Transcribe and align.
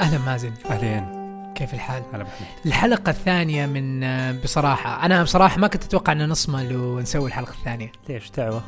أهلا 0.00 0.18
مازن. 0.18 0.52
أهلين. 0.70 1.20
كيف 1.54 1.74
الحال؟ 1.74 2.02
هلا 2.12 2.24
محمد 2.24 2.46
الحلقة 2.66 3.10
الثانية 3.10 3.66
من 3.66 4.00
بصراحة 4.40 5.06
أنا 5.06 5.22
بصراحة 5.22 5.58
ما 5.58 5.66
كنت 5.66 5.84
أتوقع 5.84 6.12
أن 6.12 6.28
نصمل 6.28 6.76
ونسوي 6.76 7.28
الحلقة 7.28 7.50
الثانية. 7.50 7.92
ليش؟ 8.08 8.30
دعوة؟ 8.30 8.62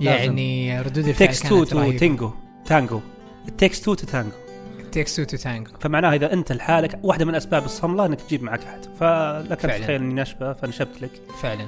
لازم. 0.00 0.38
يعني 0.38 0.80
ردود 0.80 1.08
الفعل 1.08 1.28
takes 1.28 1.40
two 1.40 1.64
to 1.64 1.92
تينجو 1.92 2.30
تانجو 2.66 3.00
ال 3.48 3.53
takes 3.53 3.80
two 3.80 3.94
to 3.94 4.06
tango 4.06 4.36
takes 4.92 5.16
two 5.16 5.36
tango 5.36 5.70
فمعناها 5.80 6.14
إذا 6.14 6.32
أنت 6.32 6.52
لحالك 6.52 6.98
واحدة 7.02 7.24
من 7.24 7.34
أسباب 7.34 7.64
الصملة 7.64 8.06
إنك 8.06 8.20
تجيب 8.20 8.42
معك 8.42 8.60
أحد. 8.64 8.84
فلك. 9.00 9.64
أن 9.64 9.80
تتخيل 9.80 10.02
إني 10.02 10.22
نشبه 10.22 10.52
فنشبت 10.52 11.02
لك. 11.02 11.10
فعلا. 11.42 11.66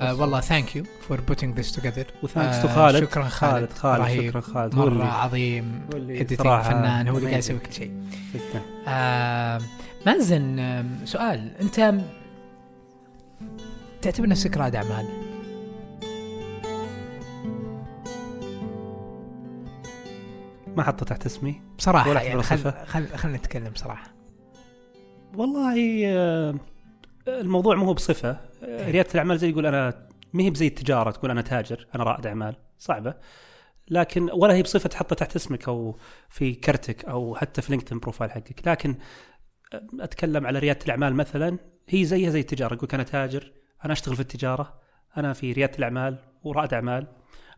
آه 0.00 0.14
والله 0.14 0.40
thank 0.40 0.76
you 0.76 0.84
for 1.08 1.20
putting 1.20 1.58
this 1.58 1.72
together 1.72 2.06
و 2.22 2.28
thanks 2.28 2.62
to 2.62 2.68
خالد. 2.68 3.04
شكرا 3.04 3.24
خالد 3.24 3.72
خالد. 3.72 4.02
خالد. 4.02 4.28
شكرا 4.28 4.40
خالد. 4.40 4.74
مرة 4.74 4.88
اللي 4.88 5.04
عظيم. 5.04 5.86
editing 5.94 6.62
فنان 6.62 7.08
هو 7.08 7.16
اللي 7.16 7.28
قاعد 7.28 7.38
يسوي 7.38 7.58
كل 7.58 7.72
شيء. 7.72 8.02
آه 8.88 9.60
مازن 10.06 10.58
آه، 10.58 10.84
سؤال. 11.04 11.52
أنت 11.60 11.94
تعتبر 14.02 14.28
نفسك 14.28 14.56
رائد 14.56 14.74
أعمال؟ 14.76 15.06
ما 20.76 20.82
حطه 20.82 21.06
تحت 21.06 21.26
اسمي. 21.26 21.60
بصراحة 21.78 22.10
ولا 22.10 22.22
يعني 22.22 22.42
خل؟ 22.42 22.72
خل 22.86 23.06
خلينا 23.16 23.38
نتكلم 23.38 23.68
بصراحة. 23.68 24.14
والله 25.36 25.74
الموضوع 27.28 27.74
مو 27.74 27.84
هو 27.84 27.94
بصفة. 27.94 28.45
ريادة 28.62 29.10
الأعمال 29.14 29.38
زي 29.38 29.50
يقول 29.50 29.66
أنا 29.66 30.08
ما 30.32 30.42
هي 30.42 30.50
بزي 30.50 30.66
التجارة 30.66 31.10
تقول 31.10 31.30
أنا 31.30 31.42
تاجر 31.42 31.86
أنا 31.94 32.04
رائد 32.04 32.26
أعمال. 32.26 32.56
صعبة. 32.78 33.14
لكن 33.90 34.30
ولا 34.32 34.54
هي 34.54 34.62
بصفة 34.62 34.88
تحطها 34.88 35.16
تحت 35.16 35.36
اسمك 35.36 35.68
أو 35.68 35.98
في 36.28 36.54
كرتك 36.54 37.04
أو 37.04 37.34
حتى 37.34 37.62
في 37.62 37.72
لينكدين 37.72 37.98
profile 37.98 38.30
حقك. 38.30 38.68
لكن 38.68 38.96
أتكلم 40.00 40.46
على 40.46 40.58
ريادة 40.58 40.84
الأعمال 40.84 41.14
مثلا 41.14 41.58
هي 41.88 42.04
زيها 42.04 42.30
زي 42.30 42.40
التجارة. 42.40 42.74
يقول 42.74 42.88
أنا 42.94 43.02
تاجر 43.02 43.52
أنا 43.84 43.92
أشتغل 43.92 44.14
في 44.14 44.20
التجارة 44.20 44.80
أنا 45.16 45.32
في 45.32 45.52
ريادة 45.52 45.78
الأعمال 45.78 46.18
ورائد 46.42 46.74
أعمال. 46.74 47.06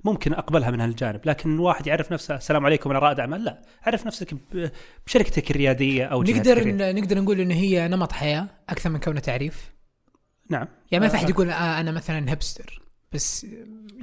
ممكن 0.04 0.32
أقبلها 0.32 0.70
من 0.70 0.80
هالجانب. 0.80 1.20
لكن 1.24 1.58
واحد 1.58 1.86
يعرف 1.86 2.12
نفسه 2.12 2.36
السلام 2.36 2.66
عليكم 2.66 2.90
أنا 2.90 2.98
رائد 2.98 3.20
أعمال. 3.20 3.44
لا 3.44 3.62
عرف 3.82 4.06
نفسك 4.06 4.34
بشركتك 5.06 5.50
الريادية 5.50 6.04
أو 6.04 6.22
نقدر. 6.22 6.92
نقدر 6.92 7.20
نقول 7.20 7.40
انه 7.40 7.54
هي 7.54 7.88
نمط 7.88 8.12
حياة 8.12 8.46
أكثر 8.68 8.90
من 8.90 9.00
كونه 9.00 9.20
تعريف. 9.20 9.77
نعم 10.48 10.66
يعني 10.90 11.04
ما 11.04 11.08
في 11.10 11.16
آه، 11.16 11.18
احد 11.20 11.30
يقول 11.30 11.50
آه 11.50 11.80
أنا 11.80 11.90
مثلا 11.90 12.32
hipster 12.32 12.82
بس 13.12 13.46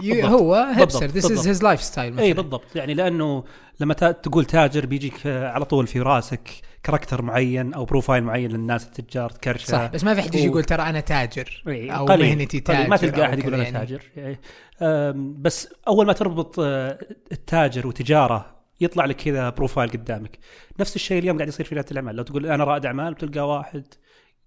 بالضبط. 0.01 0.25
هو 0.25 0.55
hipster. 0.55 1.05
This 1.05 1.31
is. 1.31 1.47
His 1.47 1.63
lifestyle 1.63 2.19
اي 2.19 2.33
بالضبط 2.33 2.75
يعني 2.75 2.93
لأنه 2.93 3.43
لما 3.79 3.93
تقول 3.93 4.45
تاجر 4.45 4.85
بيجيك 4.85 5.27
آه، 5.27 5.49
على 5.49 5.65
طول 5.65 5.87
في 5.87 5.99
رأسك 6.01 6.49
character 6.83 7.21
معين 7.21 7.73
أو 7.73 7.85
profile 7.85 8.23
معين 8.23 8.51
للناس 8.51 8.85
التجار 8.85 9.29
تكرشه 9.29 9.65
صح 9.71 9.85
بس 9.85 10.03
ما 10.03 10.13
في 10.13 10.19
أحد 10.19 10.35
يجي 10.35 10.45
يقول 10.45 10.63
ترى 10.63 10.81
أنا 10.83 10.99
تاجر 10.99 11.63
إي، 11.67 11.91
أو 11.91 12.05
قليل- 12.05 12.27
مهنتي 12.37 12.59
قليل. 12.59 12.77
تاجر 12.79 12.89
ما 12.89 12.97
تلقى 12.97 13.25
أحد 13.25 13.39
يقول 13.39 13.53
أنا 13.53 13.63
يعني. 13.63 13.77
تاجر 13.79 14.01
يعني 14.15 14.37
بس 15.41 15.69
أول 15.87 16.05
ما 16.05 16.13
تربط 16.13 16.59
آه، 16.59 16.99
التاجر 17.31 17.87
وتجارة 17.87 18.55
يطلع 18.81 19.05
لك 19.05 19.15
كذا 19.15 19.49
profile 19.49 19.89
قدامك 19.89 20.39
نفس 20.79 20.95
الشيء 20.95 21.19
اليوم 21.19 21.37
قاعد 21.37 21.47
يصير 21.47 21.65
في 21.65 21.75
ريادة 21.75 21.91
الأعمال 21.91 22.15
لو 22.15 22.23
تقول 22.23 22.45
أنا 22.45 22.63
رائد 22.63 22.85
أعمال 22.85 23.13
بتلقى 23.13 23.47
واحد 23.49 23.83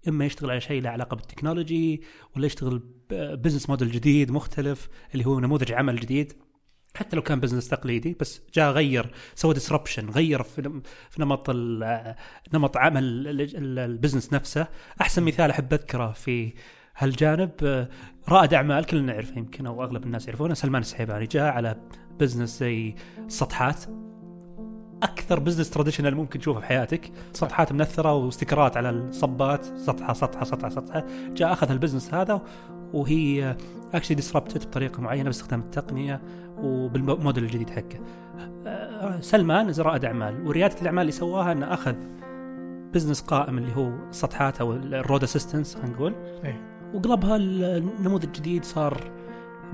إما 0.07 0.25
يشتغل 0.25 0.51
على 0.51 0.61
شيء 0.61 0.81
له 0.81 0.89
علاقة 0.89 1.15
بال 1.15 1.29
technology 1.29 2.01
ولا 2.35 2.45
يشتغل 2.45 2.83
business 3.11 3.69
model 3.69 3.91
جديد 3.91 4.31
مختلف 4.31 4.89
اللي 5.13 5.25
هو 5.25 5.39
نموذج 5.39 5.71
عمل 5.71 5.99
جديد. 5.99 6.33
حتى 6.95 7.15
لو 7.15 7.21
كان 7.21 7.39
business 7.39 7.67
تقليدي 7.67 8.17
بس 8.19 8.41
جاء 8.53 8.71
غير 8.71 9.11
سوى 9.35 9.53
disruption 9.53 10.09
غير 10.09 10.43
في 10.43 10.61
نم- 10.61 10.81
في 11.09 11.21
نمط 11.21 11.49
نمط 12.53 12.77
عمل 12.77 13.03
ال- 13.03 13.41
ال- 13.41 13.79
ال 13.79 13.85
business 13.85 14.33
نفسه. 14.33 14.67
أحسن 15.01 15.23
مثال 15.23 15.49
أحب 15.49 15.73
أذكره 15.73 16.11
في 16.11 16.53
هالجانب 16.97 17.51
آه، 17.63 17.89
رائد 18.29 18.53
أعمال 18.53 18.85
كلنا 18.85 19.13
نعرفه 19.13 19.37
يمكن 19.37 19.65
أو 19.65 19.83
أغلب 19.83 20.03
الناس 20.03 20.27
يعرفونه 20.27 20.53
سلمان 20.53 20.81
السحيباني 20.81 21.25
جاء 21.25 21.43
على 21.51 21.89
business 22.19 22.59
زي 22.59 22.95
السطحات 23.25 23.83
أكثر 25.03 25.39
business 25.39 25.69
traditional 25.69 26.15
ممكن 26.15 26.39
تشوفه 26.39 26.59
في 26.59 26.65
حياتك 26.65 27.11
سطحات 27.33 27.71
منثرة 27.71 28.13
و 28.13 28.20
stickerات 28.20 28.77
على 28.77 28.89
الصبات. 28.89 29.65
سطحه 29.65 30.13
سطحه 30.13 30.43
سطحه 30.43 30.69
سطحه 30.69 31.05
جاء 31.33 31.53
أخذ 31.53 31.71
ال 31.71 31.76
business 31.76 32.13
هذا 32.13 32.41
وهي 32.93 33.55
actually 33.93 34.15
disrupted 34.15 34.67
بطريقة 34.67 35.01
معينة 35.01 35.23
باستخدام 35.23 35.59
التقنية 35.59 36.21
وبالموديل 36.57 37.43
الجديد 37.43 37.69
حقه. 37.69 37.99
سلمان 39.21 39.71
رائد 39.79 40.05
أعمال. 40.05 40.47
وريادة 40.47 40.81
الأعمال 40.81 41.01
اللي 41.01 41.11
سواها 41.11 41.51
إنه 41.51 41.73
أخذ 41.73 41.95
business 42.93 43.21
قائم 43.21 43.57
اللي 43.57 43.75
هو 43.75 43.89
السطحات 44.09 44.61
أو 44.61 44.73
ال 44.73 44.83
road 44.83 45.23
assistance 45.23 45.75
خلينا 45.75 45.89
نقول. 45.89 46.15
إيه. 46.43 46.61
وقلبها 46.93 47.35
النموذج 47.35 48.25
الجديد 48.25 48.65
صار 48.65 49.03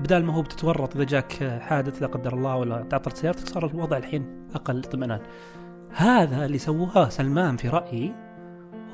بدال 0.00 0.24
ما 0.24 0.34
هو 0.34 0.42
بتتورط 0.42 0.96
إذا 0.96 1.04
جاك 1.04 1.60
حادث 1.60 2.02
لا 2.02 2.08
قدر 2.08 2.34
الله 2.34 2.56
ولا 2.56 2.82
تعطلت 2.82 3.16
سيارتك 3.16 3.48
صار 3.48 3.66
الوضع 3.66 3.96
الحين 3.96 4.45
أقل 4.56 4.78
اطمئنان. 4.78 5.20
هذا 5.94 6.44
اللي 6.46 6.58
سواه 6.58 7.08
سلمان 7.08 7.56
في 7.56 7.68
رأيي 7.68 8.12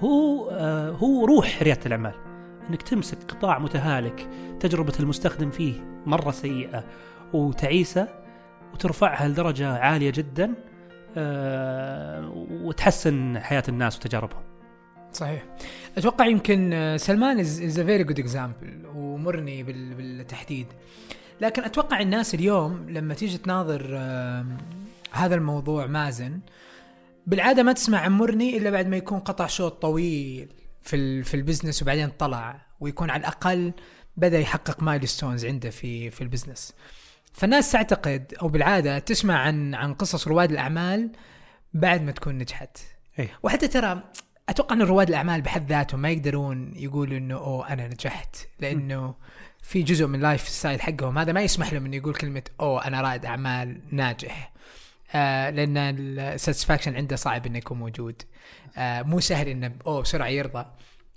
هو 0.01 0.51
آه 0.51 0.91
هو 0.91 1.25
روح 1.25 1.63
ريادة 1.63 1.81
الأعمال 1.87 2.15
إنك 2.71 2.83
تمسك 2.83 3.19
قطاع 3.29 3.59
متهالك 3.59 4.29
تجربة 4.61 4.93
المستخدم 5.01 5.51
فيه 5.51 5.75
مرة 6.07 6.31
سيئة 6.31 6.85
وتعيسة 7.33 8.09
وترفعها 8.75 9.29
لدرجة 9.29 9.73
عالية 9.79 10.11
جدا 10.11 10.55
آه 11.17 12.33
وتحسن 12.51 13.39
حياة 13.39 13.63
الناس 13.69 13.97
وتجاربهم. 13.97 14.43
صحيح 15.13 15.45
أتوقع 15.99 16.27
يمكن 16.27 16.71
آه، 16.73 16.97
سلمان 16.97 17.39
is 17.39 17.79
a 17.81 17.85
very 17.85 18.05
good 18.05 18.19
example 18.19 18.83
ومرني 18.95 19.63
بال- 19.63 19.95
بالتحديد 19.95 20.67
لكن 21.41 21.65
أتوقع 21.65 22.01
الناس 22.01 22.35
اليوم 22.35 22.87
لما 22.91 23.15
تيجي 23.15 23.39
تناظر 23.39 23.87
هذا 25.13 25.35
الموضوع 25.35 25.87
مازن. 25.87 26.41
بالعادة 27.27 27.63
ما 27.63 27.73
تسمع 27.73 27.99
عن 27.99 28.13
مرني 28.13 28.57
إلا 28.57 28.71
بعد 28.71 28.87
ما 28.87 28.97
يكون 28.97 29.19
قطع 29.19 29.47
شوط 29.47 29.83
طويل 29.83 30.53
في 30.83 31.23
في 31.23 31.35
ال 31.35 31.40
business 31.40 31.83
وبعدين 31.83 32.09
طلع 32.09 32.67
ويكون 32.81 33.11
على 33.11 33.21
الأقل 33.21 33.73
بدأ 34.17 34.39
يحقق 34.39 34.83
milestones 34.83 35.47
عنده 35.47 35.71
في 35.71 36.11
في 36.11 36.21
ال 36.21 36.26
business. 36.26 36.75
فالناس 37.33 37.73
تعتقد 37.73 38.35
أو 38.43 38.49
بالعادة 38.49 38.99
تسمع 38.99 39.39
عن 39.39 39.75
عن 39.75 39.95
قصص 39.95 40.29
رواد 40.29 40.51
الأعمال 40.51 41.13
بعد 41.75 42.03
ما 42.03 42.13
تكون 42.13 42.39
نجحت. 42.39 42.79
إيه. 43.19 43.39
وحتى 43.43 43.69
ترى 43.69 44.03
أتوقع 44.49 44.77
إن 44.77 44.83
رواد 44.83 45.09
الأعمال 45.09 45.43
بحد 45.43 45.69
ذاتهم 45.69 46.01
ما 46.01 46.11
يقدرون 46.11 46.73
يقولوا 46.77 47.19
إنه 47.19 47.35
oh 47.37 47.73
أنا 47.73 47.89
نجحت. 47.89 48.37
لأنه 48.61 49.15
في 49.63 49.83
جزء 49.83 50.07
من 50.07 50.21
lifestyle 50.21 50.81
حقهم. 50.81 51.19
هذا 51.19 51.33
ما 51.33 51.43
يسمح 51.43 51.73
لهم 51.73 51.85
إنه 51.85 51.97
يقول 51.97 52.15
كلمة 52.15 52.43
oh 52.61 52.87
أنا 52.87 53.01
رائد 53.01 53.27
أعمال 53.27 53.81
ناجح. 53.91 54.52
آه 55.15 55.51
لأن 55.51 55.77
ال 55.77 55.86
satisfaction 55.86 56.97
عنده 56.97 57.17
صعب 57.17 57.47
إنه 57.47 57.59
يكون 57.59 57.79
موجود. 57.79 58.23
آه 58.77 59.03
مو 59.03 59.21
سهل 59.21 59.49
إنه 59.49 59.73
oh 59.87 60.03
بسرعة 60.03 60.29
يرضى. 60.29 60.67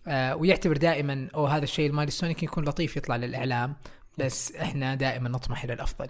آه 0.08 0.36
ويعتبر 0.36 0.78
دائما 0.78 1.28
oh 1.36 1.58
هذا 1.58 1.64
الشيء 1.64 1.90
ال 1.90 1.94
milestone 1.94 2.30
يمكن 2.30 2.46
يكون 2.48 2.66
لطيف 2.66 2.98
يطلع 2.98 3.16
للإعلام 3.16 3.76
بس 4.18 4.56
إحنا 4.56 4.96
دائما 4.96 5.30
نطمح 5.30 5.64
إلى 5.64 5.74
الأفضل. 5.74 6.06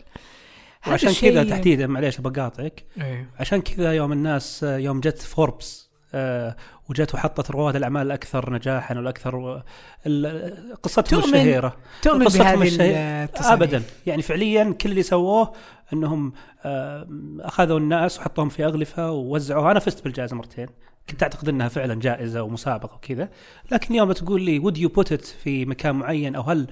هذا 0.81 0.91
وعشان 0.91 1.09
الشيء- 1.09 1.31
كذا 1.33 1.43
تحديدا 1.49 1.87
معليش 1.87 2.21
بقاطعك 2.21 2.83
إيه. 3.01 3.29
عشان 3.39 3.61
كذا 3.61 3.93
يوم 3.93 4.11
الناس 4.11 4.63
يوم 4.63 4.99
جت 4.99 5.21
فوربس 5.21 5.85
آه، 6.17 6.55
وجت 6.89 7.13
وحطت 7.15 7.51
رواد 7.51 7.75
الأعمال 7.75 8.01
الاكثر 8.07 8.53
نجاحا 8.53 8.95
والأكثر 8.95 9.63
ال- 10.07 10.73
قصتهم 10.83 11.21
تؤمن 11.21 11.33
الشهيرة. 11.33 11.77
تؤمن 12.01 12.25
بهذه 12.25 12.61
الشهيرة. 12.63 13.29
ابدا. 13.53 13.83
يعني 14.07 14.21
فعليا 14.21 14.75
كل 14.81 14.89
اللي 14.91 15.03
سووه 15.03 15.53
انهم 15.93 16.33
آه، 16.65 17.07
اخذوا 17.39 17.79
الناس 17.79 18.19
وحطوهم 18.19 18.49
في 18.49 18.65
اغلفه 18.65 19.11
ووزعوها. 19.11 19.71
أنا 19.71 19.79
فزت 19.79 20.03
بالجائزة 20.03 20.35
مرتين. 20.35 20.67
كنت 21.09 21.23
اعتقد 21.23 21.49
انها 21.49 21.67
فعلا 21.67 21.95
جائزة 21.95 22.43
ومسابقة 22.43 22.95
وكذا. 22.95 23.29
لكن 23.71 23.95
يوم 23.95 24.11
تقول 24.11 24.41
لي 24.41 24.59
would 24.59 24.77
you 24.77 24.89
put 24.89 25.13
في 25.13 25.65
مكان 25.65 25.95
معين 25.95 26.35
أو 26.35 26.41
هل 26.41 26.67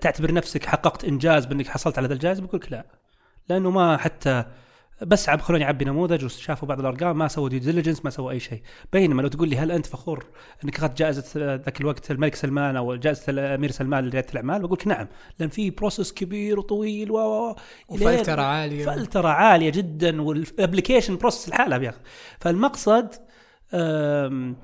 تعتبر 0.00 0.32
نفسك 0.32 0.64
حققت 0.64 1.04
إنجاز 1.04 1.46
بأنك 1.46 1.68
حصلت 1.68 1.98
على 1.98 2.08
ذا 2.08 2.14
الجائزة؟ 2.14 2.42
بقول 2.42 2.60
لك 2.60 2.72
لا. 2.72 2.86
لأنه 3.48 3.70
ما 3.70 3.96
حتى 3.96 4.44
بس 5.02 5.28
عب 5.28 5.40
خلوني 5.40 5.64
أعبي 5.64 5.84
نموذج 5.84 6.24
وشافوا 6.24 6.68
بعض 6.68 6.80
الأرقام 6.80 7.18
ما 7.18 7.28
سووا 7.28 7.48
due 7.48 7.58
diligence 7.60 8.04
ما 8.04 8.10
سووا 8.10 8.30
أي 8.30 8.40
شيء. 8.40 8.62
بينما 8.92 9.22
لو 9.22 9.28
تقول 9.28 9.48
لي 9.48 9.56
هل 9.58 9.70
أنت 9.72 9.86
فخور 9.86 10.26
إنك 10.64 10.76
أخذت 10.78 10.98
جائزة 10.98 11.24
ذاك 11.56 11.80
الوقت 11.80 12.10
الملك 12.10 12.34
سلمان 12.34 12.76
أو 12.76 12.94
جائزة 12.96 13.22
الأمير 13.28 13.70
سلمان 13.70 14.04
لريادة 14.04 14.26
الأعمال؟ 14.32 14.62
بقول 14.62 14.72
لك 14.80 14.86
نعم. 14.86 15.06
لأن 15.38 15.48
في 15.48 15.70
process 15.70 16.12
كبير 16.12 16.58
وطويل 16.58 17.10
و 17.10 17.16
و- 17.18 17.56
وفلترة 17.88 18.42
عالية. 18.42 18.84
فلترة 18.86 19.28
عالية 19.28 19.70
جدا 19.70 20.22
وال 20.22 20.37
application 20.37 21.16
process 21.16 21.48
لحالها 21.48 21.78
بياخذ 21.78 21.98
فالمقصد 22.40 23.08
أم 23.74 24.56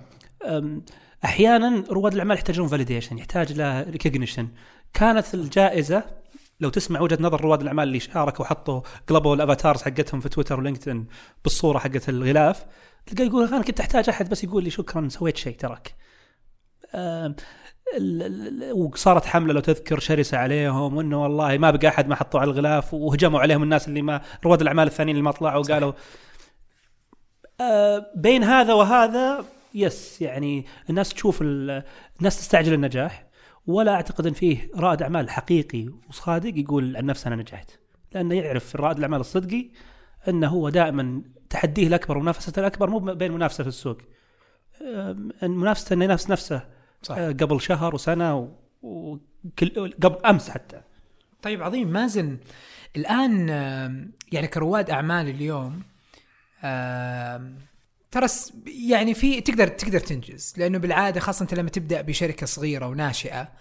أم 0.44 0.84
أحيانا 1.24 1.84
رواد 1.90 2.12
الأعمال 2.12 2.36
يحتاجون 2.36 2.68
validation 2.68 3.18
يحتاج 3.18 3.52
له 3.52 3.82
recognition 3.82 4.48
كانت 4.94 5.34
الجائزة 5.34 6.21
لو 6.62 6.68
تسمع 6.70 7.00
وجهة 7.00 7.18
نظر 7.20 7.40
رواد 7.40 7.60
الأعمال 7.60 7.88
اللي 7.88 8.00
شاركوا 8.00 8.44
وحطوا 8.44 8.80
قلبوا 9.08 9.34
ال 9.34 9.40
avatars 9.40 9.82
حقتهم 9.82 10.20
في 10.20 10.28
تويتر 10.28 10.58
ولينكدين 10.60 11.06
بالصورة 11.44 11.78
حقت 11.78 12.08
الغلاف 12.08 12.64
تلقاه 13.06 13.24
يقول 13.24 13.48
أنا 13.48 13.62
كنت 13.62 13.80
أحتاج 13.80 14.08
أحد 14.08 14.28
بس 14.28 14.44
يقول 14.44 14.64
لي 14.64 14.70
شكرا 14.70 15.08
سويت 15.08 15.36
شيء 15.36 15.56
تراك 15.56 15.94
ال- 17.96 18.72
وصارت 18.72 19.24
حملة 19.26 19.52
لو 19.52 19.60
تذكر 19.60 19.98
شرسة 19.98 20.38
عليهم 20.38 20.96
وإنه 20.96 21.22
والله 21.22 21.58
ما 21.58 21.70
بقى 21.70 21.88
أحد 21.88 22.08
ما 22.08 22.14
حطوا 22.14 22.40
على 22.40 22.50
الغلاف 22.50 22.94
وهجموا 22.94 23.40
عليهم 23.40 23.62
الناس 23.62 23.88
اللي 23.88 24.02
ما 24.02 24.20
رواد 24.44 24.60
الأعمال 24.60 24.86
الثانيين 24.86 25.16
اللي 25.16 25.24
ما 25.24 25.30
طلعوا 25.30 25.64
وقالوا. 25.64 25.92
آه، 27.60 28.06
بين 28.16 28.44
هذا 28.44 28.72
وهذا 28.72 29.44
يس 29.74 30.22
يعني 30.22 30.66
الناس 30.90 31.08
تشوف 31.08 31.42
ال- 31.42 31.82
الناس 32.18 32.38
تستعجل 32.38 32.72
النجاح. 32.74 33.26
ولا 33.66 33.94
أعتقد 33.94 34.26
إن 34.26 34.32
فيه 34.32 34.70
رائد 34.74 35.02
أعمال 35.02 35.30
حقيقي 35.30 35.88
وصادق 36.08 36.58
يقول 36.58 36.96
عن 36.96 37.06
نفسه 37.06 37.28
أنا 37.28 37.36
نجحت. 37.36 37.70
لأنه 38.12 38.34
يعرف 38.34 38.76
رائد 38.76 38.96
الأعمال 38.96 39.20
الصدقي 39.20 39.70
أنه 40.28 40.48
هو 40.48 40.68
دائما 40.68 41.22
تحديه 41.50 41.86
الأكبر 41.86 42.18
ومنافسته 42.18 42.60
الأكبر 42.60 42.90
مو 42.90 42.98
بين 42.98 43.32
منافسة 43.32 43.62
في 43.64 43.68
السوق. 43.68 43.98
منافسته 45.42 45.94
إنه 45.94 46.04
ينافس 46.04 46.30
نفسه 46.30 46.68
صح. 47.02 47.16
آه، 47.16 47.32
قبل 47.32 47.60
شهر 47.60 47.94
وسنة 47.94 48.52
وكل 48.82 49.92
قبل 50.02 50.26
أمس 50.26 50.50
حتى. 50.50 50.80
طيب 51.42 51.62
عظيم. 51.62 51.88
مازن 51.88 52.38
الآن 52.96 53.48
يعني 54.32 54.46
كرواد 54.46 54.90
أعمال 54.90 55.28
اليوم 55.28 55.82
ترى 58.12 58.26
يعني 58.66 59.14
في 59.14 59.40
تقدر 59.40 59.68
تقدر 59.68 60.00
تنجز. 60.00 60.54
لأنه 60.56 60.78
بالعادة 60.78 61.20
خاصة 61.20 61.42
أنت 61.42 61.54
لما 61.54 61.70
تبدأ 61.70 62.00
بشركة 62.00 62.46
صغيرة 62.46 62.86
وناشئة 62.86 63.52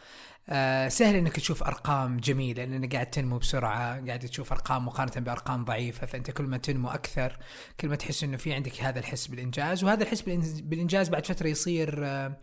آه، 0.49 0.87
سهل 0.87 1.15
إنك 1.15 1.35
تشوف 1.35 1.63
أرقام 1.63 2.17
جميلة 2.17 2.65
لانك 2.65 2.93
قاعد 2.93 3.09
تنمو 3.09 3.37
بسرعة 3.37 4.05
قاعد 4.05 4.19
تشوف 4.19 4.51
أرقام 4.51 4.85
مقارنة 4.85 5.25
بأرقام 5.25 5.65
ضعيفة 5.65 6.07
فأنت 6.07 6.31
كل 6.31 6.43
ما 6.43 6.57
تنمو 6.57 6.89
أكثر 6.89 7.37
كل 7.79 7.87
ما 7.87 7.95
تحس 7.95 8.23
إنه 8.23 8.37
في 8.37 8.53
عندك 8.53 8.81
هذا 8.81 8.99
الحس 8.99 9.27
بالإنجاز 9.27 9.83
وهذا 9.83 10.03
الحس 10.03 10.21
بالإنجاز 10.61 11.09
بعد 11.09 11.25
فترة 11.25 11.47
يصير 11.47 12.05
آه، 12.05 12.37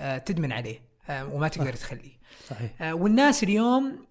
آه، 0.00 0.18
تدمن 0.18 0.52
عليه 0.52 0.94
آه، 1.08 1.34
وما 1.34 1.48
تقدر 1.48 1.72
تخليه. 1.72 2.18
صحيح. 2.48 2.82
آه، 2.82 2.94
والناس 2.94 3.42
اليوم 3.42 4.06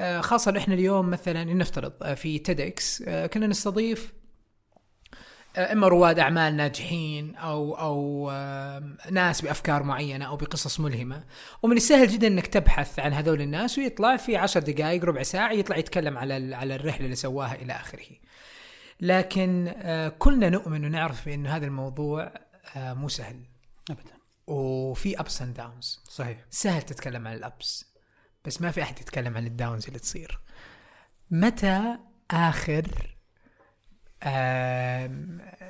آه، 0.00 0.20
خاصة 0.20 0.58
إحنا 0.58 0.74
اليوم 0.74 1.10
مثلا 1.10 1.44
نفترض 1.44 2.14
في 2.14 2.38
تيدكس 2.38 3.02
كنا 3.02 3.46
نستضيف 3.46 4.12
إما 5.58 5.88
رواد 5.88 6.18
أعمال 6.18 6.56
ناجحين 6.56 7.34
أو 7.36 7.78
أو 7.78 8.30
ناس 9.10 9.40
بأفكار 9.40 9.82
معينة 9.82 10.24
أو 10.24 10.36
بقصص 10.36 10.80
ملهمة. 10.80 11.24
ومن 11.62 11.76
السهل 11.76 12.08
جدا 12.08 12.26
إنك 12.26 12.46
تبحث 12.46 12.98
عن 12.98 13.12
هذول 13.12 13.42
الناس 13.42 13.78
ويطلع 13.78 14.16
في 14.16 14.36
عشر 14.36 14.60
دقائق 14.60 15.04
ربع 15.04 15.22
ساعة 15.22 15.52
يطلع 15.52 15.76
يتكلم 15.76 16.18
على 16.18 16.54
على 16.54 16.74
الرحلة 16.74 17.04
اللي 17.04 17.16
سواها 17.16 17.54
إلى 17.54 17.72
آخره. 17.72 18.06
لكن 19.00 19.74
آه، 19.76 20.08
كلنا 20.08 20.50
نؤمن 20.50 20.84
ونعرف 20.84 21.24
بأن 21.24 21.46
هذا 21.46 21.66
الموضوع 21.66 22.32
آه، 22.76 22.94
مو 22.94 23.08
سهل. 23.08 23.44
ابدا. 23.90 24.12
وفي 24.46 25.20
ups 25.20 25.42
and 25.42 25.56
downs. 25.56 26.00
صحيح. 26.08 26.38
سهل 26.50 26.82
تتكلم 26.82 27.28
عن 27.28 27.34
ال 27.34 27.49
ups 27.49 27.94
بس 28.44 28.62
ما 28.62 28.70
في 28.70 28.82
أحد 28.82 29.00
يتكلم 29.00 29.36
عن 29.36 29.46
ال 29.46 29.53
downs 29.53 29.86
اللي 29.86 29.98
تصير. 29.98 30.40
متى 31.30 31.96
آخر 32.30 33.17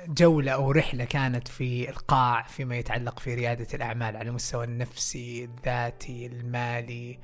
جولة 0.07 0.51
أو 0.51 0.71
رحلة 0.71 1.05
كانت 1.05 1.47
في 1.47 1.89
القاع 1.89 2.43
فيما 2.43 2.77
يتعلق 2.77 3.19
في 3.19 3.35
ريادة 3.35 3.67
الأعمال 3.73 4.17
على 4.17 4.29
المستوى 4.29 4.65
النفسي 4.65 5.43
الذاتي 5.43 6.25
المالي 6.25 7.19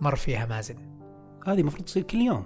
مر 0.00 0.16
فيها 0.16 0.46
مازن. 0.46 0.76
هذه 1.46 1.60
المفروض 1.60 1.84
تصير 1.84 2.02
كل 2.02 2.20
يوم. 2.20 2.44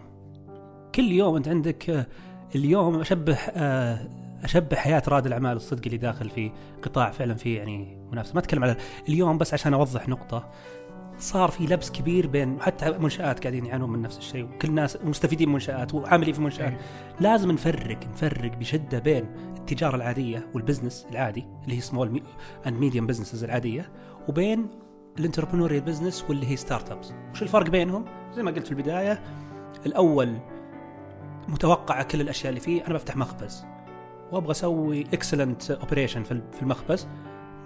كل 0.95 1.13
يوم 1.13 1.37
أنت 1.37 1.49
عندك 1.49 1.91
آه، 1.91 2.07
اليوم 2.55 3.01
أشبه 3.01 3.35
آه، 3.37 4.09
أشبه 4.45 4.77
حياة 4.77 5.03
رائد 5.09 5.27
الأعمال 5.27 5.57
الصدق 5.57 5.83
اللي 5.87 5.97
داخل 5.97 6.31
في 6.31 6.53
قطاع 6.83 7.11
فعلا 7.11 7.35
فيه 7.35 7.59
يعني 7.59 7.97
منافسة. 8.13 8.35
ما 8.35 8.41
أتكلم 8.41 8.65
على 8.65 8.77
اليوم 9.09 9.39
بس 9.39 9.55
عشان 9.55 9.75
أوضح 9.75 10.09
نقطة. 10.09 10.51
صار 11.19 11.51
في 11.51 11.67
لبس 11.67 11.91
كبير 11.91 12.27
بين 12.27 12.61
حتى 12.61 12.91
منشآت 12.91 13.41
قاعدين 13.41 13.67
يعانون 13.67 13.91
من 13.91 14.03
نفس 14.03 14.19
الشيء 14.19 14.45
وكل 14.45 14.69
الناس 14.69 14.99
مستفيدين 15.05 15.49
من 15.49 15.55
منشآت 15.55 15.95
وعاملين 15.95 16.35
في 16.35 16.41
منشآت. 16.41 16.75
لازم 17.21 17.51
نفرق 17.51 17.99
نفرق 18.09 18.57
بشدة 18.57 18.99
بين 18.99 19.25
التجارة 19.57 19.97
العادية 19.97 20.47
وال 20.55 20.65
business 20.65 21.07
العادي 21.11 21.47
اللي 21.65 21.77
هي 21.77 21.81
small 21.81 22.23
and 22.67 22.79
medium 22.79 23.07
businesses 23.07 23.45
العادية 23.45 23.93
وبين 24.29 24.69
ال 25.19 25.23
entrepreneurial 25.23 25.81
business 25.81 26.25
واللي 26.29 26.47
هي 26.47 26.57
startups 26.57 27.13
وش 27.33 27.43
الفرق 27.43 27.71
بينهم؟ 27.71 28.05
زي 28.35 28.43
ما 28.43 28.51
قلت 28.51 28.67
في 28.67 28.73
البداية 28.73 29.21
الأول 29.87 30.37
متوقعه 31.49 32.03
كل 32.03 32.21
الأشياء 32.21 32.49
اللي 32.49 32.61
فيه 32.61 32.87
أنا 32.87 32.95
بفتح 32.95 33.17
مخبز 33.17 33.65
وأبغى 34.33 34.51
أسوي 34.51 35.03
excellent 35.03 35.71
operation 35.71 36.23
في 36.23 36.43
في 36.53 36.63
المخبز 36.63 37.09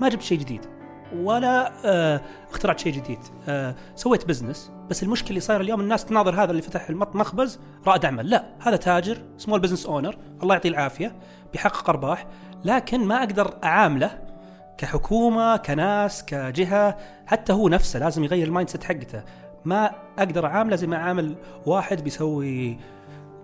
ما 0.00 0.08
جبت 0.08 0.22
شيء 0.22 0.38
جديد. 0.38 0.79
ولا 1.16 1.72
آه 1.84 2.20
اخترعت 2.50 2.78
شيء 2.78 2.92
جديد. 2.92 3.18
آه 3.48 3.74
سويت 3.96 4.28
business 4.28 4.72
بس 4.90 5.02
المشكلة 5.02 5.28
اللي 5.30 5.40
صاير 5.40 5.60
اليوم 5.60 5.80
الناس 5.80 6.04
تناظر 6.04 6.42
هذا 6.42 6.50
اللي 6.50 6.62
فتح 6.62 6.88
المط- 6.88 7.16
مخبز 7.16 7.60
رائد 7.86 8.04
أعمال. 8.04 8.30
لا 8.30 8.44
هذا 8.60 8.76
تاجر 8.76 9.18
small 9.38 9.60
business 9.60 9.86
owner 9.86 10.16
الله 10.42 10.54
يعطيه 10.54 10.68
العافية 10.68 11.16
بيحقق 11.52 11.88
أرباح 11.90 12.26
لكن 12.64 13.00
ما 13.04 13.18
أقدر 13.18 13.54
أعامله 13.64 14.18
كحكومة 14.78 15.56
كناس 15.56 16.24
كجهة 16.24 16.96
حتى 17.26 17.52
هو 17.52 17.68
نفسه 17.68 17.98
لازم 17.98 18.24
يغير 18.24 18.46
ال 18.46 18.70
mindset 18.70 18.84
حقته. 18.84 19.22
ما 19.64 19.90
أقدر 20.18 20.46
أعامله 20.46 20.76
زي 20.76 20.86
ما 20.86 20.96
اعامل 20.96 21.34
واحد 21.66 22.04
بيسوي 22.04 22.78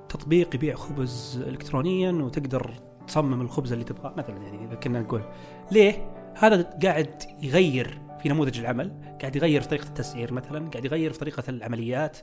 تطبيق 0.08 0.54
يبيع 0.54 0.74
خبز 0.74 1.42
الكترونيا 1.48 2.12
وتقدر 2.12 2.70
تصمم 3.08 3.40
الخبز 3.40 3.72
اللي 3.72 3.84
تبغاه 3.84 4.14
مثلا 4.16 4.36
يعني 4.36 4.64
إذا 4.64 4.74
كنا 4.74 5.00
نقول. 5.00 5.22
ليه؟ 5.70 6.15
هذا 6.38 6.62
قاعد 6.83 7.23
يغير 7.43 8.00
في 8.23 8.29
نموذج 8.29 8.59
العمل، 8.59 9.17
قاعد 9.21 9.37
يغير 9.37 9.61
في 9.61 9.69
طريقة 9.69 9.87
التسعير 9.87 10.33
مثلا، 10.33 10.71
قاعد 10.71 10.85
يغير 10.85 11.12
في 11.12 11.19
طريقة 11.19 11.43
العمليات 11.49 12.19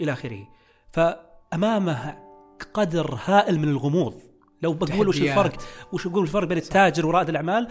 إلى 0.00 0.12
آخره. 0.12 0.48
فأمامه 0.92 2.18
قدر 2.74 3.18
هائل 3.24 3.58
من 3.58 3.68
الغموض. 3.68 4.14
لو 4.62 4.72
بقول 4.72 5.08
وش. 5.08 5.20
الفرق 5.20 5.52
وش 5.92 6.06
أقول 6.06 6.22
الفرق 6.22 6.48
بين 6.48 6.58
التاجر 6.58 7.06
ورائد 7.06 7.28
الأعمال؟ 7.28 7.68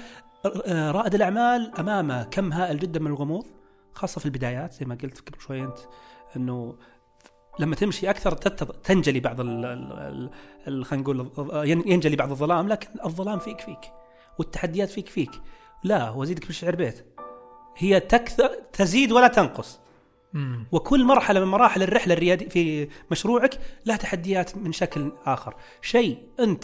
آه، 0.66 0.92
رائد 0.92 1.16
الأعمال 1.16 1.72
أمامه 1.80 2.24
كم 2.24 2.54
هائل 2.54 2.80
جدا 2.80 3.00
من 3.00 3.08
الغموض 3.08 3.46
خاصة 3.94 4.20
في 4.20 4.26
البدايات 4.26 4.74
زي 4.74 4.86
ما 4.86 4.98
قلت 5.04 5.30
قبل 5.30 5.42
شوي 5.42 5.64
أنت 5.64 5.78
إنه 6.36 6.76
لما 7.60 7.76
تمشي 7.76 8.10
أكثر 8.10 8.32
تنجلي 8.84 9.20
بعض 9.20 9.38
خلينا 9.42 10.30
نقول 10.92 11.32
ين- 11.70 11.88
ينجلي 11.92 12.16
بعض 12.16 12.32
الظلام 12.32 12.68
لكن 12.68 12.88
الظلام 13.06 13.40
فيك 13.40 13.60
فيك 13.62 13.92
والتحديات 14.39 14.89
فيك 14.89 15.08
فيك 15.08 15.32
لا 15.84 16.10
وازيدك 16.10 16.46
بالشعر 16.48 16.75
بيت. 16.75 17.05
هي 17.77 18.00
تكثر 18.00 18.50
تزيد 18.74 19.12
ولا 19.12 19.27
تنقص. 19.27 19.79
مم. 20.34 20.67
وكل 20.72 21.05
مرحلة 21.05 21.39
من 21.39 21.48
مراحل 21.48 21.84
الرحلة 21.84 22.13
الريادي 22.13 22.50
في 22.50 22.89
مشروعك 23.12 23.60
لها 23.86 23.98
تحديات 23.98 24.57
من 24.57 24.72
شكل 24.72 25.12
آخر. 25.25 25.55
شيء 25.81 26.17
أنت 26.39 26.63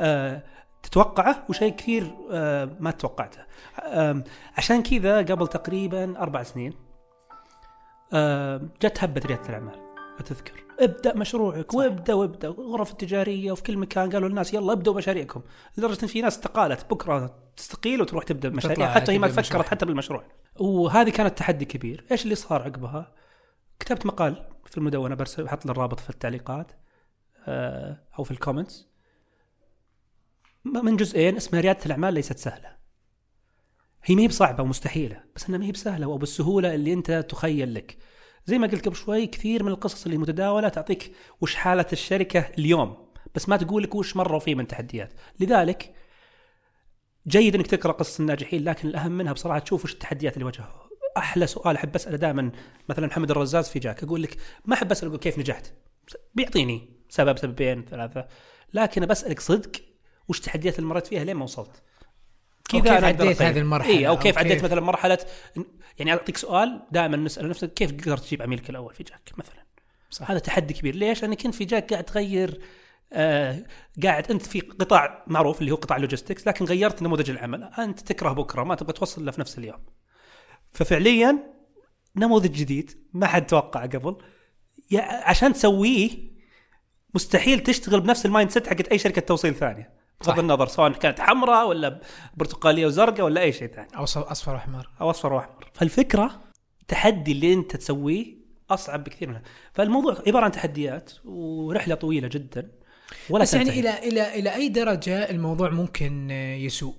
آه 0.00 0.42
تتوقعه 0.82 1.44
وشيء 1.48 1.76
كثير 1.76 2.10
آه 2.30 2.76
ما 2.80 2.90
توقعته. 2.90 3.38
آه 3.80 4.24
عشان 4.56 4.82
كذا 4.82 5.18
قبل 5.18 5.48
تقريبا 5.48 6.18
أربع 6.18 6.42
سنين 6.42 6.72
آه 8.12 8.60
جت 8.82 9.04
هبة 9.04 9.20
ريادة 9.26 9.48
الأعمال. 9.48 9.80
أتذكر. 10.18 10.64
ابدأ 10.80 11.14
مشروعك 11.14 11.74
وابدأ 11.74 12.14
وابدأ. 12.14 12.48
غرف 12.48 12.90
التجارية 12.90 13.52
وفي 13.52 13.62
كل 13.62 13.76
مكان 13.76 14.10
قالوا 14.10 14.28
للناس 14.28 14.54
يلا 14.54 14.72
ابدوا 14.72 14.94
مشاريعكم. 14.94 15.40
لدرجة 15.76 16.02
إن 16.02 16.08
في 16.08 16.22
ناس 16.22 16.36
استقالت 16.36 16.90
بكرة 16.90 17.47
تستقيل 17.58 18.02
وتروح 18.02 18.24
تبدأ 18.24 18.48
مشاريع 18.48 18.74
تطلع 18.74 18.94
حتى 18.94 19.12
هي 19.12 19.18
ما 19.18 19.28
فكرت. 19.28 19.66
حتى 19.66 19.86
بالمشروع. 19.86 20.24
وهذه 20.56 21.10
كانت 21.10 21.38
تحدي 21.38 21.64
كبير. 21.64 22.04
إيش 22.10 22.24
اللي 22.24 22.34
صار 22.34 22.62
عقبها؟ 22.62 23.14
كتبت 23.80 24.06
مقال 24.06 24.44
في 24.64 24.78
المدونة 24.78 25.14
برسل 25.14 25.44
بحط 25.44 25.70
الرابط 25.70 26.00
في 26.00 26.10
التعليقات 26.10 26.72
آه، 27.46 28.00
أو 28.18 28.24
في 28.24 28.30
الكومنتس 28.30 28.88
من 30.64 30.96
جزئين 30.96 31.36
اسمها 31.36 31.60
ريادة 31.60 31.86
الأعمال 31.86 32.14
ليست 32.14 32.38
سهلة. 32.38 32.76
هي 34.04 34.14
ما 34.14 34.22
هي 34.22 34.28
بصعبة 34.28 34.62
ومستحيلة 34.62 35.24
بس 35.36 35.48
إنها 35.48 35.58
ما 35.58 35.64
هي 35.66 35.72
بسهلة 35.72 36.06
أو 36.06 36.18
بالسهولة 36.18 36.74
اللي 36.74 36.92
أنت 36.92 37.26
تخيل 37.28 37.74
لك. 37.74 37.98
زي 38.46 38.58
ما 38.58 38.66
قلت 38.66 38.86
قبل 38.86 38.96
شوي 38.96 39.26
كثير 39.26 39.62
من 39.62 39.72
القصص 39.72 40.04
اللي 40.04 40.18
متداولة 40.18 40.68
تعطيك 40.68 41.12
وش 41.40 41.54
حالة 41.54 41.86
الشركة 41.92 42.40
اليوم 42.58 43.08
بس 43.34 43.48
ما 43.48 43.56
تقول 43.56 43.82
لك 43.82 43.94
وش 43.94 44.16
مروا 44.16 44.38
فيه 44.38 44.54
من 44.54 44.66
تحديات. 44.66 45.12
لذلك 45.40 45.94
جيد 47.28 47.54
إنك 47.54 47.66
تقرأ 47.66 47.92
قصص 47.92 48.20
الناجحين 48.20 48.64
لكن 48.64 48.88
الأهم 48.88 49.12
منها 49.12 49.32
بصراحة 49.32 49.58
تشوف 49.58 49.84
وش 49.84 49.92
التحديات 49.92 50.34
اللي 50.34 50.44
واجهوها 50.44 50.88
أحلى 51.16 51.46
سؤال 51.46 51.76
أحب 51.76 51.94
أسأله 51.94 52.16
دائما 52.16 52.50
مثلا 52.88 53.06
محمد 53.06 53.30
الرزاز 53.30 53.68
في 53.68 53.78
جاك 53.78 54.02
أقول 54.04 54.22
لك 54.22 54.36
ما 54.64 54.74
أحب 54.74 54.90
اسال 54.90 55.08
أقول 55.08 55.18
كيف 55.20 55.38
نجحت؟ 55.38 55.72
بيعطيني 56.34 56.88
سبب 57.08 57.38
سببين 57.38 57.84
ثلاثة. 57.84 58.26
لكن 58.74 59.06
بسالك 59.06 59.40
صدق 59.40 59.70
وش 60.28 60.38
التحديات 60.38 60.78
اللي 60.78 60.86
مريت 60.88 61.06
فيها؟ 61.06 61.24
لين 61.24 61.36
ما 61.36 61.44
وصلت؟ 61.44 61.82
أو 62.74 62.80
كيف 62.80 62.86
عديت. 63.04 63.42
هذه 63.42 63.58
المرحلة، 63.58 63.92
إيه 63.98 64.08
أو 64.08 64.12
أو 64.14 64.18
كيف 64.18 64.38
عديت 64.38 64.52
كيف- 64.52 64.64
مثلا 64.64 64.80
مرحلة 64.80 65.18
يعني 65.98 66.12
أعطيك 66.12 66.36
سؤال 66.36 66.82
دائما 66.90 67.16
نسأل 67.16 67.48
نفسك 67.48 67.72
كيف 67.72 67.92
قدرت 67.92 68.24
تجيب 68.24 68.42
عميلك 68.42 68.70
الأول 68.70 68.94
في 68.94 69.02
جاك 69.02 69.30
مثلا؟ 69.36 69.64
صح. 70.10 70.30
هذا 70.30 70.38
تحدي 70.38 70.74
كبير. 70.74 70.94
ليش؟ 70.96 71.22
لانك 71.22 71.44
انت 71.46 71.54
في 71.54 71.64
جاك 71.64 71.90
قاعد 71.92 72.04
تغير 72.04 72.60
آه 73.12 73.64
قاعد 74.02 74.30
أنت 74.30 74.46
في 74.46 74.60
قطاع 74.60 75.24
معروف 75.26 75.60
اللي 75.60 75.72
هو 75.72 75.76
قطاع 75.76 75.96
logistics 75.96 76.48
لكن 76.48 76.64
غيرت 76.64 77.02
نموذج 77.02 77.30
العمل. 77.30 77.64
أنت 77.64 78.00
تكره 78.00 78.32
بكرة 78.32 78.64
ما 78.64 78.74
تبغى 78.74 78.92
توصل 78.92 79.24
له 79.24 79.30
في 79.30 79.40
نفس 79.40 79.58
اليوم. 79.58 79.86
ففعليا 80.72 81.38
نموذج 82.16 82.52
جديد 82.52 83.08
ما 83.12 83.26
حد 83.26 83.46
توقع 83.46 83.86
قبل. 83.86 84.16
عشان 85.00 85.52
تسويه 85.52 86.10
مستحيل 87.14 87.60
تشتغل 87.60 88.00
بنفس 88.00 88.26
ال 88.26 88.50
mindset 88.50 88.66
حقت 88.66 88.88
أي 88.88 88.98
شركة 88.98 89.20
توصيل 89.20 89.54
ثانية. 89.54 89.98
بغض. 90.26 90.38
النظر 90.38 90.66
سواء 90.66 90.92
كانت 90.92 91.20
حمراء 91.20 91.68
ولا 91.68 92.00
برتقالية 92.36 92.86
وزرقاء 92.86 93.22
ولا 93.22 93.40
أي 93.40 93.52
شيء 93.52 93.68
ثاني. 93.68 93.88
أو 93.96 94.04
أصفر 94.04 94.52
وأحمر. 94.52 94.90
أو 95.00 95.10
أصفر 95.10 95.32
وأحمر. 95.32 95.70
فالفكرة 95.74 96.42
التحدي 96.80 97.32
اللي 97.32 97.52
أنت 97.52 97.76
تسويه 97.76 98.38
أصعب 98.70 99.04
بكثير 99.04 99.28
منها. 99.28 99.42
فالموضوع 99.72 100.16
عبارة 100.26 100.44
عن 100.44 100.52
تحديات 100.52 101.12
ورحلة 101.24 101.94
طويلة 101.94 102.28
جدا. 102.28 102.70
ولا 103.30 103.42
بس 103.42 103.54
يعني 103.54 103.66
تنتهي. 103.66 103.80
إلى 103.80 104.08
إلى 104.08 104.38
إلى 104.38 104.54
أي 104.54 104.68
درجة 104.68 105.30
الموضوع 105.30 105.70
ممكن 105.70 106.28
آه، 106.30 106.54
يسوء؟ 106.54 106.94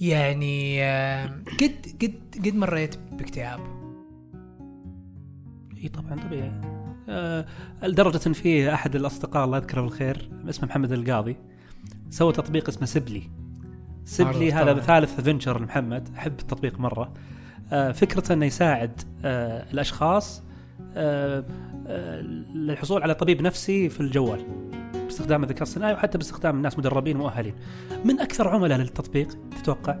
يعني 0.00 0.82
آه، 0.84 1.26
قد 1.60 1.86
قد 2.02 2.14
قد 2.44 2.54
مريت 2.54 2.96
باكتئاب. 2.98 3.60
إي 5.82 5.88
طبعا 5.88 6.20
طبيعي. 6.20 6.52
آه 7.08 7.46
لدرجة 7.82 8.20
إن 8.26 8.32
في 8.32 8.74
أحد 8.74 8.96
الأصدقاء 8.96 9.44
الله 9.44 9.58
يذكره 9.58 9.80
بالخير 9.80 10.30
اسمه 10.48 10.68
محمد 10.68 10.92
القاضي 10.92 11.36
سوى 12.10 12.32
تطبيق 12.32 12.68
اسمه 12.68 12.86
سبلي. 12.86 13.22
سبلي 14.04 14.52
هذا 14.52 14.72
طبعاً. 14.72 14.84
ثالث 14.84 15.20
فينشر 15.20 15.60
لمحمد 15.60 16.08
أحب 16.16 16.32
التطبيق 16.40 16.80
مرة. 16.80 17.12
آه 17.72 17.92
فكرته 17.92 18.32
إنه 18.32 18.46
يساعد 18.46 19.00
آه 19.24 19.72
الأشخاص 19.72 20.42
آه 20.94 21.44
للحصول 22.54 23.02
على 23.02 23.14
طبيب 23.14 23.42
نفسي 23.42 23.88
في 23.88 24.00
الجوال. 24.00 24.44
باستخدام 25.04 25.42
الذكاء 25.42 25.62
الصناعي 25.62 25.94
وحتى 25.94 26.18
باستخدام 26.18 26.62
ناس 26.62 26.78
مدربين 26.78 27.16
مؤهلين 27.16 27.54
من 28.04 28.20
أكثر 28.20 28.48
عملاء 28.48 28.78
للتطبيق 28.78 29.28
تتوقع؟ 29.62 29.96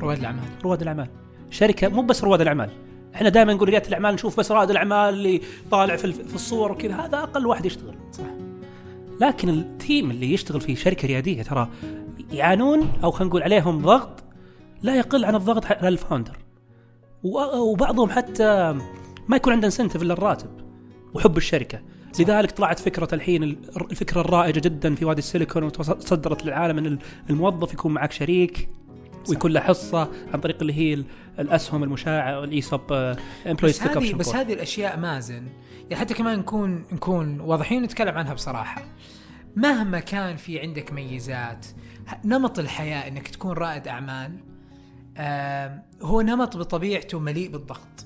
رواد 0.00 0.18
الأعمال. 0.18 0.44
رواد 0.64 0.82
الأعمال. 0.82 1.08
شركة 1.50 1.88
مو 1.88 2.02
بس 2.02 2.24
رواد 2.24 2.40
الأعمال. 2.40 2.70
إحنا 3.14 3.28
دائما 3.28 3.52
نقول 3.52 3.68
رياده 3.68 3.88
الأعمال 3.88 4.14
نشوف 4.14 4.38
بس 4.38 4.52
رائد 4.52 4.70
الأعمال 4.70 5.14
اللي 5.14 5.40
طالع 5.70 5.96
في 5.96 6.12
في 6.12 6.34
الصور 6.34 6.72
وكذا. 6.72 6.94
هذا 6.94 7.18
أقل 7.18 7.46
واحد 7.46 7.66
يشتغل. 7.66 7.94
صح. 8.12 8.24
لكن 9.20 9.48
التيم 9.48 10.10
اللي 10.10 10.32
يشتغل 10.32 10.60
في 10.60 10.76
شركة 10.76 11.08
ريادية 11.08 11.42
ترى 11.42 11.68
يعانون 12.32 12.92
أو 13.04 13.10
خلينا 13.10 13.28
نقول 13.28 13.42
عليهم 13.42 13.82
ضغط 13.82 14.24
لا 14.82 14.96
يقل 14.96 15.24
عن 15.24 15.34
الضغط 15.34 15.66
على 15.66 15.88
ال 15.88 15.94
founder. 15.94 16.38
وبعضهم 17.22 18.10
حتى 18.10 18.74
ما 19.28 19.36
يكون 19.36 19.52
عنده 19.52 19.66
incentive 19.66 20.02
إلا 20.02 20.12
الراتب. 20.12 20.61
وحب 21.14 21.36
الشركة. 21.36 21.80
لذلك 22.20 22.50
طلعت 22.50 22.78
فكرة 22.78 23.14
الحين 23.14 23.42
ال- 23.42 23.56
الفكرة 23.90 24.20
الرائجة 24.20 24.60
جدا 24.60 24.94
في 24.94 25.04
وادي 25.04 25.18
السيليكون 25.18 25.62
وتصدرت 25.62 26.44
للعالم 26.44 26.78
إن 26.78 26.98
الموظف 27.30 27.72
يكون 27.72 27.92
معك 27.92 28.12
شريك 28.12 28.68
ويكون 29.28 29.52
له 29.52 29.60
حصة 29.60 30.08
عن 30.34 30.40
طريق 30.40 30.56
اللي 30.60 30.72
هي 30.74 30.94
ال- 30.94 31.04
الأسهم 31.38 31.82
المشاعة 31.82 32.40
وال 32.40 32.57
ESOP 32.57 32.92
employee 32.92 33.70
بس 33.70 33.82
هذه 33.82 34.14
بس 34.14 34.34
هذه 34.34 34.52
الأشياء 34.52 34.98
مازن. 34.98 35.48
يعني 35.82 35.96
حتى 35.96 36.14
كمان 36.14 36.38
نكون 36.38 36.84
نكون 36.92 37.40
واضحين 37.40 37.82
ونتكلم 37.82 38.14
عنها 38.18 38.34
بصراحة. 38.34 38.82
مهما 39.56 40.00
كان 40.00 40.36
في 40.36 40.60
عندك 40.60 40.92
ميزات 40.92 41.66
نمط 42.24 42.58
الحياة 42.58 43.08
إنك 43.08 43.28
تكون 43.28 43.52
رائد 43.52 43.88
أعمال 43.88 44.32
آه 45.16 45.82
هو 46.02 46.20
نمط 46.20 46.56
بطبيعته 46.56 47.18
مليء 47.18 47.50
بالضغط. 47.50 48.01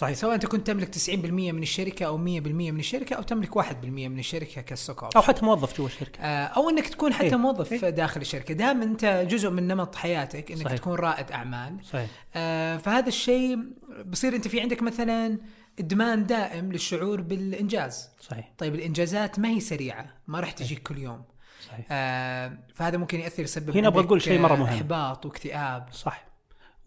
صحيح 0.00 0.16
سواء 0.16 0.34
أنت 0.34 0.46
كنت 0.46 0.66
تملك 0.66 0.94
90% 0.94 1.10
من 1.30 1.62
الشركة 1.62 2.06
أو 2.06 2.18
100% 2.18 2.20
من 2.20 2.78
الشركة 2.78 3.16
أو 3.16 3.22
تملك 3.22 3.56
1% 3.56 3.64
من 3.84 4.18
الشركة 4.18 4.60
كالسوك 4.60 5.16
أو 5.16 5.22
حتى 5.22 5.44
موظف 5.44 5.78
جوا 5.78 5.86
الشركة. 5.86 6.20
آه، 6.20 6.44
أو 6.46 6.70
إنك 6.70 6.88
تكون 6.88 7.12
حتى 7.12 7.26
إيه. 7.26 7.36
موظف 7.36 7.72
إيه. 7.84 7.90
داخل 7.90 8.20
الشركة. 8.20 8.54
دام 8.54 8.82
أنت 8.82 9.26
جزء 9.30 9.50
من 9.50 9.68
نمط 9.68 9.94
حياتك 9.94 10.52
إنك 10.52 10.64
صحيح. 10.64 10.78
تكون 10.78 10.94
رائد 10.94 11.32
أعمال. 11.32 11.76
صحيح. 11.84 12.10
آه، 12.34 12.76
فهذا 12.76 13.08
الشيء 13.08 13.58
بصير 14.06 14.34
أنت 14.36 14.48
في 14.48 14.60
عندك 14.60 14.82
مثلا 14.82 15.38
إدمان 15.78 16.26
دائم 16.26 16.72
للشعور 16.72 17.20
بالإنجاز. 17.20 18.08
صحيح. 18.20 18.52
طيب 18.58 18.74
الإنجازات 18.74 19.38
ما 19.38 19.48
هي 19.48 19.60
سريعة 19.60 20.06
ما 20.28 20.40
راح 20.40 20.52
تجيك 20.52 20.82
كل 20.82 20.98
يوم. 20.98 21.22
صحيح. 21.68 21.86
آه، 21.90 22.58
فهذا 22.74 22.98
ممكن 22.98 23.20
يأثر 23.20 23.42
يسبب 23.42 23.76
هنا 23.76 23.88
أبغى 23.88 23.98
عندك، 23.98 24.08
أقول 24.08 24.22
شيء 24.22 24.38
مرة 24.38 24.52
آه، 24.52 24.56
مهم. 24.56 24.66
إحباط 24.66 25.26
واكتئاب. 25.26 25.88
صح. 25.92 26.29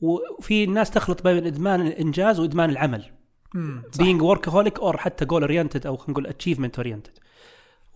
وفي 0.04 0.66
ناس 0.66 0.92
تخلط 0.92 1.24
بين 1.24 1.46
إدمان 1.46 1.88
الإنجاز 1.88 2.40
وإدمان 2.40 2.70
العمل. 2.70 3.12
being 3.98 4.20
workaholic 4.22 4.82
or 4.82 4.96
حتى 4.98 5.26
goal 5.26 5.44
oriented 5.44 5.86
أو 5.86 5.98
خلينا 5.98 6.12
نقول 6.20 6.28
achievement 6.28 6.84
oriented. 6.84 7.22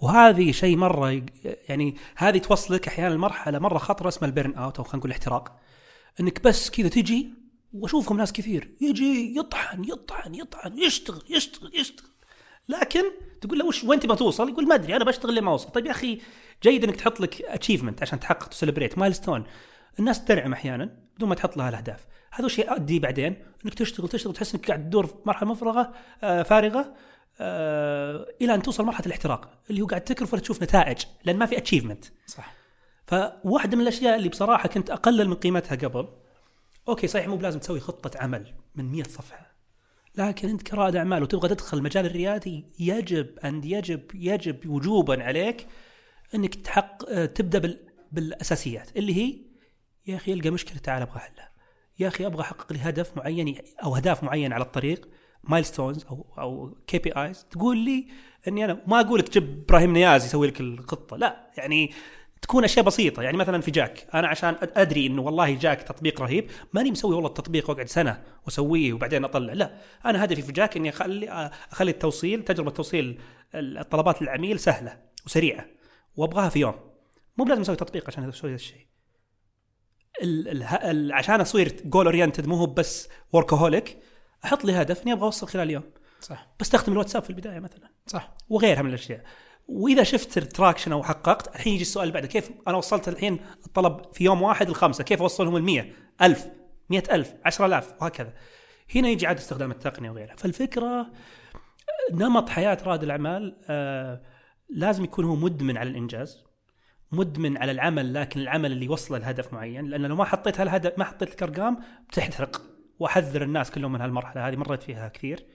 وهذه 0.02 0.52
شيء 0.52 0.78
مرة 0.78 1.22
يعني 1.70 1.96
هذه 2.16 2.38
توصلك 2.38 2.88
أحيانا 2.88 3.14
لمرحلة 3.14 3.60
مرة 3.60 3.78
خطرة 3.78 4.08
اسمها 4.08 4.30
ال 4.30 4.54
burnout 4.54 4.78
أو 4.78 4.84
خلينا 4.84 4.98
نقول 4.98 5.12
الاحتراق. 5.12 5.60
إنك 6.20 6.44
بس 6.44 6.70
كذا 6.70 6.90
تجي 6.90 7.30
وأشوفهم 7.74 8.18
ناس 8.18 8.34
كثير. 8.34 8.72
يجي 8.82 9.38
يطحن 9.38 9.84
يطحن 9.84 10.36
يطحن 10.36 10.78
يشتغل 10.78 11.22
يشتغل 11.30 11.72
يشتغل. 11.76 12.10
لكن 12.70 13.04
تقول 13.42 13.60
له 13.60 13.66
وش 13.66 13.84
وين 13.84 14.00
تبغى 14.00 14.18
توصل؟ 14.18 14.50
يقول 14.50 14.68
ما 14.68 14.76
أدري 14.76 14.96
أنا 14.96 15.06
بشتغل 15.06 15.36
لما 15.36 15.52
أوصل، 15.52 15.70
طيب 15.70 15.86
يا 15.86 15.92
أخي 15.92 16.22
جيد 16.64 16.84
إنك 16.84 16.96
تحط 16.96 17.20
لك 17.20 17.42
achievement 17.42 18.02
عشان 18.02 18.20
تحقق 18.20 18.48
ت 18.48 18.53
celebrate 18.53 18.98
milestone 18.98 19.44
الناس 20.00 20.26
تنعم 20.26 20.54
أحيانا 20.54 20.98
بدون 21.16 21.30
ما 21.30 21.36
تحط 21.36 21.58
لها 21.58 21.70
الأهداف، 21.70 22.06
هذا 22.32 22.46
وش 22.46 22.60
يؤدي 22.60 23.00
بعدين 23.00 23.36
إنك 23.66 23.74
تشتغل 23.74 24.10
تشتغل 24.10 24.34
تحس 24.34 24.56
إنك 24.56 24.68
قاعد 24.68 24.90
تدور 24.90 25.06
في 25.06 25.16
مرحلة 25.26 25.50
مفرغة 25.50 25.94
آه 26.24 26.44
فارغة 26.44 26.94
آه 27.40 28.28
إلى 28.42 28.56
أن 28.56 28.62
توصل 28.62 28.86
مرحلة 28.86 29.06
الاحتراق 29.06 29.50
اللي 29.70 29.82
هو 29.82 29.86
قاعد 29.86 30.02
تكرف 30.02 30.34
ولا 30.34 30.42
تشوف 30.42 30.64
نتائج 30.64 30.98
لأن 31.24 31.38
ما 31.38 31.46
في 31.46 31.58
achievement 31.58 32.06
صح. 32.26 32.54
فواحدة 33.08 33.78
من 33.78 33.84
الأشياء 33.84 34.16
اللي 34.16 34.30
بصراحة 34.30 34.70
كنت 34.70 34.90
أقلل 34.90 35.30
من 35.30 35.36
قيمتها 35.36 35.76
قبل 35.76 36.08
okay 36.88 37.08
صحيح 37.08 37.28
مو 37.28 37.36
بلازم 37.36 37.60
تسوي 37.60 37.80
خطة 37.80 38.20
عمل 38.20 38.54
من 38.76 38.92
100 38.92 39.04
صفحة 39.04 39.58
لكن 40.16 40.50
أنت 40.50 40.62
كرائد 40.62 40.96
أعمال 40.96 41.24
وتبغى 41.24 41.50
تدخل 41.50 41.78
المجال 41.78 42.06
الريادي 42.06 42.66
يجب 42.80 43.40
أن 43.40 43.64
يجب 43.64 44.02
يجب 44.14 44.70
وجوبا 44.70 45.24
عليك 45.24 45.68
إنك 46.36 46.56
تحق 46.56 47.10
آه، 47.10 47.26
تبدأ 47.26 47.60
بال... 47.60 47.80
بالأساسيات 48.12 48.98
اللي 48.98 49.18
هي 49.18 49.47
يا 50.08 50.16
أخي 50.16 50.34
ألقى 50.34 50.50
مشكلة 50.50 50.78
تعال 50.78 51.02
أبغى 51.02 51.18
احلها 51.18 51.52
يا 52.00 52.08
أخي 52.08 52.26
أبغى 52.26 52.42
أحقق 52.42 52.74
لي 52.74 52.80
هدف 52.80 53.18
معين 53.18 53.58
أو 53.84 53.96
أهداف 53.96 54.24
معينة 54.24 54.56
على 54.56 54.64
الطريق 54.64 55.08
milestones 55.44 56.06
أو 56.06 56.26
KPIs 56.38 57.46
تقول 57.52 57.78
لي 57.78 58.08
إني 58.48 58.66
أنا 58.66 58.82
ما 58.88 59.00
أقول 59.00 59.20
لك 59.20 59.28
تجيب 59.28 59.64
إبراهيم 59.64 59.94
نياز 59.94 60.26
يسوي 60.26 60.48
لك 60.48 60.60
الخطة 60.60 61.18
لا. 61.18 61.52
يعني 61.58 61.92
تكون 62.42 62.64
أشياء 62.64 62.86
بسيطة. 62.86 63.24
يعني 63.24 63.38
مثلا 63.38 63.62
في 63.62 63.72
جاك. 63.72 64.08
أنا 64.14 64.28
عشان 64.28 64.56
أدري 64.62 65.08
إنه 65.08 65.22
والله 65.22 65.56
جاك 65.56 65.82
تطبيق 65.82 66.22
رهيب 66.22 66.50
ماني 66.74 66.92
مسوي 66.92 67.16
والله 67.16 67.30
التطبيق 67.30 67.70
وأقعد 67.70 67.88
سنة 67.88 68.24
وأسويه 68.46 68.94
وبعدين 68.94 69.24
أطلع 69.24 69.54
لا. 69.54 69.78
أنا 70.06 70.24
هدفي 70.24 70.42
في 70.42 70.52
جاك 70.52 70.78
إني 70.78 70.90
أخلي 70.90 71.30
أخلي 71.72 71.92
التوصيل 71.92 72.44
تجربة 72.44 72.72
توصيل 72.72 73.20
الطلبات 73.56 74.22
للعميل 74.22 74.60
سهلة 74.60 74.98
وسريعة 75.26 75.66
وأبغاها 76.16 76.50
في 76.50 76.60
يوم. 76.60 76.76
مو 77.38 77.46
بلازم 77.46 77.62
أسوي 77.62 77.76
تطبيق 77.76 78.08
عشان 78.08 78.30
أسوي 78.30 78.50
هذا 78.50 78.56
الشيء. 78.56 78.78
ال 78.78 78.82
ال 78.82 78.86
ال 78.86 78.97
عشان 81.12 81.42
أصير 81.42 81.82
goal 81.86 82.06
oriented 82.06 82.48
مو 82.48 82.56
هو 82.56 82.66
بس 82.66 83.10
workaholic 83.34 83.98
أحط 84.46 84.66
لي 84.66 84.74
هدف 84.74 85.04
إني 85.04 85.14
أبغى 85.14 85.26
أوصل 85.26 85.48
خلال 85.48 85.70
يوم. 85.70 85.84
صح. 86.22 86.48
بستخدم 86.60 86.94
الواتساب 86.94 87.24
في 87.24 87.30
البداية 87.30 87.60
مثلا. 87.60 87.92
صح. 88.08 88.34
وغيرها 88.50 88.82
من 88.82 88.90
الأشياء. 88.90 89.24
وإذا 89.68 90.04
شفت 90.04 90.38
ال 90.38 90.44
traction 90.44 90.92
أو 90.92 91.04
حققت 91.04 91.56
الحين 91.56 91.74
يجي 91.74 91.82
السؤال 91.82 92.12
بعده 92.12 92.28
كيف 92.28 92.52
أنا 92.68 92.78
وصلت 92.78 93.08
الحين 93.08 93.40
الطلب 93.66 94.14
في 94.14 94.24
يوم 94.24 94.42
واحد 94.42 94.70
الخمسة 94.70 95.04
كيف 95.04 95.22
أوصلهم 95.22 95.56
ال 95.56 95.64
100 95.64 95.86
1000 96.22 96.48
100000 96.90 97.34
10000 97.46 97.94
وهكذا. 98.02 98.34
هنا 98.96 99.10
يجي 99.10 99.28
عاد 99.28 99.38
استخدام 99.38 99.72
التقنية 99.72 100.10
وغيرها. 100.10 100.36
فالفكرة 100.36 101.12
نمط 102.12 102.50
حياة 102.50 102.78
رائد 102.86 103.04
الأعمال 103.04 103.58
آه 103.70 104.22
لازم 104.70 105.04
يكون 105.04 105.26
هو 105.26 105.36
مدمن 105.36 105.78
على 105.78 105.90
الإنجاز. 105.90 106.47
مدمن 107.12 107.58
على 107.58 107.72
العمل 107.72 108.14
لكن 108.14 108.40
العمل 108.40 108.72
اللي 108.72 108.86
يوصله 108.86 109.18
لهدف 109.18 109.54
معين 109.54 109.86
لأن 109.86 110.06
لو 110.06 110.16
ما 110.16 110.26
حطيت 110.26 110.60
هالهدف 110.60 110.98
ما 110.98 111.04
حطيت 111.04 111.32
لك 111.32 111.44
ارقام 111.44 111.78
بتحترق. 112.10 112.62
وأحذر 113.00 113.44
الناس 113.44 113.72
كلهم 113.72 113.92
من 113.92 114.02
هالمرحلة 114.02 114.48
هذه 114.48 114.56
مريت 114.56 114.84
فيها 114.84 115.08
كثير. 115.08 115.46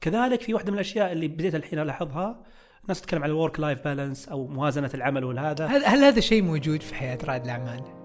كذلك 0.00 0.40
في 0.40 0.54
واحدة 0.54 0.68
من 0.70 0.74
الأشياء 0.74 1.12
اللي 1.12 1.28
بديت 1.28 1.54
الحين 1.54 1.78
ألاحظها 1.78 2.42
الناس 2.82 3.00
تتكلم 3.00 3.22
عن 3.22 3.30
ال 3.30 3.36
work 3.36 3.60
life 3.60 3.84
balance 3.84 4.28
أو 4.28 4.46
موازنة 4.46 4.90
العمل 4.94 5.24
والهذا. 5.24 5.66
هل 5.66 6.04
هذا 6.04 6.20
شيء 6.20 6.42
موجود 6.42 6.82
في 6.82 6.94
حياة 6.94 7.18
رائد 7.24 7.42
الأعمال؟ 7.42 7.99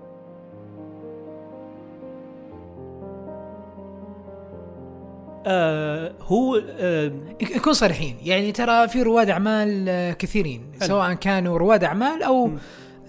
آه 5.45 6.13
هو 6.21 6.61
آه 6.79 7.11
نكون 7.55 7.73
صريحين. 7.73 8.17
يعني 8.21 8.51
ترى 8.51 8.87
في 8.87 9.01
رواد 9.01 9.29
أعمال 9.29 9.85
آه، 9.89 10.11
كثيرين. 10.11 10.71
سواء 10.79 11.13
كانوا 11.13 11.57
رواد 11.57 11.83
أعمال 11.83 12.23
أو. 12.23 12.51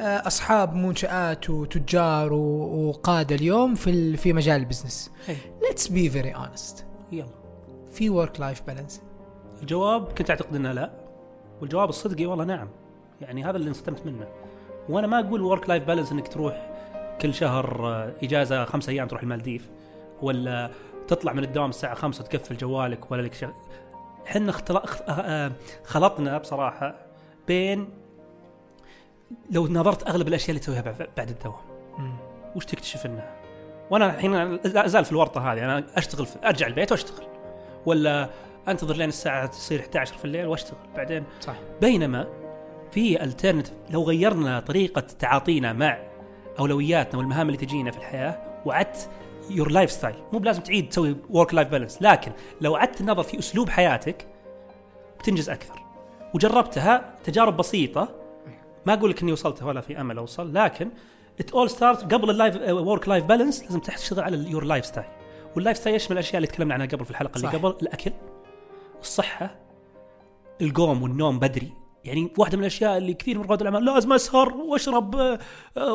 آه، 0.01 0.27
أصحاب 0.27 0.75
منشآت 0.75 1.51
وتجار 1.51 2.33
وقادة 2.33 3.35
اليوم 3.35 3.75
في 3.75 4.17
في 4.17 4.33
مجال 4.33 4.61
البزنس. 4.61 5.11
let's 5.63 5.89
be 5.89 6.11
very 6.11 6.31
honest 6.31 6.87
يلا. 7.13 7.27
في 7.93 8.11
work 8.11 8.41
life 8.41 8.63
balance 8.67 9.03
الجواب 9.63 10.13
كنت 10.13 10.31
أعتقد 10.31 10.55
إنه 10.57 10.73
لا. 10.73 10.91
والجواب 11.61 11.89
الصدقي 11.89 12.27
والله 12.27 12.45
نعم. 12.45 12.69
يعني 13.21 13.45
هذا 13.45 13.57
اللي 13.57 13.69
انصدمت 13.69 14.07
منه. 14.07 14.27
وأنا 14.89 15.07
ما 15.07 15.21
أقول 15.21 15.43
work 15.43 15.69
life 15.69 15.85
balance 15.85 16.13
إنك 16.13 16.29
تروح 16.29 16.71
كل 17.21 17.35
شهر 17.35 17.89
آه، 17.89 18.13
إجازة 18.23 18.65
خمسة 18.65 18.91
أيام 18.91 19.09
تروح 19.09 19.23
المالديف 19.23 19.69
ولا 20.23 20.71
تطلع 21.07 21.33
من 21.33 21.45
الدوام 21.45 21.71
الساعة 21.71 21.95
خمسة 21.95 22.25
وتقفل 22.25 22.57
جوالك 22.57 23.11
ولا 23.11 23.23
لك 23.23 23.35
شغل. 23.35 23.53
إحنا 24.27 24.53
آه، 25.09 25.13
آه، 25.13 25.53
خلطنا 25.85 26.39
بصراحة 26.39 26.95
بين 27.49 27.89
لو 29.51 29.67
نظرت 29.69 30.09
أغلب 30.09 30.29
الأشياء 30.29 30.51
اللي 30.51 30.61
تسويها 30.61 30.81
بعد- 31.17 31.29
الدوام. 31.31 31.55
وش 32.57 32.65
تكتشف 32.65 33.07
إنها؟ 33.07 33.35
وأنا 33.91 34.07
الحين 34.15 34.33
لا 34.65 34.87
أزال 34.87 35.05
في 35.05 35.13
الورطة 35.13 35.53
هذه 35.53 35.65
أنا 35.65 35.85
أشتغل 35.97 36.27
في 36.27 36.39
أرجع 36.49 36.67
البيت 36.67 36.93
وأشتغل. 36.93 37.27
ولا 37.87 38.31
أنتظر 38.69 38.97
لين 38.97 39.09
الساعة 39.09 39.47
تصير 39.47 39.81
11 39.81 40.15
في 40.19 40.25
الليل 40.25 40.47
وأشتغل. 40.47 40.79
بعدين 40.97 41.25
صح. 41.41 41.55
بينما 41.81 42.27
في 42.93 43.25
الترنت 43.25 43.67
لو 43.91 44.03
غيرنا 44.03 44.61
طريقة 44.61 45.01
تعاطينا 45.01 45.73
مع 45.73 45.99
أولوياتنا 46.59 47.19
والمهام 47.19 47.47
اللي 47.47 47.59
تجينا 47.59 47.91
في 47.91 47.99
الحياة 47.99 48.63
وعدت 48.65 49.09
your 49.51 49.71
lifestyle 49.71 50.17
مو 50.33 50.39
بلازم 50.39 50.63
تعيد 50.63 50.89
تسوي 50.89 51.17
work 51.31 51.55
life 51.55 51.69
balance 51.69 52.03
لكن 52.03 52.33
لو 52.61 52.77
عدت 52.77 53.01
النظر 53.01 53.23
في 53.23 53.39
أسلوب 53.39 53.69
حياتك 53.69 54.27
بتنجز 55.19 55.51
أكثر. 55.51 55.83
وجربتها 56.35 57.15
تجارب 57.25 57.57
بسيطة. 57.57 58.09
ما 58.87 58.95
أقول 58.95 59.11
لك 59.11 59.23
إني 59.23 59.33
وصلتها 59.33 59.67
ولا 59.67 59.81
في 59.81 60.01
أمل 60.01 60.19
أوصل 60.19 60.55
لكن 60.55 60.91
it 61.41 61.51
all 61.51 61.71
starts 61.71 62.15
قبل 62.15 62.31
ال 62.31 62.36
life 62.36 62.57
work 62.71 63.09
life 63.09 63.25
balance 63.25 63.63
لازم 63.63 63.81
تشتغل 63.81 64.25
على 64.25 64.51
your 64.51 64.65
lifestyle 64.65 65.07
وال 65.57 65.77
lifestyle 65.77 65.97
يشمل 65.97 66.13
الأشياء 66.13 66.37
اللي 66.37 66.47
تكلمنا 66.47 66.75
عنها 66.75 66.87
قبل 66.87 67.05
في 67.05 67.11
الحلقة 67.11 67.37
اللي 67.37 67.49
صح. 67.49 67.55
قبل؟ 67.55 67.77
الأكل 67.83 68.13
الصحة 69.01 69.57
النوم 70.63 71.03
والنوم 71.03 71.39
بدري. 71.39 71.73
يعني 72.07 72.33
واحدة 72.39 72.57
من 72.57 72.63
الأشياء 72.63 72.99
اللي 72.99 73.15
كثير 73.15 73.39
من 73.39 73.45
رواد 73.45 73.61
الأعمال 73.61 73.85
لازم 73.85 74.13
أسهر 74.13 74.57
وأشرب 74.57 75.15
آه، 75.77 75.95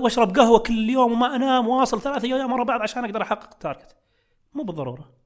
وأشرب 0.00 0.36
قهوة 0.36 0.58
كل 0.58 0.90
يوم 0.90 1.12
وما 1.12 1.36
أنام 1.36 1.68
وأصل 1.68 2.00
ثلاثة 2.00 2.26
أيام 2.26 2.52
ورا 2.52 2.64
بعض 2.64 2.82
عشان 2.82 3.04
أقدر 3.04 3.22
أحقق 3.22 3.52
ال 3.52 3.58
target 3.58 3.96
مو 4.54 4.62
بالضرورة. 4.62 5.16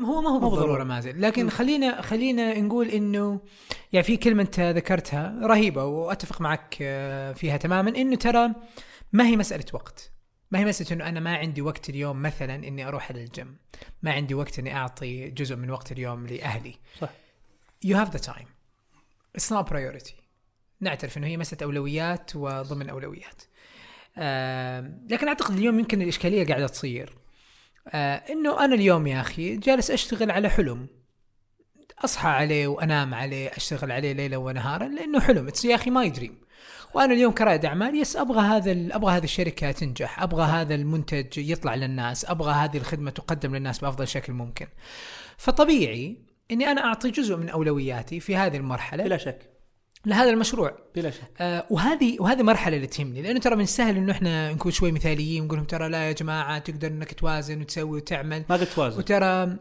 هو 0.00 0.20
ما 0.20 0.30
هو 0.30 0.38
بالضرورة. 0.38 0.60
بالضرورة 0.60 0.84
مازن. 0.84 1.20
لكن 1.20 1.50
خلينا 1.50 2.02
خلينا 2.02 2.60
نقول 2.60 2.88
إنه 2.88 3.40
يعني 3.92 4.04
في 4.04 4.16
كلمة 4.16 4.42
أنت 4.42 4.60
ذكرتها 4.60 5.38
رهيبة 5.42 5.84
وأتفق 5.84 6.40
معك 6.40 6.78
آه، 6.82 7.32
فيها 7.32 7.56
تماما 7.56 7.90
إنه 7.90 8.16
ترى 8.16 8.48
ما 9.12 9.26
هي 9.26 9.36
مسألة 9.36 9.64
وقت. 9.72 10.12
ما 10.50 10.58
هي 10.58 10.64
مسألة 10.64 10.92
إنه 10.92 11.08
أنا 11.08 11.20
ما 11.20 11.36
عندي 11.36 11.62
وقت 11.62 11.88
اليوم 11.90 12.22
مثلا 12.22 12.54
إني 12.54 12.88
أروح 12.88 13.10
على 13.10 13.24
الجيم. 13.24 13.56
ما 14.02 14.12
عندي 14.12 14.34
وقت 14.34 14.58
إني 14.58 14.76
أعطي 14.76 15.30
جزء 15.30 15.56
من 15.56 15.70
وقت 15.70 15.92
اليوم 15.92 16.26
لأهلي. 16.26 16.74
صح. 17.00 17.10
You 17.86 17.94
have 17.94 18.12
the 18.12 18.22
time. 18.22 18.61
It's 19.38 19.50
not 19.50 19.68
priority. 19.68 20.22
نعترف 20.80 21.18
إنه 21.18 21.26
هي 21.26 21.36
مسألة 21.36 21.64
أولويات 21.64 22.36
وضمن 22.36 22.90
أولويات. 22.90 23.42
آم، 24.18 25.06
لكن 25.10 25.28
أعتقد 25.28 25.56
اليوم 25.56 25.78
يمكن 25.78 26.02
الإشكالية 26.02 26.46
قاعدة 26.46 26.66
تصير. 26.66 27.16
آه، 27.88 28.14
إنه 28.14 28.64
أنا 28.64 28.74
اليوم 28.74 29.06
يا 29.06 29.20
أخي 29.20 29.56
جالس 29.56 29.90
أشتغل 29.90 30.30
على 30.30 30.48
حلم. 30.48 30.86
أصحى 32.04 32.28
عليه 32.28 32.66
وأنام 32.66 33.14
عليه 33.14 33.48
أشتغل 33.48 33.92
عليه 33.92 34.12
ليلا 34.12 34.36
ونهارا 34.36 34.88
لأنه 34.88 35.20
حلم. 35.20 35.52
يا 35.64 35.74
أخي 35.74 35.90
my 35.90 36.10
dream 36.10 36.38
وأنا 36.94 37.14
اليوم 37.14 37.32
كرائد 37.32 37.64
أعمال 37.64 38.00
yes 38.00 38.16
أبغى 38.16 38.40
هذا 38.40 38.96
أبغى 38.96 39.16
هذه 39.16 39.24
الشركة 39.24 39.72
تنجح. 39.72 40.22
أبغى 40.22 40.44
هذا 40.44 40.74
المنتج 40.74 41.38
يطلع 41.38 41.74
للناس. 41.74 42.24
أبغى 42.24 42.52
هذه 42.52 42.76
الخدمة 42.76 43.10
تقدم 43.10 43.56
للناس 43.56 43.78
بأفضل 43.78 44.08
شكل 44.08 44.32
ممكن. 44.32 44.66
فطبيعي 45.36 46.31
إني 46.52 46.70
أنا 46.70 46.84
أعطي 46.84 47.10
جزء 47.10 47.36
من 47.36 47.48
أولوياتي 47.48 48.20
في 48.20 48.36
هذه 48.36 48.56
المرحلة. 48.56 49.04
بلا 49.04 49.16
شك. 49.16 49.52
لهذا 50.06 50.30
المشروع. 50.30 50.78
بلا 50.94 51.10
شك. 51.10 51.30
آه 51.40 51.66
وهذه 51.70 52.16
وهذه 52.20 52.42
مرحلة 52.42 52.76
اللي 52.76 52.86
تهمني 52.86 53.22
لأنه 53.22 53.40
ترى 53.40 53.56
من 53.56 53.62
السهل 53.62 53.96
إنه 53.96 54.12
إحنا 54.12 54.52
نكون 54.52 54.72
شوي 54.72 54.92
مثاليين 54.92 55.42
ونقول 55.42 55.58
لهم 55.58 55.66
ترى 55.66 55.88
لا 55.88 56.08
يا 56.08 56.12
جماعة 56.12 56.58
تقدر 56.58 56.88
إنك 56.88 57.12
توازن 57.12 57.60
وتسوي 57.60 57.96
وتعمل. 57.96 58.44
ما 58.50 58.56
قلت 58.56 58.68
توازن. 58.68 58.98
وترى 58.98 59.56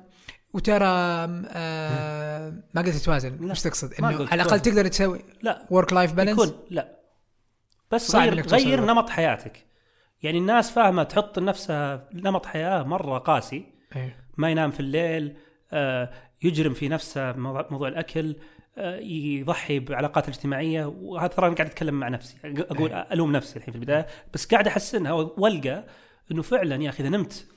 وترى 0.54 0.86
آه 0.86 2.54
ما 2.74 2.82
قلت 2.82 2.96
توازن 2.96 3.52
وش 3.52 3.62
تقصد؟ 3.62 3.94
إنه 3.94 4.08
على 4.08 4.18
الأقل 4.20 4.50
توازن. 4.50 4.62
تقدر 4.62 4.88
تسوي 4.88 5.22
لا. 5.42 5.68
work 5.70 5.94
life 5.94 6.14
balance 6.14 6.40
يكون 6.40 6.60
لا. 6.70 7.00
بس 7.92 8.12
صعب 8.12 8.30
غير 8.30 8.48
غير. 8.48 8.86
نمط 8.86 9.10
حياتك. 9.10 9.66
يعني 10.24 10.38
الناس 10.38 10.72
فاهمة 10.72 11.04
تحط 11.04 11.40
نفسها 11.40 12.10
نمط 12.14 12.46
حياة 12.46 12.84
مرة 12.84 13.18
قاسي. 13.18 13.66
ما 14.38 14.52
ينام 14.52 14.72
في 14.72 14.80
الليل 14.80 15.38
آه، 15.74 16.12
يجرم 16.44 16.74
في 16.74 16.90
نفسه 16.90 17.32
موضوع 17.32 17.88
الأكل 17.88 18.36
آه، 18.78 18.98
يضحي 19.00 19.80
بعلاقات 19.80 20.24
الاجتماعية 20.24 20.86
وهذا 20.86 21.28
ترى 21.28 21.48
أنا 21.48 21.56
قاعد 21.56 21.70
أتكلم 21.70 22.00
مع 22.00 22.08
نفسي 22.08 22.38
أقول 22.46 22.94
ألوم 22.94 23.32
نفسي 23.32 23.60
الحين 23.60 23.72
في 23.72 23.80
البداية 23.80 24.08
بس 24.34 24.46
قاعد 24.46 24.68
احسنها 24.68 25.12
والقى 25.12 25.86
إنه 26.32 26.42
فعلا 26.42 26.84
يا 26.84 26.90
أخي 26.90 27.04
إذا 27.04 27.10
نمت 27.10 27.48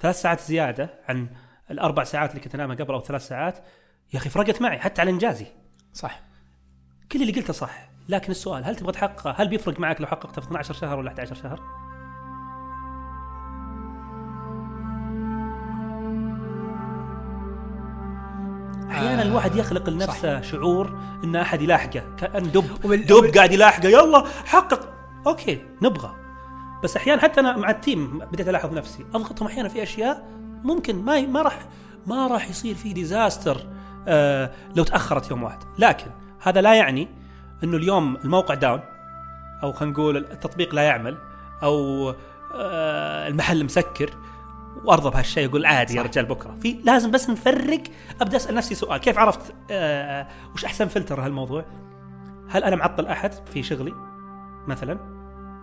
ثلاث 0.00 0.20
ساعات 0.20 0.40
زيادة 0.40 0.90
عن 1.08 1.28
الأربع 1.70 2.04
ساعات 2.04 2.30
اللي 2.30 2.40
كنت 2.40 2.54
أنامها 2.54 2.76
قبل 2.76 2.94
أو 2.94 3.00
ثلاث 3.00 3.26
ساعات 3.26 3.58
يا 4.14 4.18
أخي 4.18 4.30
فرقت 4.30 4.62
معي 4.62 4.78
حتى 4.78 5.00
على 5.00 5.10
إنجازي. 5.10 5.46
صح. 5.92 6.20
كل 7.12 7.22
اللي 7.22 7.32
قلته 7.32 7.52
صح 7.52 7.90
لكن 8.08 8.30
السؤال 8.30 8.64
هل 8.64 8.76
تبغى 8.76 8.92
تحققه؟ 8.92 9.30
هل 9.30 9.48
بيفرق 9.48 9.80
معك 9.80 10.00
لو 10.00 10.06
حققته 10.06 10.40
في 10.42 10.48
12 10.48 10.74
شهر 10.74 10.98
ولا 10.98 11.08
11 11.08 11.34
شهر؟ 11.34 11.79
أحيانا 19.06 19.22
آه، 19.22 19.26
الواحد 19.26 19.56
يخلق 19.56 19.88
لنفسه 19.90 20.40
شعور 20.40 20.98
إن 21.24 21.36
أحد 21.36 21.62
يلاحقه 21.62 22.02
كأن 22.18 22.42
دب. 22.52 22.84
وبال- 22.84 23.06
دب 23.06 23.30
قاعد 23.36 23.52
يلاحقه 23.52 23.88
يلا 23.88 24.24
حقق. 24.46 24.88
okay 25.26 25.62
نبغى. 25.82 26.14
بس 26.84 26.96
أحيانا 26.96 27.22
حتى 27.22 27.40
أنا 27.40 27.56
مع 27.56 27.70
ال 27.70 27.80
team 27.80 28.18
بديت 28.18 28.48
ألاحظ 28.48 28.72
نفسي 28.72 29.04
أضغطهم 29.14 29.46
أحيانا 29.48 29.68
في 29.68 29.82
أشياء 29.82 30.26
ممكن 30.64 30.96
ما 31.04 31.20
ما 31.20 31.42
راح 31.42 31.58
ما 32.06 32.26
راح 32.26 32.50
يصير 32.50 32.74
في 32.74 32.92
disaster 32.92 33.56
آه 34.08 34.50
لو 34.76 34.84
تأخرت 34.84 35.30
يوم 35.30 35.42
واحد. 35.42 35.58
لكن 35.78 36.06
هذا 36.42 36.60
لا 36.60 36.74
يعني 36.74 37.08
إنه 37.64 37.76
اليوم 37.76 38.16
الموقع 38.16 38.54
down 38.54 38.80
أو 39.62 39.72
خلينا 39.72 39.92
نقول 39.94 40.16
التطبيق 40.16 40.74
لا 40.74 40.82
يعمل 40.82 41.16
أو 41.62 42.10
آه 42.54 43.28
المحل 43.28 43.64
مسكر. 43.64 44.10
وأرضى 44.84 45.10
بهالشيء 45.10 45.48
أقول 45.48 45.66
عادي 45.66 45.96
يا. 45.96 46.02
رجال 46.02 46.26
بكرة. 46.26 46.56
في 46.62 46.72
لازم 46.84 47.10
بس 47.10 47.30
نفرق 47.30 47.82
أبدأ 48.20 48.36
أسأل 48.36 48.54
نفسي 48.54 48.74
سؤال. 48.74 49.00
كيف 49.00 49.18
عرفت 49.18 49.54
آه 49.70 50.28
وش 50.54 50.64
أحسن 50.64 50.88
فلتر 50.88 51.20
هالموضوع؟ 51.20 51.64
هل 52.50 52.64
أنا 52.64 52.76
معطل 52.76 53.06
أحد 53.06 53.34
في 53.52 53.62
شغلي؟ 53.62 53.92
مثلا 54.68 54.98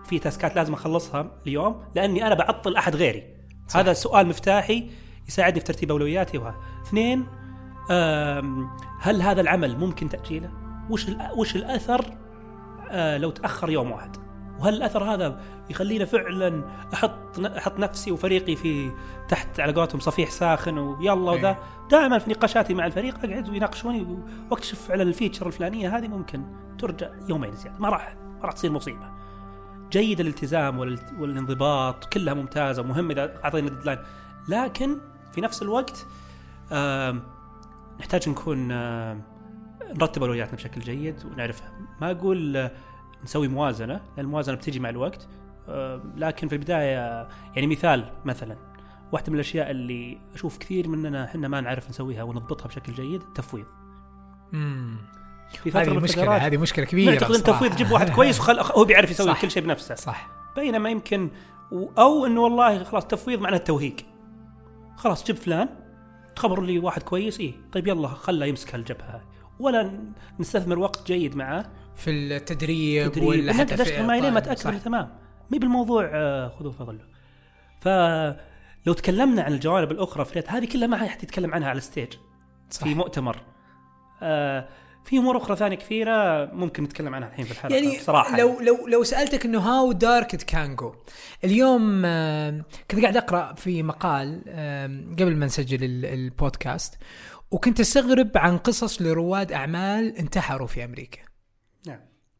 في 0.04 0.18
تاسكات 0.18 0.56
لازم 0.56 0.72
أخلصها 0.72 1.30
اليوم 1.46 1.84
لأني 1.94 2.26
أنا 2.26 2.34
بعطل 2.34 2.76
أحد 2.76 2.96
غيري. 2.96 3.34
صح. 3.68 3.76
هذا 3.76 3.92
سؤال 3.92 4.26
مفتاحي 4.26 4.90
يساعدني 5.28 5.60
في 5.60 5.66
ترتيب 5.66 5.90
أولوياتي. 5.90 6.38
وهذا 6.38 6.56
اثنين 6.86 7.26
هل 9.00 9.22
هذا 9.22 9.40
العمل 9.40 9.78
ممكن 9.78 10.08
تأجيله؟ 10.08 10.50
وش 10.90 11.06
وش 11.36 11.56
الأثر 11.56 12.04
آه، 12.90 13.18
لو 13.18 13.30
تأخر 13.30 13.70
يوم 13.70 13.90
واحد؟ 13.90 14.16
وهل 14.58 14.74
الاثر 14.74 15.04
هذا 15.04 15.40
يخلينا 15.70 16.04
فعلا 16.04 16.62
أحط 16.94 17.38
أحط 17.40 17.78
نفسي 17.78 18.10
وفريقي 18.10 18.56
في 18.56 18.90
تحت 19.28 19.60
على 19.60 19.72
قولتهم 19.72 20.00
صفيح 20.00 20.30
ساخن 20.30 20.78
ويلا 20.78 21.12
وذا. 21.12 21.48
إيه. 21.48 21.58
دائما 21.90 22.18
في 22.18 22.30
نقاشاتي 22.30 22.74
مع 22.74 22.86
الفريق 22.86 23.24
أقعد 23.24 23.48
ويناقشوني 23.48 24.22
وأكتشف 24.50 24.90
على 24.90 25.02
الفيتشر 25.02 25.46
الفلانية 25.46 25.96
هذه 25.98 26.08
ممكن 26.08 26.44
ترجع 26.78 27.08
يومين 27.28 27.52
زيادة. 27.52 27.78
ما 27.78 27.88
راح 27.88 28.16
ما 28.40 28.44
راح 28.44 28.52
تصير 28.52 28.72
مصيبة. 28.72 29.10
جيد 29.90 30.20
الالتزام 30.20 30.78
والانضباط 31.18 32.04
كلها 32.04 32.34
ممتازة 32.34 32.82
ومهم 32.82 33.10
إذا 33.10 33.44
أعطينا 33.44 33.68
ديدلاين 33.68 33.98
لكن 34.48 34.98
في 35.32 35.40
نفس 35.40 35.62
الوقت 35.62 36.06
آم، 36.72 37.22
نحتاج 38.00 38.28
نكون 38.28 38.72
آم، 38.72 39.22
نرتب 39.94 40.22
أولوياتنا 40.22 40.56
بشكل 40.56 40.80
جيد 40.80 41.24
ونعرفها. 41.24 41.72
ما 42.00 42.10
أقول 42.10 42.56
آه، 42.56 42.70
نسوي 43.24 43.48
موازنة 43.48 43.94
لأن 43.94 44.24
الموازنة 44.26 44.56
بتجي 44.56 44.80
مع 44.80 44.88
الوقت 44.88 45.28
آم، 45.68 46.12
لكن 46.16 46.48
في 46.48 46.54
البداية 46.54 47.28
يعني 47.54 47.66
مثال 47.66 48.04
مثلا 48.24 48.56
واحدة 49.12 49.26
من 49.28 49.34
الأشياء 49.34 49.70
اللي 49.70 50.18
أشوف 50.34 50.58
كثير 50.58 50.88
مننا 50.88 51.24
إحنا 51.24 51.48
ما 51.48 51.60
نعرف 51.60 51.88
نسويها 51.90 52.22
ونضبطها 52.22 52.68
بشكل 52.68 52.92
جيد 52.92 53.20
التفويض 53.22 53.66
مم. 54.52 54.96
في 55.62 55.70
فترة 55.70 55.82
هذه 55.82 55.98
مشكلة 55.98 56.36
هذه 56.36 56.56
مشكلة 56.56 56.84
كبيرة 56.84 57.10
نعتقد 57.12 57.30
إن. 57.30 57.36
التفويض 57.36 57.76
جيب 57.76 57.90
واحد 57.92 58.10
كويس 58.16 58.40
وخل 58.40 58.58
هو 58.60 58.84
بيعرف 58.84 59.10
يسوي. 59.10 59.34
كل 59.34 59.50
شيء 59.50 59.62
بنفسه 59.62 59.94
صح 59.94 60.28
بينما 60.56 60.90
يمكن 60.90 61.30
و- 61.72 61.88
أو 61.98 62.26
إنه 62.26 62.40
والله 62.40 62.84
خلاص 62.84 63.02
التفويض 63.02 63.40
معناه 63.40 63.56
التوهيق 63.58 63.96
خلاص 64.96 65.24
جيب 65.24 65.36
فلان 65.36 65.68
تخبر 66.36 66.62
لي 66.62 66.78
واحد 66.78 67.02
كويس 67.02 67.40
إيه 67.40 67.54
طيب 67.72 67.86
يلا 67.86 68.08
خله 68.08 68.46
يمسك 68.46 68.74
هالجبهة 68.74 69.04
هذه 69.16 69.22
ولا 69.58 69.98
نستثمر 70.40 70.78
وقت 70.78 71.06
جيد 71.06 71.36
معاه 71.36 71.64
في 71.98 72.10
التدريب 72.10 73.12
تدريب. 73.12 73.28
ولا 73.28 73.52
حتى 73.52 73.76
لين 73.76 74.32
ما 74.32 74.40
طيب، 74.40 74.54
تأكد 74.54 74.80
تمام 74.80 75.08
مي 75.50 75.58
بالموضوع 75.58 76.10
آه، 76.12 76.48
خذوه 76.48 76.72
فضله 76.72 77.00
فلو 77.80 78.92
تكلمنا 78.92 79.42
عن 79.42 79.52
الجوانب 79.52 79.90
الأخرى 79.92 80.24
في 80.24 80.42
هذه 80.48 80.64
كلها 80.64 80.86
ما 80.86 80.96
حد 80.96 81.22
يتكلم 81.22 81.54
عنها 81.54 81.68
على 81.68 81.78
الستيج 81.78 82.12
صح. 82.70 82.84
في 82.84 82.94
مؤتمر. 82.94 83.36
آه 84.22 84.68
في 85.04 85.18
أمور 85.18 85.36
أخرى 85.36 85.56
ثانية 85.56 85.76
كثيرة 85.76 86.44
ممكن 86.52 86.82
نتكلم 86.82 87.14
عنها 87.14 87.28
الحين 87.28 87.44
في 87.44 87.50
الحلقة 87.52 87.74
يعني 87.74 87.96
بصراحة. 87.98 88.36
لو 88.38 88.60
لو 88.60 88.86
لو 88.86 89.02
سألتك 89.04 89.44
إنه 89.44 89.58
هاو 89.58 89.92
دارك 89.92 90.26
كان 90.26 90.76
جو 90.76 90.94
اليوم 91.44 92.02
آه، 92.04 92.64
كنت 92.90 93.00
قاعد 93.02 93.16
أقرأ 93.16 93.54
في 93.54 93.82
مقال 93.82 94.42
آه، 94.48 94.86
قبل 95.12 95.36
ما 95.36 95.46
نسجل 95.46 95.84
ال- 95.84 96.06
البودكاست 96.06 96.94
وكنت 97.50 97.80
أستغرب 97.80 98.30
عن 98.34 98.58
قصص 98.58 99.02
لرواد 99.02 99.52
أعمال 99.52 100.16
انتحروا 100.16 100.66
في 100.66 100.84
أمريكا. 100.84 101.27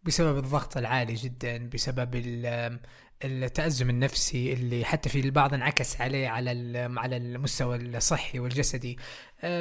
بسبب 0.09 0.39
الضغط 0.39 0.77
العالي 0.77 1.15
جدا 1.15 1.69
بسبب 1.69 2.15
ال- 2.15 2.79
التأزم 3.25 3.91
النفسي 3.91 4.53
اللي 4.53 4.85
حتى 4.85 5.09
في 5.09 5.21
البعض 5.21 5.55
انعكس 5.55 6.01
عليه 6.01 6.29
على 6.29 6.51
على 6.97 7.17
المستوى 7.17 7.77
الصحي 7.77 8.39
والجسدي. 8.39 8.99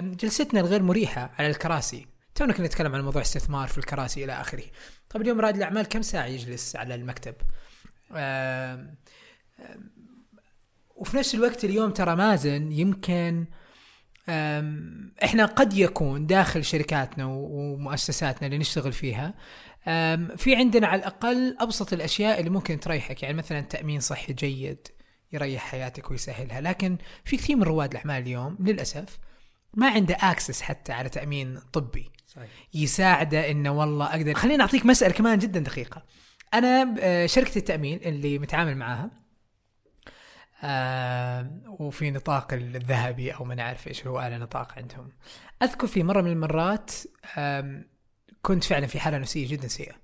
جلستنا 0.02 0.60
الغير 0.60 0.84
مريحة 0.84 1.32
على 1.40 1.48
الكراسي. 1.48 2.08
تونا 2.36 2.54
كنا 2.54 2.66
نتكلم 2.66 2.96
عن 2.96 3.02
موضوع 3.02 3.22
استثمار 3.22 3.68
في 3.68 3.78
الكراسي 3.78 4.24
إلى 4.24 4.42
آخره. 4.42 4.64
طب 5.10 5.22
اليوم 5.22 5.42
رائد 5.42 5.56
الأعمال 5.56 5.86
كم 5.86 6.02
ساعة 6.02 6.26
يجلس 6.26 6.76
على 6.76 6.96
المكتب؟ 6.96 7.36
وفي 10.96 11.18
نفس 11.18 11.36
الوقت 11.36 11.64
اليوم 11.66 11.92
ترى 11.92 12.16
مازن 12.16 12.72
يمكن 12.72 13.46
إحنا 15.24 15.46
قد 15.46 15.74
يكون 15.74 16.28
داخل 16.28 16.66
شركاتنا 16.66 17.26
ومؤسساتنا 17.26 18.46
اللي 18.48 18.58
نشتغل 18.58 18.94
فيها 18.94 19.34
في 20.38 20.56
عندنا 20.56 20.88
على 20.88 21.00
الأقل 21.00 21.58
أبسط 21.60 21.94
الأشياء 21.94 22.40
اللي 22.40 22.50
ممكن 22.50 22.80
تريحك. 22.80 23.24
يعني 23.24 23.38
مثلا 23.38 23.62
تأمين 23.62 24.00
صحي 24.00 24.34
جيد 24.34 24.88
يريح 25.32 25.62
حياتك 25.72 26.12
ويسهلها. 26.12 26.62
لكن 26.62 26.98
في 27.26 27.38
كثير 27.38 27.56
من 27.56 27.64
رواد 27.64 27.92
الأعمال 27.92 28.22
اليوم 28.22 28.58
للأسف 28.60 29.20
ما 29.74 29.90
عنده 29.90 30.18
اكسس 30.22 30.62
حتى 30.62 30.94
على 30.94 31.10
تأمين 31.10 31.60
طبي 31.74 32.12
صحيح. 32.28 32.50
يساعده 32.74 33.52
إنه 33.52 33.72
والله 33.72 34.06
أقدر. 34.06 34.34
خليني 34.34 34.62
أعطيك 34.62 34.86
مسألة 34.86 35.14
كمان 35.14 35.40
جدا 35.40 35.60
دقيقة. 35.60 36.06
أنا 36.54 36.96
آه، 37.00 37.26
شركة 37.26 37.58
التأمين 37.58 38.00
اللي 38.04 38.40
متعامل 38.40 38.78
معاها 38.78 39.12
آه 40.64 41.62
وفي 41.80 42.12
نطاق 42.12 42.54
الذهبي 42.54 43.32
أو 43.32 43.46
ما 43.46 43.56
نعرف 43.56 43.88
إيش 43.88 44.08
هو 44.08 44.20
اعلى 44.20 44.38
نطاق 44.38 44.78
عندهم. 44.78 45.10
أذكر 45.64 45.88
في 45.88 46.04
مرة 46.04 46.22
من 46.22 46.32
المرات 46.32 46.92
كنت 48.42 48.64
فعلا 48.64 48.88
في 48.88 49.00
حالة 49.00 49.18
نفسية 49.18 49.48
جدا 49.48 49.68
سيئة. 49.68 49.96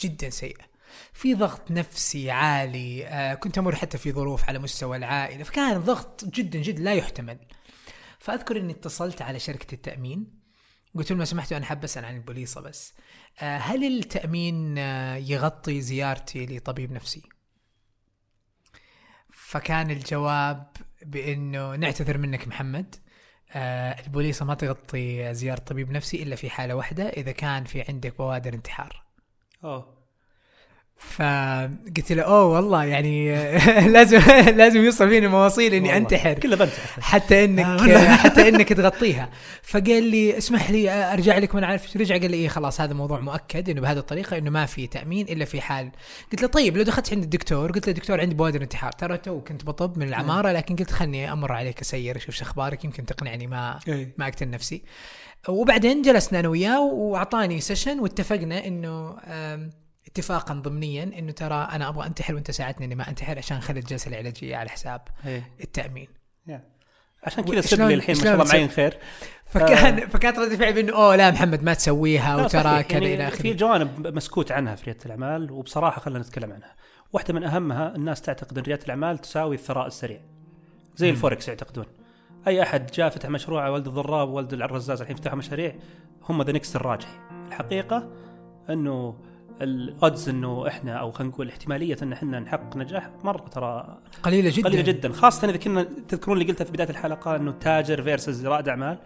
جدا 0.00 0.30
سيئة. 0.30 0.64
في 1.12 1.34
ضغط 1.34 1.70
نفسي 1.70 2.30
عالي 2.30 3.06
آه 3.06 3.34
كنت 3.34 3.58
أمر 3.58 3.74
حتى 3.74 3.98
في 3.98 4.12
ظروف 4.12 4.44
على 4.44 4.58
مستوى 4.58 4.96
العائلة 4.96 5.44
فكان 5.44 5.78
ضغط 5.80 6.24
جدا 6.24 6.58
جدا 6.58 6.82
لا 6.82 6.94
يحتمل. 6.94 7.38
فأذكر 8.18 8.56
إني 8.56 8.72
اتصلت 8.72 9.22
على 9.22 9.38
شركة 9.38 9.74
التأمين 9.74 10.44
قلت 10.94 11.10
لهم 11.10 11.18
لو 11.18 11.24
سمحتوا 11.24 11.56
أنا 11.56 11.66
حاب 11.66 11.84
أسأل 11.84 12.04
عن 12.04 12.16
البوليصة 12.16 12.60
بس. 12.60 12.94
آه 13.40 13.58
هل 13.58 13.84
التأمين 13.98 14.78
آه 14.78 15.16
يغطي 15.16 15.80
زيارتي 15.80 16.46
لطبيب 16.46 16.92
نفسي؟ 16.92 17.22
فكان 19.30 19.90
الجواب 19.90 20.70
بأنه 21.02 21.74
نعتذر 21.76 22.18
منك 22.18 22.48
محمد. 22.48 22.96
آه 23.54 24.00
البوليصه 24.06 24.44
ما 24.44 24.54
تغطي 24.54 25.34
زيارة 25.34 25.60
طبيب 25.60 25.90
نفسي 25.90 26.22
إلا 26.22 26.36
في 26.36 26.50
حالة 26.50 26.74
واحدة 26.74 27.08
إذا 27.08 27.32
كان 27.32 27.64
في 27.64 27.82
عندك 27.88 28.18
بوادر 28.18 28.54
انتحار. 28.54 29.02
أوه. 29.64 29.93
فقلت 30.96 32.12
له 32.12 32.22
أوه 32.22 32.44
والله 32.44 32.84
يعني 32.84 33.34
لازم 33.94 34.18
لازم 34.60 34.84
يوصل 34.84 35.08
فيني 35.08 35.28
مواصيل 35.28 35.74
إني. 35.74 35.96
أنتحر 35.96 36.32
كله 36.34 36.56
بنت 36.56 36.70
حتى 37.00 37.44
إنك 37.44 37.64
آه. 37.64 38.14
حتى 38.24 38.48
إنك 38.48 38.68
تغطيها 38.68 39.30
فقال 39.62 40.02
لي 40.02 40.38
اسمح 40.38 40.70
لي 40.70 40.90
أرجع 41.12 41.38
لك 41.38 41.54
ما 41.54 41.66
عارف. 41.66 41.96
رجع 41.96 42.16
قال 42.16 42.30
لي 42.30 42.36
إيه 42.36 42.48
خلاص 42.48 42.80
هذا 42.80 42.94
موضوع 42.94 43.20
مؤكد 43.20 43.70
إنه 43.70 43.80
بهذه 43.80 43.98
الطريقة 43.98 44.38
إنه 44.38 44.50
ما 44.50 44.66
في 44.66 44.86
تأمين 44.86 45.26
إلا 45.28 45.44
في 45.44 45.60
حال 45.60 45.90
قلت 46.32 46.42
له 46.42 46.48
طيب 46.48 46.76
لو 46.76 46.82
دخلت 46.82 47.12
عند 47.12 47.22
الدكتور 47.22 47.72
قلت 47.72 47.86
له 47.86 47.92
دكتور 47.92 48.20
عندي 48.20 48.34
بوادر 48.34 48.62
انتحار 48.62 48.92
ترى 48.92 49.16
تو 49.16 49.40
كنت 49.40 49.64
بطب 49.64 49.98
من 49.98 50.08
العماره 50.08 50.52
لكن 50.52 50.76
قلت 50.76 50.90
خلني 50.90 51.32
أمر 51.32 51.52
عليك 51.52 51.80
أسير 51.80 52.16
أشوف 52.16 52.34
شو 52.34 52.44
أخبارك 52.44 52.84
يمكن 52.84 53.06
تقنعني 53.06 53.46
ما 53.46 53.78
إيه. 53.88 54.14
ما 54.18 54.28
أقتل 54.28 54.50
نفسي 54.50 54.82
وبعدين 55.48 56.02
جلسنا 56.02 56.40
أنا 56.40 56.48
وياه 56.48 56.80
وأعطاني 56.80 57.60
سيشن 57.60 58.00
واتفقنا 58.00 58.66
إنه 58.66 59.16
اتفاقا 60.14 60.54
ضمنيا 60.54 61.02
إنه 61.02 61.32
ترى 61.32 61.68
أنا 61.72 61.88
أبغى 61.88 62.06
أنتحر 62.06 62.34
وأنت 62.34 62.50
ساعدتني 62.50 62.86
إني 62.86 62.94
ما 62.94 63.08
أنتحر 63.08 63.38
عشان 63.38 63.60
خلي 63.60 63.80
الجلسة 63.80 64.08
العلاجية 64.08 64.56
على 64.56 64.68
حساب 64.68 65.00
إيه. 65.26 65.50
التأمين. 65.60 66.08
عشان 67.24 67.44
كذا 67.44 67.60
سب 67.60 67.80
لي 67.80 67.94
الحين 67.94 68.16
ما 68.16 68.22
شاء 68.22 68.34
الله 68.34 68.44
معين 68.44 68.68
خير 68.68 68.98
فكان 69.46 70.08
فكانت 70.08 70.38
رد 70.38 70.54
فعل 70.54 70.78
انه 70.78 70.92
أوه 70.92 71.16
لا 71.16 71.30
محمد 71.30 71.62
ما 71.62 71.74
تسويها 71.74 72.36
وترى 72.36 72.62
صحيح. 72.62 72.80
كذا 72.80 72.98
يعني 72.98 73.14
إلى 73.14 73.30
في 73.30 73.36
اخره 73.36 73.52
جوانب 73.52 74.06
مسكوت 74.06 74.52
عنها 74.52 74.74
في 74.74 74.84
ريادة 74.84 75.04
الأعمال 75.06 75.50
وبصراحة 75.50 76.00
خلينا 76.00 76.18
نتكلم 76.18 76.52
عنها. 76.52 76.74
واحدة 77.12 77.34
من 77.34 77.44
أهمها 77.44 77.94
الناس 77.96 78.20
تعتقد 78.20 78.58
إن 78.58 78.64
ريادة 78.64 78.84
الأعمال 78.84 79.18
تساوي 79.18 79.54
الثراء 79.54 79.86
السريع. 79.86 80.20
زي 80.96 81.06
مم. 81.06 81.12
الفوركس 81.12 81.48
يعتقدون. 81.48 81.86
أي 82.48 82.62
أحد 82.62 82.90
جاء 82.90 83.08
فتح 83.08 83.28
مشروع 83.28 83.68
ولد 83.68 83.86
الضراب 83.86 84.28
ولد 84.28 84.52
الرزاز 84.52 85.00
الحين 85.00 85.16
فتحوا 85.16 85.38
مشاريع 85.38 85.74
هم 86.28 86.42
the 86.42 86.52
next 86.52 86.76
الراجح. 86.76 87.08
الحقيقة 87.48 88.10
إنه 88.70 89.16
ال 89.60 89.74
odds 89.74 90.28
إنه 90.28 90.68
إحنا 90.68 90.92
أو 90.92 91.10
خلينا 91.10 91.32
نقول 91.32 91.48
احتمالية 91.48 91.96
إن 92.02 92.12
إحنا 92.12 92.40
نحقق 92.40 92.76
نجاح 92.76 93.10
مرة 93.24 93.48
ترى 93.48 93.98
قليلة 94.22 94.50
جدا. 94.54 94.68
قليلة 94.68 94.82
جدا. 94.82 95.12
خاصة 95.12 95.48
إذا 95.48 95.56
كنا 95.56 95.82
تذكرون 96.08 96.40
اللي 96.40 96.52
قلتها 96.52 96.64
في 96.64 96.72
بداية 96.72 96.90
الحلقة 96.90 97.36
إنه 97.36 97.50
تاجر 97.50 98.02
versus 98.02 98.46
رائد 98.46 98.68
أعمال. 98.68 98.98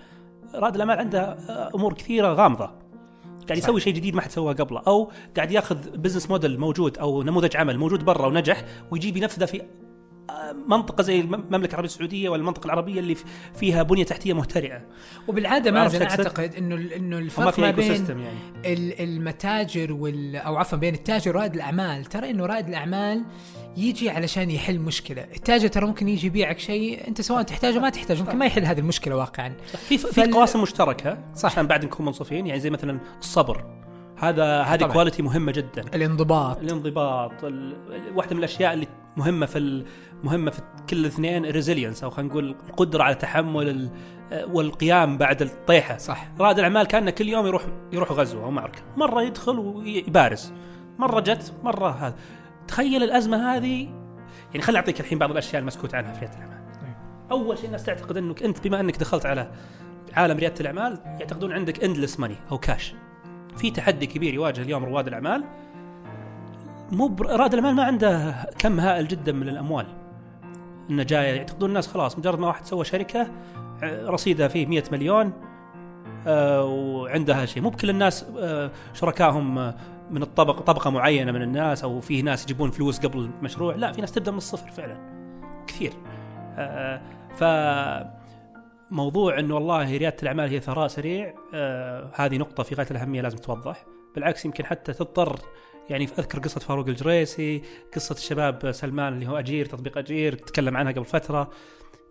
رائد 0.54 0.74
الأعمال 0.74 0.98
عنده 0.98 1.38
أمور 1.74 1.92
كثيرة 1.92 2.32
غامضة. 2.32 2.70
قاعد. 3.48 3.58
يسوي 3.58 3.80
شيء 3.80 3.94
جديد 3.94 4.14
ما 4.14 4.22
حد 4.22 4.30
سواه 4.30 4.52
قبله. 4.52 4.82
أو 4.87 5.11
قاعد 5.37 5.52
ياخذ 5.52 5.96
business 5.96 6.31
model 6.31 6.61
موجود 6.61 6.98
أو 6.98 7.22
نموذج 7.22 7.56
عمل 7.56 7.78
موجود 7.78 8.04
برا 8.04 8.26
ونجح 8.26 8.64
ويجيب 8.90 9.16
ينفذه 9.16 9.44
في 9.44 9.62
منطقة 10.66 11.02
زي 11.02 11.20
الم- 11.20 11.34
المملكة 11.34 11.70
العربية 11.70 11.88
السعودية 11.88 12.28
ولا 12.28 12.40
المنطقة 12.40 12.66
العربية 12.66 13.00
اللي 13.00 13.14
في- 13.14 13.24
فيها 13.54 13.82
بنية 13.82 14.04
تحتية 14.04 14.32
مهترئه 14.32 14.80
وبالعادة 15.28 15.70
مازن؟ 15.70 16.02
أعتقد 16.02 16.54
إنه 16.54 16.74
إنه 16.96 17.18
الفرق 17.18 17.58
ما 17.58 17.70
بين 17.70 18.06
يعني. 18.08 18.28
ال- 18.66 19.00
المتاجر 19.00 19.92
وال 19.92 20.36
أو 20.36 20.56
عفوا 20.56 20.78
بين 20.78 20.94
التاجر 20.94 21.36
ورائد 21.36 21.54
الأعمال. 21.54 22.04
ترى 22.04 22.30
إنه 22.30 22.46
رائد 22.46 22.68
الأعمال 22.68 23.24
يجي 23.76 24.10
علشان 24.10 24.50
يحل 24.50 24.78
مشكلة. 24.78 25.22
التاجر 25.36 25.68
ترى 25.68 25.86
ممكن 25.86 26.08
يجي 26.08 26.26
يبيعك 26.26 26.58
شيء 26.58 27.08
أنت 27.08 27.20
سواء 27.20 27.42
تحتاجه 27.42 27.78
ما 27.78 27.90
تحتاجه 27.90 28.18
ممكن 28.22 28.38
ما 28.38 28.46
يحل 28.46 28.64
هذه 28.64 28.78
المشكلة 28.78 29.16
واقعا. 29.16 29.52
في 29.88 29.98
في 29.98 30.12
فال- 30.12 30.32
قواسم 30.34 30.62
مشتركة 30.62 31.18
صح. 31.34 31.52
عشان 31.52 31.66
بعد 31.66 31.84
نكون 31.84 32.06
منصفين 32.06 32.46
يعني 32.46 32.60
زي 32.60 32.70
مثلا 32.70 32.98
الصبر. 33.20 33.64
هذا 34.16 34.62
هذه. 34.62 34.84
quality 34.85 35.22
مهمة 35.22 35.52
جدا. 35.52 35.82
الانضباط. 35.94 36.58
الانضباط 36.60 37.44
ال- 37.44 37.76
واحدة 38.14 38.32
من 38.32 38.38
الأشياء 38.38 38.74
اللي 38.74 38.86
مهمة 39.16 39.46
في 39.46 39.58
ال- 39.58 39.84
مهمة 40.24 40.50
في 40.50 40.61
كل 40.90 40.96
الاثنين 40.96 41.46
ال 41.46 41.52
resilience 41.52 42.04
أو 42.04 42.11
خلينا 42.11 42.31
نقول 42.31 42.57
القدرة 42.68 43.02
على 43.02 43.14
تحمل 43.14 43.68
ال- 43.68 43.90
والقيام 44.52 45.18
بعد 45.18 45.42
الطيحة. 45.42 45.96
صح. 45.96 46.28
رائد 46.40 46.59
الأعمال 46.59 46.87
كانه 46.87 47.11
كل 47.11 47.28
يوم 47.28 47.46
يروح 47.46 47.62
يروح 47.92 48.12
غزوة 48.12 48.44
أو 48.44 48.50
معركة. 48.50 48.83
مرة 48.96 49.22
يدخل 49.22 49.59
ويبارز. 49.59 50.52
مرة 50.98 51.20
جت 51.20 51.52
مرة 51.62 51.90
هذا. 51.90 52.16
تخيل 52.68 53.02
الأزمة 53.02 53.57
هذه. 53.57 53.88
يعني 54.50 54.62
خليني 54.62 54.78
أعطيك 54.78 55.00
الحين 55.00 55.18
بعض 55.18 55.31
الأشياء 55.31 55.61
المسكوت 55.61 55.94
عنها 55.94 56.12
في 56.12 56.20
ريادة 56.20 56.37
الأعمال. 56.37 56.59
أول 57.31 57.59
شيء 57.59 57.66
الناس 57.66 57.85
تعتقد 57.85 58.16
إنك 58.16 58.42
أنت 58.42 58.68
بما 58.68 58.81
إنك 58.81 58.96
دخلت 58.96 59.26
على 59.26 59.50
عالم 60.12 60.38
ريادة 60.38 60.61
الأعمال 60.61 60.98
يعتقدون 61.04 61.52
عندك 61.52 61.85
اندلس 61.85 62.20
ماني 62.20 62.37
أو 62.50 62.59
كاش 62.59 62.94
في 63.57 63.70
تحدي 63.70 64.07
كبير 64.07 64.35
يواجه 64.35 64.61
اليوم 64.61 64.85
رواد 64.85 65.07
الأعمال. 65.07 65.44
مو 66.92 67.16
رائد 67.20 67.54
الأعمال 67.54 67.74
ما 67.74 67.85
عنده 67.85 68.35
كم 68.59 68.81
هائل 68.81 69.09
جدا 69.09 69.33
من 69.33 69.48
الأموال. 69.48 69.87
إنه 70.90 71.03
جاي. 71.03 71.37
يعتقدون 71.37 71.68
الناس 71.68 71.87
خلاص 71.87 72.18
مجرد 72.18 72.38
ما 72.38 72.46
واحد 72.46 72.64
سوى 72.64 72.85
شركة 72.85 73.20
ع- 73.83 74.09
رصيدها 74.11 74.48
فيه 74.48 74.66
100 74.66 74.83
مليون 74.92 75.33
آه، 76.27 76.64
وعندها 76.64 77.46
شيء 77.46 77.62
مو 77.62 77.70
بكل 77.70 77.90
الناس 77.90 78.27
آه، 78.38 78.70
شركائهم 78.94 79.59
آه، 79.59 79.74
من 80.11 80.22
الطبق 80.22 80.61
طبقة 80.61 80.90
معينة 80.90 81.33
من 81.33 81.42
الناس 81.42 81.85
أو 81.85 82.01
في 82.01 82.22
ناس 82.22 82.44
يجيبون 82.44 82.70
فلوس 82.70 82.98
قبل 83.07 83.18
المشروع. 83.18 83.74
لا 83.74 83.92
في 83.92 84.01
ناس 84.01 84.12
تبدأ 84.12 84.31
من 84.31 84.37
الصفر 84.38 84.70
فعلا. 84.70 84.96
كثير. 85.66 85.92
آه، 86.59 87.01
ف 87.37 87.44
موضوع 88.90 89.38
إنه 89.38 89.55
والله 89.55 89.96
ريادة 89.96 90.16
الأعمال 90.22 90.51
هي 90.51 90.61
ثراء 90.61 90.87
سريع 90.87 91.35
آه 91.55 92.11
هذه 92.14 92.37
نقطة 92.38 92.62
في 92.62 92.74
غاية 92.74 92.87
الأهمية 92.90 93.20
لازم 93.22 93.38
توضح. 93.38 93.85
بالعكس 94.14 94.44
يمكن 94.44 94.64
حتى 94.66 94.92
تضطر 94.92 95.38
يعني 95.90 96.05
أذكر 96.18 96.38
قصة 96.38 96.61
فاروق 96.61 96.88
الجريسي 96.88 97.62
قصة 97.94 98.12
الشباب 98.14 98.72
سلمان 98.72 99.12
اللي 99.12 99.27
هو 99.29 99.38
أجير 99.38 99.66
تطبيق 99.66 99.98
أجير 99.98 100.35
تكلم 100.35 100.77
عنها 100.77 100.92
قبل 100.92 101.05
فترة. 101.05 101.51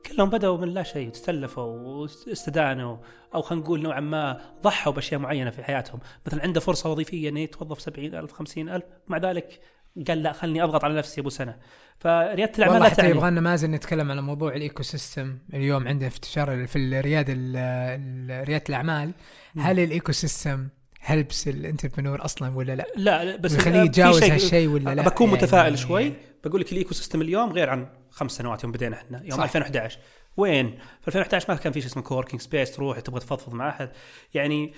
كلهم 0.05 0.29
بدأوا 0.29 0.57
من 0.57 0.67
لا 0.73 0.83
شيء 0.83 1.11
استلفوا 1.11 1.63
واستدانوا 1.63 2.97
أو 3.35 3.41
خلينا 3.41 3.63
نقول 3.65 3.81
نوعا 3.81 3.99
ما 3.99 4.41
ضحوا 4.63 4.93
بأشياء 4.93 5.19
معينة 5.19 5.49
في 5.49 5.63
حياتهم. 5.63 5.99
مثلا 6.27 6.43
عنده 6.43 6.59
فرصة 6.59 6.91
وظيفية 6.91 7.29
إنه 7.29 7.39
يتوظف 7.39 7.81
70000 7.81 8.31
50000 8.31 8.83
مع 9.07 9.17
ذلك 9.17 9.59
قال 10.07 10.23
لا 10.23 10.31
خلني 10.33 10.63
أضغط 10.63 10.83
على 10.83 10.93
نفسي 10.95 11.21
أبو 11.21 11.29
سنة. 11.29 11.57
فريادة 11.99 12.51
الأعمال 12.57 12.73
والله 12.75 12.89
حتى 12.89 13.09
يبغى 13.09 13.31
لنا 13.31 13.41
مازن 13.41 13.71
نتكلم 13.71 14.11
على 14.11 14.21
موضوع 14.21 14.55
ال 14.55 14.83
ecosystem 14.83 15.37
اليوم 15.53 15.87
عندنا 15.87 16.09
في 16.09 16.15
انتشار 16.15 16.67
في 16.67 16.75
الريادة 16.75 17.33
ال- 17.33 17.55
ال- 17.57 18.47
ريادة 18.47 18.63
الأعمال. 18.69 19.11
هل 19.57 19.79
ال 19.79 20.11
ecosystem 20.11 20.67
helps 21.09 21.47
ال 21.47 21.53
entrepreneur 21.53 22.25
أصلا 22.25 22.55
ولا 22.57 22.75
لا؟ 22.75 22.85
لا 22.95 23.23
لا، 23.25 23.35
بس 23.35 23.53
بيخليه 23.55 23.79
في 23.79 23.85
يتجاوز 23.85 24.19
شيء- 24.19 24.33
هالشيء 24.33 24.67
ولا 24.67 24.95
لا؟ 24.95 25.01
بكون 25.03 25.27
يعني- 25.27 25.39
متفائل 25.41 25.79
شوي 25.79 26.13
بقول 26.43 26.61
لك 26.61 26.71
ال 26.71 26.93
ecosystem 26.93 27.21
اليوم 27.21 27.51
غير 27.51 27.69
عن 27.69 27.87
خمس 28.09 28.31
سنوات 28.31 28.63
يوم 28.63 28.71
بدينا 28.71 28.95
إحنا 28.95 29.21
يوم 29.23 29.37
صح. 29.37 29.43
2011 29.43 29.99
وين؟ 30.37 30.77
في 31.01 31.07
2011 31.07 31.45
ما 31.49 31.55
كان 31.55 31.73
في 31.73 31.81
شيء 31.81 31.89
اسمه 31.91 32.03
co-working 32.03 32.41
space 32.41 32.71
تروح 32.71 32.99
تبغى 32.99 33.19
تفضفض 33.19 33.53
مع 33.53 33.69
أحد 33.69 33.91
يعني 34.33 34.73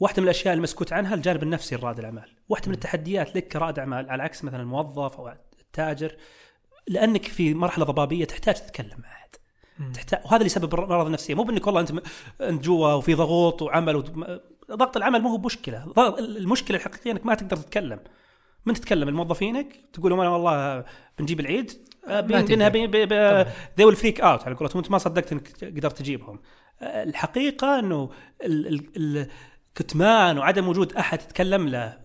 واحدة 0.00 0.22
من 0.22 0.28
الأشياء 0.28 0.54
المسكوت 0.54 0.92
عنها 0.92 1.14
الجانب 1.14 1.42
النفسي 1.42 1.76
لرائد 1.76 1.98
الأعمال، 1.98 2.30
واحدة 2.48 2.68
من 2.68 2.74
التحديات 2.74 3.36
لك 3.36 3.48
كرائد 3.48 3.78
أعمال 3.78 4.10
على 4.10 4.22
عكس 4.22 4.44
مثلا 4.44 4.60
الموظف 4.62 5.16
أو 5.16 5.32
التاجر 5.60 6.16
لأنك 6.88 7.24
في 7.24 7.54
مرحلة 7.54 7.84
ضبابية 7.84 8.24
تحتاج 8.24 8.54
تتكلم 8.54 8.98
مع 8.98 9.08
أحد. 9.12 9.24
تحتاج 9.94 10.20
وهذا 10.24 10.36
اللي 10.36 10.46
يسبب 10.46 10.74
الأمراض 10.74 11.06
النفسية 11.06 11.34
مو 11.34 11.42
بإنك 11.42 11.66
والله 11.66 11.80
أنت 11.80 11.92
أنت 12.40 12.64
جوا 12.64 12.92
وفي 12.92 13.14
ضغوط 13.14 13.62
وعمل 13.62 14.04
ضغط 14.70 14.96
العمل 14.96 15.20
مو 15.20 15.28
هو 15.28 15.38
مشكله 15.38 15.92
المشكلة 16.18 16.76
الحقيقية 16.76 17.12
إنك 17.12 17.26
ما 17.26 17.34
تقدر 17.34 17.56
تتكلم. 17.56 18.00
من 18.66 18.74
تتكلم؟ 18.74 19.08
الموظفينك 19.08 19.66
تقول 19.92 20.10
لهم 20.10 20.20
أنا 20.20 20.30
والله 20.30 20.84
بنجيب 21.18 21.40
العيد 21.40 21.72
بينها. 22.08 22.68
they 23.78 23.84
will 23.84 23.96
freak 23.96 24.20
out 24.20 24.42
على 24.42 24.54
قولتهم. 24.54 24.78
أنت 24.82 24.90
ما 24.90 24.98
صدقت 24.98 25.32
إنك 25.32 25.64
قدرت 25.64 25.98
تجيبهم. 25.98 26.40
الحقيقة 26.82 27.78
إنه 27.78 28.10
ال- 28.44 28.66
ال- 28.96 29.28
الكتمان 29.70 30.38
وعدم 30.38 30.68
وجود 30.68 30.92
أحد 30.92 31.22
يتكلم 31.22 31.68
له 31.68 31.98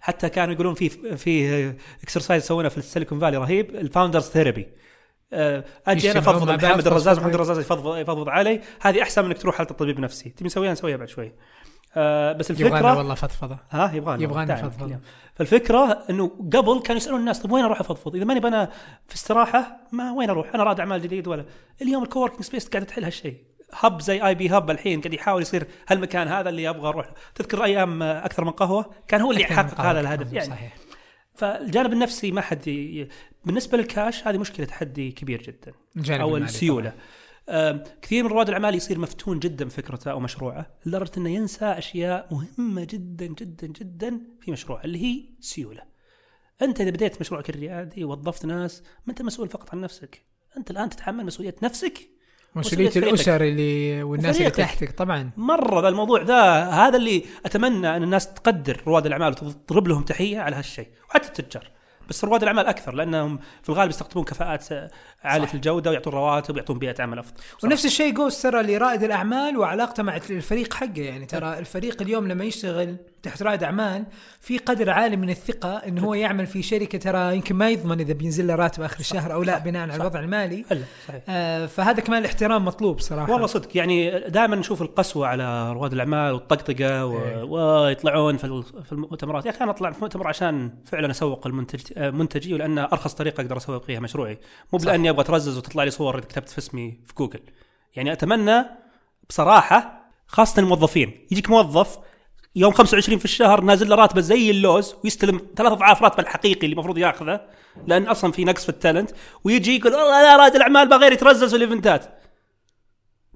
حتى 0.00 0.28
كانوا 0.28 0.54
يقولون 0.54 0.74
في 0.74 0.88
في 1.16 1.74
exercise 2.02 2.42
سوينا 2.44 2.68
في 2.68 2.78
السيليكون 2.78 3.18
فالي 3.18 3.36
رهيب 3.36 3.76
ال 3.76 3.81
founders 3.81 4.22
therapy 4.24 4.68
أجي 5.86 6.10
أنا 6.10 6.18
افضفض 6.18 6.50
محمد 6.50 6.86
الرزاز. 6.86 7.18
محمد 7.18 7.34
الرزاز 7.34 7.58
يفضفض 7.58 7.96
يفضفض 7.96 8.28
علي. 8.28 8.60
هذه 8.80 9.02
أحسن 9.02 9.22
من 9.24 9.30
إنك 9.30 9.42
تروح 9.42 9.58
حلقه 9.58 9.70
الطبيب 9.70 9.96
النفسي 9.96 10.30
تبي 10.30 10.46
نسويها؟ 10.46 10.72
نسويها 10.72 10.96
بعد 10.96 11.08
شوي. 11.08 11.32
آه 11.96 12.32
بس 12.32 12.50
يبغانا 12.50 12.76
الفكرة 12.76 12.98
والله 12.98 13.14
فضفضة 13.14 13.58
ها 13.70 13.92
يبغانا 13.94 14.22
يبغانا. 14.22 14.72
اليوم. 14.82 15.00
فالفكرة 15.34 16.04
إنه 16.10 16.28
قبل 16.28 16.80
كانوا 16.84 16.96
يسألون 16.96 17.20
الناس 17.20 17.38
طيب 17.42 17.52
وين 17.52 17.64
أروح 17.64 17.80
أفضفض؟ 17.80 18.16
إذا 18.16 18.24
ماني 18.24 18.48
أنا 18.48 18.70
في 19.08 19.14
استراحة 19.14 19.76
ما 19.92 20.12
وين 20.12 20.30
أروح؟ 20.30 20.54
أنا 20.54 20.62
رائد 20.64 20.80
أعمال 20.80 21.02
جديد 21.02 21.28
ولا 21.28 21.44
اليوم 21.82 22.02
ال 22.02 22.06
coworking 22.06 22.42
space 22.42 22.68
قاعدة 22.68 22.86
تحل 22.86 23.04
هالشيء 23.04 23.36
hub 23.74 24.00
زي 24.00 24.26
اي 24.26 24.34
بي 24.34 24.48
hub 24.50 24.70
الحين 24.70 25.00
قاعد 25.00 25.14
يحاول 25.14 25.42
يصير 25.42 25.66
هالمكان 25.88 26.28
هذا 26.28 26.48
اللي 26.48 26.68
أبغى 26.68 26.88
أروح. 26.88 27.10
تذكر 27.34 27.64
أيام 27.64 28.02
أكثر 28.02 28.44
من 28.44 28.50
قهوة 28.50 28.90
كان 29.08 29.20
هو 29.20 29.30
اللي 29.30 29.42
يحقق 29.42 29.80
هذا 29.80 30.00
الهدف 30.00 30.32
يعني 30.32 30.48
صحيح 30.48 30.74
فالجانب 31.34 31.92
النفسي 31.92 32.30
ما 32.30 32.40
حد 32.40 32.68
ي... 32.68 33.08
بالنسبة 33.44 33.78
للكاش 33.78 34.26
هذه 34.26 34.38
مشكلة 34.38 34.66
تحدي 34.66 35.10
كبير 35.10 35.42
جدا 35.42 35.72
أو 36.22 36.28
المالي 36.28 36.44
السيولة 36.44 36.88
آم، 36.88 36.94
كثير 38.02 38.24
من 38.24 38.30
رواد 38.30 38.48
الأعمال 38.48 38.74
يصير 38.74 38.98
مفتون 38.98 39.38
جدا 39.38 39.64
بفكرته 39.64 40.10
أو 40.10 40.20
مشروعه 40.20 40.66
لدرجة 40.86 41.10
إنه 41.16 41.30
ينسى 41.30 41.64
أشياء 41.64 42.28
مهمة 42.30 42.84
جدا 42.84 43.26
جدا 43.26 43.66
جدا 43.66 44.20
في 44.40 44.52
مشروعه 44.52 44.84
اللي 44.84 45.02
هي 45.04 45.24
سيولة. 45.40 45.82
أنت 46.62 46.80
إذا 46.80 46.90
بديت 46.90 47.20
مشروعك 47.20 47.50
الريادي 47.50 48.04
ووظفت 48.04 48.46
ناس 48.46 48.82
ما 49.06 49.10
أنت 49.10 49.22
مسؤول 49.22 49.48
فقط 49.48 49.74
عن 49.74 49.80
نفسك، 49.80 50.22
أنت 50.56 50.70
الآن 50.70 50.88
تتحمل 50.88 51.26
مسؤولية 51.26 51.54
نفسك 51.62 52.08
مسؤولية 52.54 52.90
الأسر 52.96 53.42
اللي 53.42 54.02
والناس 54.02 54.38
اللي. 54.38 54.50
تحتك 54.50 54.90
طبعا 54.90 55.30
مرة 55.36 55.80
ذا 55.80 55.88
الموضوع 55.88 56.22
ذا 56.22 56.64
هذا 56.64 56.96
اللي 56.96 57.24
أتمنى 57.46 57.96
إن 57.96 58.02
الناس 58.02 58.34
تقدر 58.34 58.82
رواد 58.86 59.06
الأعمال 59.06 59.28
وتضرب 59.28 59.88
لهم 59.88 60.02
تحية 60.02 60.38
على 60.38 60.56
هالشيء 60.56 60.88
وحتى 61.08 61.28
التجار 61.28 61.70
بس 62.08 62.24
رواد 62.24 62.42
الأعمال 62.42 62.66
أكثر 62.66 62.94
لأنهم 62.94 63.38
في 63.62 63.68
الغالب 63.68 63.90
يستقطبون 63.90 64.24
كفاءات 64.24 64.68
عالية 65.24 65.46
صح. 65.46 65.54
الجودة 65.54 65.90
ويعطون 65.90 66.12
رواتب 66.12 66.54
ويعطون 66.54 66.78
بيئة 66.78 67.02
عمل 67.02 67.18
أفضل 67.18 67.34
ونفس 67.64 67.86
الشيء 67.86 68.14
جوز 68.14 68.42
ترى 68.42 68.62
لرائد 68.62 69.02
الأعمال 69.02 69.56
وعلاقته 69.56 70.02
مع 70.02 70.16
الفريق 70.16 70.74
حقه 70.74 71.02
يعني 71.02 71.26
ترى 71.26 71.58
الفريق 71.58 72.02
اليوم 72.02 72.28
لما 72.28 72.44
يشتغل 72.44 72.96
تحت 73.22 73.42
رائد 73.42 73.62
أعمال 73.62 74.04
في 74.40 74.58
قدر 74.58 74.90
عالي 74.90 75.16
من 75.16 75.30
الثقة 75.30 75.76
إنه 75.76 76.04
هو 76.04 76.14
يعمل 76.14 76.46
في 76.46 76.62
شركة 76.62 76.98
ترى 76.98 77.36
يمكن 77.36 77.54
ما 77.54 77.70
يضمن 77.70 78.00
إذا 78.00 78.12
بينزل 78.12 78.46
له 78.46 78.54
راتب 78.54 78.82
آخر 78.82 79.00
الشهر 79.00 79.32
أو 79.32 79.42
لا 79.42 79.58
بناء 79.58 79.82
على 79.82 79.96
الوضع 79.96 80.20
المالي. 80.20 80.64
صحيح. 81.08 81.22
آه 81.28 81.66
فهذا 81.66 82.00
كمان 82.00 82.20
الاحترام 82.20 82.64
مطلوب 82.64 83.00
صراحة. 83.00 83.32
والله 83.32 83.46
صدق 83.46 83.76
يعني 83.76 84.20
دائما 84.28 84.56
نشوف 84.56 84.82
القسوة 84.82 85.26
على 85.26 85.72
رواد 85.72 85.92
الأعمال 85.92 86.32
والطقطقة 86.32 87.06
و... 87.06 87.18
إيه. 87.18 87.42
ويطلعون 87.42 88.36
في 88.36 88.44
ال- 88.44 88.84
في 88.84 88.92
المؤتمرات. 88.92 89.46
يا 89.46 89.50
أخي 89.50 89.64
أنا 89.64 89.70
أطلع 89.70 89.90
في 89.90 90.00
مؤتمر 90.00 90.28
عشان 90.28 90.74
فعلا 90.86 91.10
أسوق 91.10 91.46
المنتج 91.46 91.80
آه، 91.96 92.10
منتجي 92.10 92.54
ولأن 92.54 92.78
أرخص 92.78 93.14
طريقة 93.14 93.40
أقدر 93.40 93.56
أسوق 93.56 93.84
فيها 93.84 94.00
مشروعي. 94.00 94.38
مو. 94.72 94.78
بلأني 94.78 95.10
أبغى 95.10 95.20
أترزز 95.20 95.58
وتطلع 95.58 95.84
لي 95.84 95.90
صور 95.90 96.18
إذا 96.18 96.24
كتبت 96.24 96.48
في 96.48 96.58
اسمي 96.58 96.98
في 97.06 97.14
جوجل. 97.18 97.40
يعني 97.96 98.12
أتمنى 98.12 98.64
بصراحة 99.28 100.02
خاصة 100.26 100.60
الموظفين 100.60 101.26
يجيك 101.30 101.50
موظف 101.50 101.98
يوم 102.56 102.72
25 102.72 103.18
في 103.18 103.24
الشهر 103.24 103.60
نازل 103.60 103.88
له 103.88 103.96
راتبه 103.96 104.20
زي 104.20 104.50
اللوز 104.50 104.94
ويستلم 105.04 105.40
ثلاث 105.56 105.72
أضعاف 105.72 106.02
راتبه 106.02 106.22
الحقيقي 106.22 106.64
اللي 106.64 106.74
المفروض 106.74 106.98
ياخذه 106.98 107.40
لأن 107.86 108.02
أصلا 108.06 108.32
في 108.32 108.44
نقص 108.44 108.62
في 108.62 108.68
ال 108.68 108.73
talent. 108.73 109.10
ويجي 109.44 109.76
يقول 109.76 109.94
والله 109.94 110.22
لا 110.22 110.36
رائد 110.36 110.54
الأعمال 110.54 110.88
بغير 110.88 111.12
يترزز 111.12 111.50
في 111.50 111.56
الإيفنتات. 111.56 112.04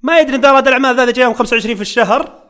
ما 0.03 0.19
يدري 0.19 0.37
ان 0.37 0.41
ذا 0.41 0.53
رائد 0.53 0.67
الأعمال 0.67 0.97
ذا 0.97 1.11
جاي 1.11 1.25
يوم 1.25 1.35
25 1.35 1.75
في 1.75 1.83
الشهر. 1.83 2.47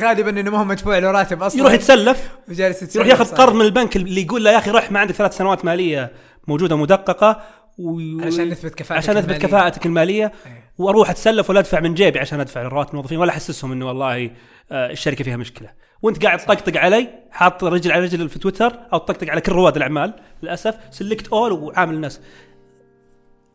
غالبا 0.00 0.30
إنه 0.30 0.50
ما 0.50 0.58
هو 0.58 0.64
مدفوع 0.64 0.98
له 0.98 1.10
راتب 1.10 1.42
أصلا. 1.42 1.60
يروح 1.60 1.72
يتسلف. 1.72 2.28
وجالس 2.48 2.76
يروح 2.76 2.82
يتسلف 2.82 3.06
ياخذ 3.06 3.24
صح. 3.24 3.36
قرض 3.36 3.54
من 3.54 3.64
البنك 3.64 3.96
اللي 3.96 4.22
يقول 4.22 4.44
له 4.44 4.50
يا 4.50 4.58
أخي 4.58 4.70
روح 4.70 4.92
ما 4.92 5.00
عندك 5.00 5.14
ثلاث 5.14 5.36
سنوات 5.36 5.64
مالية 5.64 6.12
موجودة 6.46 6.76
مدققة. 6.76 7.42
و... 7.78 8.00
علشان 8.20 8.48
نثبت 8.48 8.74
كفاءتك 8.74 9.02
عشان 9.04 9.16
المالية. 9.16 9.38
كفاءتك 9.38 9.86
المالية. 9.86 10.32
إيه. 10.46 10.70
وأروح 10.78 11.10
أتسلف 11.10 11.50
ولا 11.50 11.60
أدفع 11.60 11.80
من 11.80 11.94
جيبي 11.94 12.18
عشان 12.18 12.40
أدفع 12.40 12.62
لرواتب 12.62 12.90
الموظفين. 12.90 13.18
ولا 13.18 13.30
أحسسهم 13.30 13.72
إنه 13.72 13.86
والله 13.86 14.30
آه، 14.72 14.90
الشركة 14.90 15.24
فيها 15.24 15.36
مشكلة. 15.36 15.70
وانت 16.02 16.24
قاعد 16.24 16.38
تطقطق 16.38 16.80
علي 16.80 17.08
حاط 17.30 17.64
رجل 17.64 17.92
على 17.92 18.02
رجل 18.04 18.28
في 18.28 18.38
تويتر 18.38 18.78
أو 18.92 18.98
تطقطق 18.98 19.30
على 19.30 19.40
كل 19.40 19.52
رواد 19.52 19.76
الأعمال 19.76 20.14
للأسف 20.42 20.76
سلكت 20.90 21.28
اول 21.28 21.52
وعامل 21.52 21.94
الناس. 21.94 22.20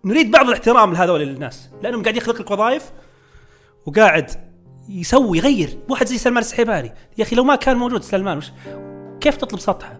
نريد 0.05 0.31
بعض 0.31 0.47
الاحترام 0.47 0.93
لهذول 0.93 1.21
الناس 1.21 1.69
لأنهم 1.83 2.03
قاعد 2.03 2.17
يخلق 2.17 2.41
لك 2.41 2.51
وظائف 2.51 2.91
وقاعد 3.85 4.31
يسوي 4.89 5.37
يغير. 5.37 5.77
واحد 5.89 6.07
زي 6.07 6.17
سلمان 6.17 6.39
السحيباني. 6.43 6.91
يا 7.17 7.23
أخي 7.23 7.35
لو 7.35 7.43
ما 7.43 7.55
كان 7.55 7.77
موجود 7.77 8.03
سلمان 8.03 8.37
وش 8.37 8.51
كيف 9.21 9.37
تطلب 9.37 9.59
سطحة؟ 9.59 9.99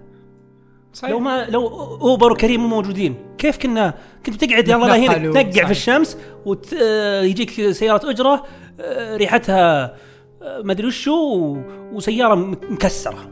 صحيح. 0.94 1.12
لو 1.12 1.20
ما 1.20 1.46
لو 1.46 1.68
أوبر 2.02 2.32
وكريم 2.32 2.62
مو 2.62 2.68
موجودين 2.68 3.16
كيف 3.38 3.58
كنا 3.58 3.94
كنت 4.26 4.44
بتقعد 4.44 4.68
يلا 4.68 5.30
و- 5.30 5.34
تنقع. 5.34 5.66
في 5.66 5.72
الشمس 5.72 6.18
ويجيك 6.46 7.72
سيارة 7.72 8.10
أجرة 8.10 8.46
آه، 8.80 9.18
ريحتها 9.18 9.84
آه، 9.84 9.96
ما 10.42 10.72
أدري 10.72 10.88
وشو 10.88 11.58
وسيارة 11.94 12.36
مكسرة. 12.70 13.30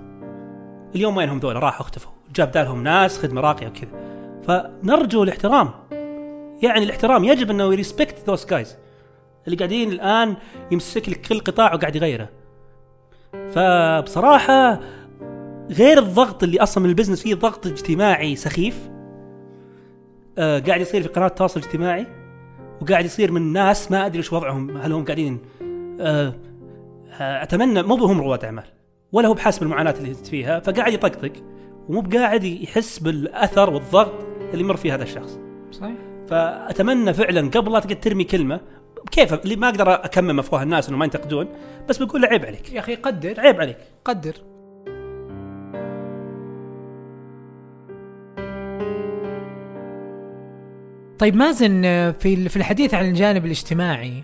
اليوم 0.96 1.18
وينهم 1.18 1.40
ذولا 1.40 1.60
راحوا 1.60 1.82
اختفوا. 1.82 2.12
جاب 2.36 2.52
دالهم 2.52 2.84
ناس 2.84 3.20
خدمة 3.20 3.42
راقية 3.42 3.68
وكذا. 3.68 3.90
فنرجو 4.48 5.24
الاحترام. 5.24 5.70
يعني 6.64 6.84
الاحترام 6.84 7.24
يجب 7.24 7.52
أنه 7.52 7.64
يريسبكت 7.74 8.30
ذوس 8.30 8.46
جايز 8.46 8.76
اللي 9.48 9.58
قاعدين 9.58 9.92
الآن 9.92 10.36
يمسك 10.72 11.10
لك 11.10 11.22
كل 11.22 11.40
قطاع 11.40 11.74
وقاعد 11.74 11.96
يغيره. 11.96 12.30
فبصراحة 13.52 14.80
غير 15.70 16.00
الضغط 16.00 16.44
اللي 16.44 16.60
أصلا 16.60 16.84
من 16.84 16.90
البزنس 16.90 17.22
فيه 17.22 17.36
ضغط 17.36 17.68
اجتماعي 17.68 18.36
سخيف. 18.36 18.90
آه 20.38 20.60
قاعد 20.60 20.82
يصير 20.82 21.02
في 21.02 21.08
قناة 21.08 21.28
التواصل 21.28 21.60
الاجتماعي 21.60 22.08
وقاعد 22.82 23.06
يصير 23.06 23.32
من 23.32 23.54
ناس 23.54 23.92
ما 23.92 24.06
أدري 24.06 24.20
وش 24.20 24.34
وضعهم 24.34 24.78
هل 24.78 24.94
هم 24.94 25.06
قاعدين 25.06 25.40
آه 26.00 26.34
أتمنى 27.20 27.84
مو 27.84 27.96
بهم 27.96 28.22
رواد 28.22 28.46
أعمال 28.46 28.64
ولا 29.12 29.28
هو 29.28 29.34
بحاسب 29.34 29.64
المعاناة 29.64 29.96
اللي 30.00 30.14
فيها 30.14 30.60
فقاعد 30.60 30.94
يطقطق 30.94 31.32
ومو 31.90 32.02
بقاعد 32.02 32.44
يحس 32.44 33.00
بالأثر 33.00 33.70
والضغط 33.70 34.14
اللي 34.54 34.64
يمر 34.64 34.78
فيه 34.78 34.96
هذا 34.96 35.04
الشخص. 35.04 35.40
صحيح. 35.72 35.96
فأتمنى 36.28 37.14
فعلا 37.14 37.50
قبل 37.50 37.74
لا 37.74 37.80
تقعد 37.80 38.00
ترمي 38.00 38.24
كلمة 38.24 38.60
كيف؟ 39.12 39.34
اللي 39.34 39.56
ما 39.56 39.70
أقدر 39.70 39.94
أكمم 39.94 40.40
أفواه 40.40 40.64
الناس 40.64 40.90
إنه 40.90 40.98
ما 40.98 41.06
ينتقدون 41.06 41.48
بس 41.90 41.98
بقول 42.04 42.22
له 42.22 42.28
عيب 42.28 42.46
عليك. 42.46 42.74
يا 42.74 42.80
أخي 42.80 42.96
قدر. 42.96 43.40
عيب 43.40 43.62
عليك. 43.62 43.78
قدر. 44.06 44.34
طيب 51.20 51.36
مازن 51.36 51.86
آه، 51.86 52.12
في 52.12 52.50
في 52.50 52.58
الحديث 52.58 52.94
عن 52.94 53.06
الجانب 53.06 53.46
الاجتماعي 53.46 54.24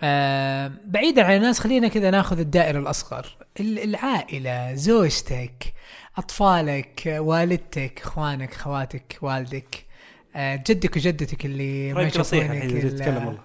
آه، 0.00 0.72
بعيدا 0.86 1.24
عن 1.24 1.36
الناس 1.36 1.60
خلينا 1.60 1.88
كذا 1.88 2.10
ناخذ 2.10 2.38
الدائرة 2.38 2.78
الأصغر. 2.78 3.26
ال- 3.60 3.78
العائلة 3.78 4.74
زوجتك 4.74 5.74
أطفالك 6.18 7.08
آه، 7.08 7.20
والدتك 7.20 8.00
إخوانك 8.04 8.54
خواتك 8.54 9.18
والدك 9.22 9.84
آه، 10.36 10.56
جدك 10.66 10.96
وجدتك 10.96 11.46
اللي 11.46 11.92
ما 11.92 12.02
ال- 12.02 12.96
تتكلم 12.96 13.26
والله. 13.26 13.40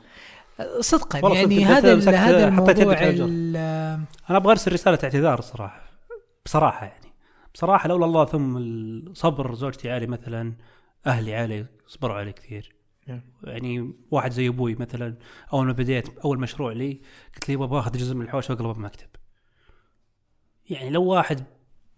صدقا 0.81 1.19
يعني 1.36 1.65
هذا 1.65 1.93
هذا 2.10 2.47
الموضوع 2.47 2.73
أنا 4.29 4.38
أبغى 4.38 4.51
أرسل 4.51 4.73
رسالة 4.73 4.99
اعتذار 5.03 5.39
الصراحه 5.39 5.81
بصراحة 6.45 6.86
يعني. 6.86 7.13
بصراحة 7.53 7.89
لولا 7.89 8.05
الله 8.05 8.25
ثم 8.25 8.57
الصبر 8.57 9.53
زوجتي 9.55 9.91
علي 9.91 10.07
مثلا 10.07 10.53
أهلي 11.07 11.36
علي 11.36 11.65
صبروا 11.88 12.15
علي 12.15 12.31
كثير. 12.31 12.75
يعني 13.43 13.93
واحد 14.12 14.32
زي 14.32 14.48
أبوي 14.48 14.76
مثلا 14.76 15.17
أول 15.54 15.65
ما 15.65 15.74
بديت 15.74 16.17
أول 16.17 16.39
مشروع 16.39 16.72
لي 16.72 17.02
قلت 17.34 17.50
لي 17.50 17.56
أبغى 17.56 17.67
باخذ 17.67 17.98
جزء 17.98 18.15
من 18.15 18.22
الحوش 18.22 18.50
واقلبه 18.50 18.74
بمكتب 18.74 19.08
يعني 20.70 20.89
لو 20.89 21.04
واحد 21.04 21.43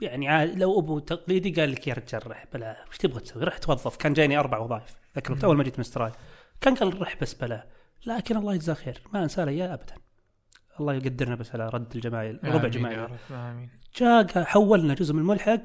يعني 0.02 0.56
لو 0.56 0.80
أبو 0.80 1.00
تقليدي 1.00 1.52
قال 1.52 1.72
لك 1.72 1.88
يا 1.88 1.94
رجال 1.94 2.32
رح 2.32 2.46
بلا 2.54 2.86
وش 2.90 2.98
تبغى 2.98 3.20
تسوي؟ 3.20 3.44
رح 3.44 3.58
توظف. 3.58 3.96
كان 3.96 4.14
جايني 4.14 4.40
أربع 4.40 4.58
وظائف. 4.58 4.96
الوقت 5.18 5.44
أول 5.44 5.58
ما 5.58 5.64
جيت 5.64 5.74
من 5.74 5.80
استراليا 5.80 6.16
كان 6.62 6.76
قال 6.76 7.02
رح 7.02 7.18
بس 7.22 7.34
بلا. 7.34 7.68
لكن 8.06 8.38
الله 8.38 8.54
يجزاه 8.54 8.74
خير. 8.74 9.02
ما 9.14 9.24
انسى 9.24 9.46
له 9.46 9.52
اياه 9.52 9.74
ابدا. 9.74 9.94
الله 10.80 10.94
يقدرنا 10.94 11.36
بس 11.36 11.52
على 11.52 11.70
رد 11.70 11.96
الجمايل 11.96 12.40
ربع 12.44 12.68
جمايل. 12.68 13.00
رب، 13.00 13.18
آمين. 13.32 13.70
جاء 13.98 14.44
حولنا 14.44 14.94
جزء 14.94 15.14
من 15.14 15.20
الملحق 15.20 15.62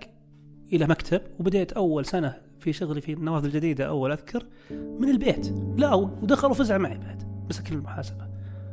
إلى 0.72 0.86
مكتب 0.86 1.22
وبديت 1.38 1.72
أول 1.72 2.06
سنة 2.06 2.42
في 2.64 2.72
شغلي 2.72 3.00
في 3.00 3.12
النوافذ 3.12 3.44
الجديدة 3.44 3.84
أول 3.84 4.12
أذكر 4.12 4.46
من 4.70 5.08
البيت. 5.08 5.54
لا 5.76 5.94
ودخل 5.94 6.50
وفزع 6.50 6.78
معي 6.78 6.98
بعد 6.98 7.22
مسك 7.50 7.72
المحاسبة 7.72 8.26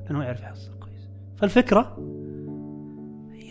لأنه 0.06 0.24
يعرف 0.24 0.42
يحصل 0.42 0.72
كويس. 0.80 1.10
فالفكرة 1.38 1.98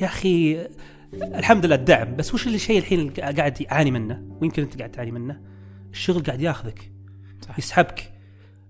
يا 0.00 0.06
أخي 0.06 0.66
الحمد 1.14 1.66
لله 1.66 1.74
الدعم 1.74 2.16
بس 2.16 2.34
وش 2.34 2.46
الشيء 2.46 2.78
الحين 2.78 3.10
قاعد 3.10 3.60
يعاني 3.60 3.90
منه؟ 3.90 4.22
ويمكن 4.40 4.62
أنت 4.62 4.78
قاعد 4.78 4.90
تعاني 4.90 5.10
منه. 5.10 5.40
الشغل 5.90 6.22
قاعد 6.22 6.40
ياخذك 6.40 6.92
صح. 7.40 7.58
يسحبك 7.58 8.12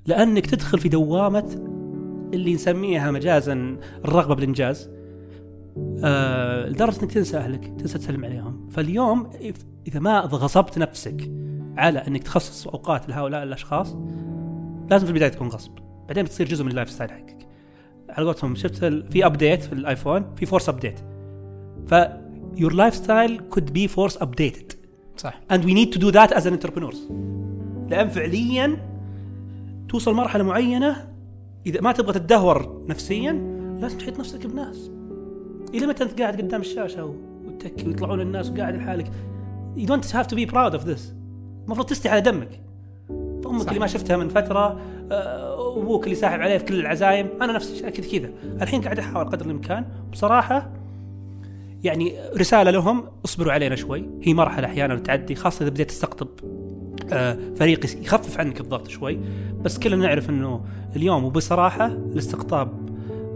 لأنك 0.06 0.46
تدخل 0.46 0.78
في 0.78 0.88
دوامة 0.88 1.48
اللي 2.34 2.54
نسميها 2.54 3.10
مجازا 3.10 3.78
الرغبة 4.04 4.34
بالإنجاز. 4.34 4.90
آه 6.04 6.68
لدرجة 6.68 7.02
إنك 7.02 7.12
تنسى 7.12 7.36
أهلك 7.36 7.64
تنسى 7.64 7.98
تسلم 7.98 8.24
عليهم. 8.24 8.68
فاليوم 8.68 9.30
إذا 9.86 10.00
ما 10.00 10.20
غصبت 10.20 10.78
نفسك 10.78 11.30
على 11.76 11.98
إنك 11.98 12.22
تخصص 12.22 12.66
أوقات 12.66 13.08
لهؤلاء 13.08 13.42
الأشخاص 13.42 13.96
لازم 14.90 15.06
في 15.06 15.12
البداية 15.12 15.28
تكون 15.28 15.48
غصب. 15.48 15.72
بعدين 16.08 16.24
بتصير 16.24 16.48
جزء 16.48 16.64
من 16.64 16.70
ال 16.70 16.90
lifestyle 16.90 17.10
حقك. 17.10 17.46
على 18.08 18.26
قولتهم 18.26 18.54
شفت 18.54 18.84
في 18.84 19.26
update 19.26 19.62
في 19.62 19.72
الآيفون 19.72 20.34
في 20.36 20.46
force 20.46 20.68
update 20.68 21.00
ف 21.86 21.94
your 22.56 22.72
lifestyle 22.72 23.40
could 23.54 23.70
be 23.72 23.88
force 23.88 24.16
updated. 24.16 24.74
صح. 25.16 25.40
And 25.52 25.60
we 25.64 25.74
need 25.74 25.92
to 25.94 25.98
do 25.98 26.12
that 26.12 26.32
as 26.32 26.42
an 26.42 26.52
entrepreneurs. 26.52 26.96
لأن 27.88 28.08
فعليا 28.08 28.76
توصل 29.88 30.14
مرحلة 30.14 30.44
معينة 30.44 31.08
إذا 31.66 31.80
ما 31.80 31.92
تبغى 31.92 32.12
تتدهور 32.12 32.84
نفسيا 32.88 33.32
لازم 33.80 33.98
تحيط 33.98 34.18
نفسك 34.18 34.46
بناس. 34.46 34.90
إلى 35.74 35.86
متى 35.86 36.04
أنت 36.04 36.20
قاعد 36.20 36.40
قدام 36.40 36.60
الشاشة 36.60 37.14
وتكي 37.46 37.86
ويطلعون 37.86 38.20
الناس 38.20 38.50
وقاعد 38.50 38.74
لحالك؟ 38.74 39.10
You 39.76 39.86
don't 39.86 40.10
have 40.10 40.26
to 40.26 40.36
be 40.36 40.46
proud 40.52 40.74
of 40.74 40.84
this. 40.84 41.19
المفروض 41.70 41.88
تستحي 41.88 42.12
على 42.12 42.20
دمك. 42.20 42.60
أمك 43.46 43.62
صح. 43.62 43.68
اللي 43.68 43.80
ما 43.80 43.86
شفتها 43.86 44.16
من 44.16 44.28
فترة 44.28 44.80
آه، 45.12 45.78
أبوك 45.78 46.04
اللي 46.04 46.14
ساحب 46.14 46.40
عليه 46.40 46.58
في 46.58 46.64
كل 46.64 46.80
العزايم 46.80 47.28
أنا 47.42 47.52
نفس 47.52 47.70
الشيء 47.72 47.88
كذا 47.88 48.18
كذا. 48.18 48.30
الحين 48.62 48.80
قاعد 48.80 48.98
أحاول 48.98 49.24
قدر 49.24 49.46
الإمكان. 49.46 49.84
بصراحة 50.12 50.70
يعني 51.84 52.14
رسالة 52.36 52.70
لهم 52.70 53.04
اصبروا 53.24 53.52
علينا 53.52 53.76
شوي. 53.76 54.04
هي 54.22 54.34
مرحلة 54.34 54.66
أحيانا 54.66 54.98
تعدي 54.98 55.34
خاصة 55.34 55.62
إذا 55.62 55.70
بديت 55.70 55.88
تستقطب 55.88 56.28
آه، 57.12 57.38
فريق 57.56 57.84
يخفف 57.84 58.40
عنك 58.40 58.60
الضغط 58.60 58.88
شوي. 58.88 59.18
بس 59.62 59.78
كلنا 59.78 60.06
نعرف 60.06 60.30
إنه 60.30 60.64
اليوم 60.96 61.24
وبصراحة 61.24 61.86
الاستقطاب 61.86 62.90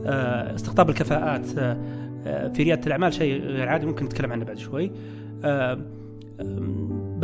آه، 0.06 0.54
استقطاب 0.54 0.90
الكفاءات 0.90 1.46
في 2.56 2.62
ريادة 2.62 2.86
الأعمال 2.86 3.14
شيء 3.14 3.42
غير 3.42 3.68
عادي 3.68 3.86
ممكن 3.86 4.04
نتكلم 4.04 4.32
عنه 4.32 4.44
بعد 4.44 4.58
شوي. 4.58 4.90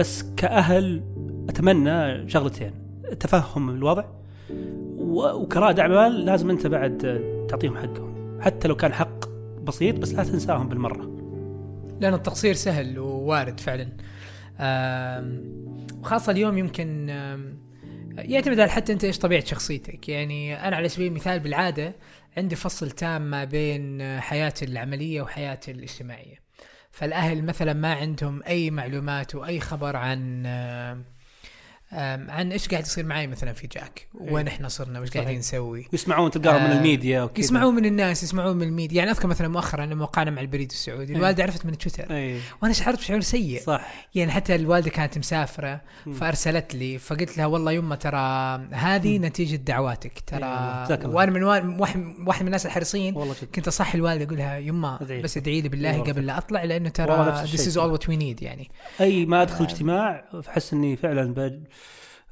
بس 0.00 0.24
كأهل 0.36 1.02
أتمنى 1.48 2.28
شغلتين. 2.28 2.72
تفهم 3.20 3.70
الوضع 3.70 4.04
وكرائد 4.98 5.80
اعمال 5.80 6.24
لازم 6.24 6.50
أنت 6.50 6.66
بعد 6.66 7.20
تعطيهم 7.48 7.76
حقهم. 7.76 8.40
حتى 8.40 8.68
لو 8.68 8.76
كان 8.76 8.92
حق 8.92 9.28
بسيط 9.62 9.96
بس 9.96 10.14
لا 10.14 10.24
تنساهم 10.24 10.68
بالمرة. 10.68 11.04
لأن 12.00 12.14
التقصير 12.14 12.54
سهل 12.54 12.98
ووارد 12.98 13.60
فعلا. 13.60 13.88
وخاصة 16.00 16.32
اليوم 16.32 16.58
يمكن 16.58 17.08
يعتمد 18.18 18.60
على 18.60 18.70
حتى 18.70 18.92
أنت 18.92 19.04
إيش 19.04 19.18
طبيعة 19.18 19.44
شخصيتك. 19.44 20.08
يعني 20.08 20.68
أنا 20.68 20.76
على 20.76 20.88
سبيل 20.88 21.06
المثال 21.06 21.40
بالعادة 21.40 21.96
عندي 22.36 22.56
فصل 22.56 22.90
تام 22.90 23.30
ما 23.30 23.44
بين 23.44 24.02
حياتي 24.20 24.64
العملية 24.64 25.22
وحياتي 25.22 25.70
الاجتماعية. 25.70 26.49
فالأهل 26.90 27.44
مثلا 27.44 27.72
ما 27.72 27.94
عندهم 27.94 28.42
أي 28.42 28.70
معلومات 28.70 29.34
وأي 29.34 29.60
خبر 29.60 29.96
عن 29.96 30.46
آم، 30.46 31.04
عن 31.92 32.52
إيش 32.52 32.68
قاعد 32.68 32.82
يصير 32.82 33.06
معي 33.06 33.26
مثلا 33.26 33.52
في 33.52 33.66
جاك؟ 33.66 34.06
وين 34.14 34.46
إحنا 34.46 34.68
صرنا؟ 34.68 35.00
وش 35.00 35.10
قاعدين. 35.10 35.38
نسوي؟ 35.38 35.86
يسمعون 35.92 36.30
تلقاهم 36.30 36.64
من 36.64 36.70
آه، 36.70 36.78
الميديا 36.78 37.22
وكذا. 37.22 37.44
يسمعون 37.44 37.74
من 37.74 37.84
الناس 37.84 38.22
يسمعون 38.22 38.56
من 38.56 38.62
الميديا. 38.62 38.98
يعني 38.98 39.10
أذكر 39.10 39.28
مثلا 39.28 39.48
مؤخرا 39.48 39.86
لما 39.86 40.02
وقعنا 40.02 40.30
مع 40.30 40.40
البريد 40.40 40.70
السعودي 40.70 41.12
إيه. 41.12 41.18
الوالدة 41.18 41.42
عرفت 41.42 41.66
من 41.66 41.78
تويتر. 41.78 42.16
اي 42.16 42.40
وأنا 42.62 42.72
شعرت 42.74 42.98
بشعور 42.98 43.20
سيء. 43.20 43.60
صح. 43.60 44.06
يعني 44.14 44.30
حتى 44.30 44.54
الوالدة 44.54 44.90
كانت 44.90 45.18
مسافرة. 45.18 45.80
فأرسلت 46.14 46.74
لي 46.74 46.98
فقلت 46.98 47.38
لها 47.38 47.46
والله 47.46 47.72
يمه 47.72 47.94
ترى 47.94 48.18
هذه 48.72 49.18
نتيجة 49.18 49.56
دعواتك. 49.56 50.12
إيه 50.32 50.86
ترى. 50.86 51.08
وأنا 51.08 51.30
من 51.30 51.42
وا- 51.42 51.80
واحد 52.26 52.42
من 52.42 52.46
الناس 52.46 52.66
الحريصين. 52.66 53.14
كنت 53.54 53.68
أصحي 53.68 53.98
الوالدة 53.98 54.24
أقول 54.24 54.38
لها 54.38 54.58
يمه. 54.58 54.98
بس 55.22 55.36
ادعي 55.36 55.60
لي 55.60 55.68
بالله 55.68 56.00
قبل 56.02 56.26
لا 56.26 56.38
أطلع 56.38 56.64
لأنه 56.64 56.88
ترى 56.88 57.42
الشيء. 57.42 57.60
is 57.60 57.74
all 57.76 57.98
what 57.98 58.04
we 58.04 58.16
need 58.20 58.42
يعني. 58.42 58.70
أي 59.00 59.26
ما 59.26 59.42
أدخل 59.42 59.64
اجتماع 59.64 60.24
احس 60.48 60.72
إني 60.72 60.96
فعلا. 60.96 61.60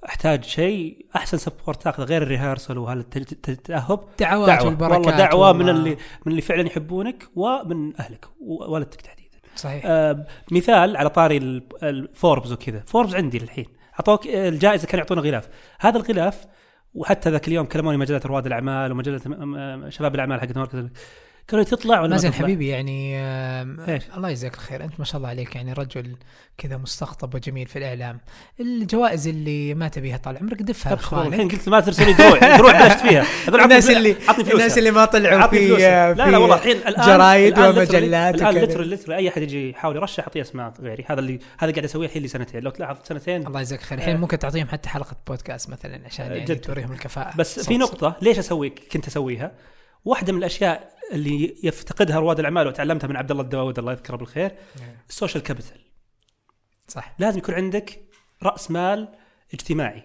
أحتاج 0.09 0.45
شيء 0.45 1.07
أحسن 1.17 1.39
support 1.39 1.83
تاخذه 1.83 2.05
غير 2.05 2.23
ال 2.23 2.28
rehearsal 2.28 2.79
وهذا 2.79 3.01
الت- 3.01 3.17
الت- 3.17 3.49
التأهب. 3.49 4.01
دعوات 4.19 4.49
دعوة. 4.49 4.65
والبركات 4.67 4.97
والله 5.07 5.17
دعوة 5.19 5.53
من 5.53 5.59
والله. 5.59 5.71
اللي 5.73 5.91
من 6.27 6.33
اللي 6.33 6.43
فعلا 6.43 6.67
يحبونك 6.67 7.25
ومن 7.37 8.01
أهلك 8.01 8.25
ووالدتك 8.41 9.01
تحديدا. 9.01 9.39
صحيح. 9.57 9.83
آه 9.87 10.27
مثال 10.53 10.97
على 10.97 11.11
طاري 11.11 11.37
ال- 11.37 11.63
الفوربز 11.83 12.53
وكذا. 12.53 12.83
فوربز 12.87 13.15
عندي 13.15 13.39
للحين. 13.39 13.67
اعطوك 13.95 14.27
الجائزة 14.27 14.87
كانوا 14.87 14.99
يعطونا 15.05 15.21
غلاف. 15.21 15.49
هذا 15.81 15.97
الغلاف 15.99 16.45
وحتى 16.95 17.31
ذاك 17.31 17.49
اليوم 17.49 17.67
كلموني 17.67 17.97
مجلة 17.97 18.21
رواد 18.27 18.47
الأعمال 18.47 18.93
ومجله 18.93 19.19
شباب 19.89 20.15
الأعمال 20.15 20.41
حقت 20.41 20.57
مركز 20.57 20.89
لي 21.53 21.65
تطلع 21.65 22.01
ولا 22.01 22.09
ما 22.09 22.15
مازن؟ 22.15 22.33
حبيبي 22.33 22.69
يعني 22.69 23.19
إيش؟ 23.89 24.03
الله 24.17 24.31
يجزاك 24.31 24.55
الخير 24.55 24.85
أنت 24.85 24.93
ما 24.99 25.05
شاء 25.05 25.17
الله 25.17 25.29
عليك 25.29 25.57
يعني 25.57 25.73
رجل 25.73 26.17
كذا 26.59 26.77
مستقطب 26.77 27.35
وجميل 27.35 27.67
في 27.67 27.79
الإعلام 27.79 28.21
الجوائز 28.61 29.29
اللي 29.29 29.75
ما 29.75 29.89
تبيها 29.89 30.17
طال 30.17 30.39
عمرك 30.39 30.63
دفها 30.63 30.95
لإخوانك 30.95 31.27
الحين 31.27 31.49
قلت 31.49 31.69
ما 31.69 31.81
ترسل 31.81 32.07
لي 32.07 32.13
دروع 32.13 32.39
دروع 32.59 32.73
بلشت 32.73 33.01
فيها 33.01 33.27
الناس 33.49 33.91
اللي. 33.91 34.17
الناس 34.53 34.79
اللي 34.79 34.91
ما 34.91 35.05
طلعوا 35.05 35.49
في 35.49 35.67
فلوسها. 35.67 36.15
لا 36.15 36.25
في 36.25 36.31
لا 36.31 36.39
والله 36.39 36.57
الحين 36.57 36.77
الان 36.77 37.07
جرايد 37.07 37.59
ومجلات 37.59 38.35
الآن 38.35 38.35
وكذا. 38.35 38.65
لتري 38.65 38.85
لتري 38.85 39.17
أي 39.17 39.29
أحد 39.29 39.43
يجي 39.43 39.71
يحاول 39.71 39.97
يرشح 39.97 40.25
أعطيه 40.25 40.41
اسماء 40.41 40.73
غيري 40.81 41.05
هذا 41.09 41.21
اللي 41.21 41.39
هذا 41.59 41.73
قاعد 41.73 41.85
أسويه 41.85 42.07
الحين 42.07 42.23
لي 42.23 42.29
سنتين 42.29 42.63
لو 42.63 42.71
تلاحظ 42.71 42.97
سنتين 43.05 43.47
الله 43.47 43.61
يجزاك 43.61 43.81
خير 43.81 43.99
الحين 43.99 44.15
آه. 44.15 44.19
ممكن 44.19 44.39
تعطيهم 44.39 44.69
حتى 44.69 44.89
حلقة 44.89 45.17
بودكاست 45.27 45.71
مثلا 45.71 46.01
عشان 46.07 46.27
يعني 46.27 46.45
جد. 46.45 46.61
توريهم 46.61 46.93
الكفاءة 46.93 47.37
بس 47.37 47.61
في. 47.61 47.79
نقطة 47.79 48.17
ليش 48.23 48.39
أسوي 48.39 48.73
كنت 48.93 49.07
أسويها؟ 49.07 49.53
واحدة 50.05 50.33
من 50.33 50.39
الأشياء 50.39 50.99
اللي 51.13 51.57
يفتقدها 51.63 52.19
رواد 52.19 52.39
الأعمال 52.39 52.67
وتعلمتها 52.67 53.09
من 53.09 53.17
عبد 53.17 53.31
الله 53.31 53.43
الداود 53.43 53.79
الله 53.79 53.93
يذكره 53.93 54.17
بالخير 54.17 54.53
ال 55.09 55.13
social 55.13 55.43
capital 55.43 55.81
صح. 56.89 57.15
لازم 57.19 57.39
يكون 57.39 57.55
عندك 57.55 58.03
رأس 58.43 58.71
مال 58.71 59.09
اجتماعي. 59.55 60.03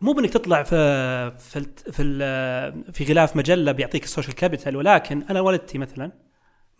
مو 0.00 0.12
بإنك 0.12 0.30
تطلع 0.30 0.62
في 0.62 1.30
في 1.38 1.66
في, 1.92 2.92
في 2.92 3.04
غلاف 3.04 3.36
مجلة 3.36 3.72
بيعطيك 3.72 4.04
ال 4.04 4.08
social 4.08 4.34
capital 4.34 4.76
ولكن 4.76 5.22
أنا 5.22 5.40
والدتي 5.40 5.78
مثلا 5.78 6.12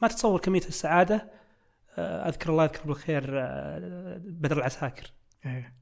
ما 0.02 0.08
تتصور 0.08 0.40
كمية 0.40 0.60
السعادة 0.68 1.30
آه، 1.98 2.28
أذكر 2.28 2.50
الله 2.50 2.64
يذكره 2.64 2.84
بالخير 2.84 3.24
آه، 3.40 4.20
بدر 4.24 4.58
العساكر. 4.58 5.12
إيه. 5.46 5.74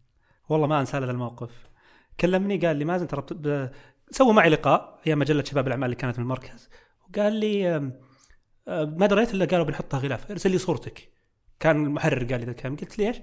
والله 0.48 0.66
ما 0.66 0.80
أنسى 0.80 0.96
هذا 0.96 1.10
الموقف. 1.10 1.50
كلمني 2.20 2.66
قال 2.66 2.76
لي 2.76 2.84
مازن 2.84 3.06
ترى 3.06 3.24
سوى 4.10 4.32
معي 4.32 4.48
لقاء 4.48 4.98
أيام 5.06 5.18
مجله 5.18 5.44
شباب 5.44 5.66
الأعمال 5.66 5.84
اللي 5.84 5.96
كانت 5.96 6.14
في 6.14 6.20
المركز 6.20 6.68
وقال 7.08 7.32
لي 7.32 7.76
آه، 8.68 8.84
ما 8.84 9.06
دريت 9.06 9.34
إلا 9.34 9.44
قالوا 9.44 9.64
بنحطها 9.64 10.00
غلاف 10.00 10.30
ارسل 10.30 10.50
لي 10.50 10.58
صورتك. 10.58 11.08
كان 11.60 11.84
المحرر 11.84 12.18
قال 12.18 12.40
لي 12.40 12.46
ذا 12.46 12.50
الكلام. 12.50 12.76
قلت 12.76 12.98
ليش؟ 12.98 13.16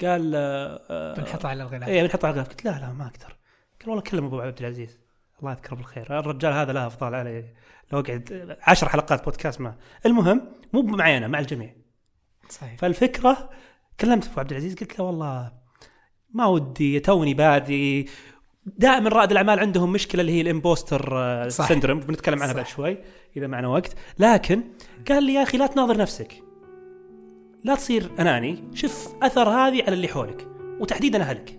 قال 0.00 0.32
آه، 0.34 0.86
آه، 0.90 1.14
بنحطها 1.14 1.48
على 1.48 1.62
الغلاف. 1.62 1.88
إيه 1.88 2.02
بنحطها 2.02 2.28
على 2.28 2.34
الغلاف. 2.34 2.48
قلت 2.48 2.64
لا 2.64 2.70
لا 2.70 2.92
ما 2.92 3.06
أقدر. 3.06 3.36
قال 3.80 3.88
والله 3.88 4.02
كلم 4.02 4.24
أبو 4.24 4.40
عبد 4.40 4.58
العزيز. 4.58 4.98
الله 5.40 5.52
يذكره 5.52 5.76
بالخير. 5.76 6.18
الرجال 6.18 6.52
هذا 6.52 6.72
له 6.72 6.86
افضال 6.86 7.14
علي 7.14 7.54
لو 7.92 8.00
قعد 8.00 8.56
عشر 8.60 8.88
حلقات 8.88 9.24
بودكاست 9.24 9.60
ما. 9.60 9.76
المهم 10.06 10.52
مو 10.72 10.82
معي 10.82 11.16
أنا 11.16 11.28
مع 11.28 11.38
الجميع. 11.38 11.74
صحيح. 12.48 12.78
فالفكرة 12.78 13.50
كلمت 14.00 14.26
أبو 14.26 14.40
عبد 14.40 14.50
العزيز 14.50 14.74
قلت 14.74 14.98
له 14.98 15.04
والله 15.04 15.52
ما 16.30 16.46
ودي 16.46 17.00
توني 17.00 17.34
بادي. 17.34 18.08
دائما 18.76 19.08
رائد 19.08 19.30
الأعمال 19.30 19.58
عندهم 19.58 19.92
مشكلة 19.92 20.20
اللي 20.20 20.32
هي 20.32 20.40
ال 20.40 20.48
imposter 20.48 21.10
آه،. 21.12 21.48
syndrome 21.48 22.00
بنتكلم 22.00 22.42
عنها. 22.42 22.54
بعد 22.54 22.66
شوي 22.66 22.98
إذا 23.36 23.46
معنا 23.46 23.68
وقت. 23.68 23.94
لكن 24.18 24.62
قال 25.08 25.24
لي 25.24 25.34
يا 25.34 25.42
أخي 25.42 25.58
لا 25.58 25.66
تناظر 25.66 25.96
نفسك. 25.96 26.42
لا 27.64 27.74
تصير 27.74 28.10
أناني. 28.18 28.64
شوف 28.74 29.14
أثر 29.22 29.48
هذه 29.48 29.82
على 29.82 29.92
اللي 29.92 30.08
حولك 30.08 30.48
وتحديدا 30.80 31.22
أهلك. 31.22 31.58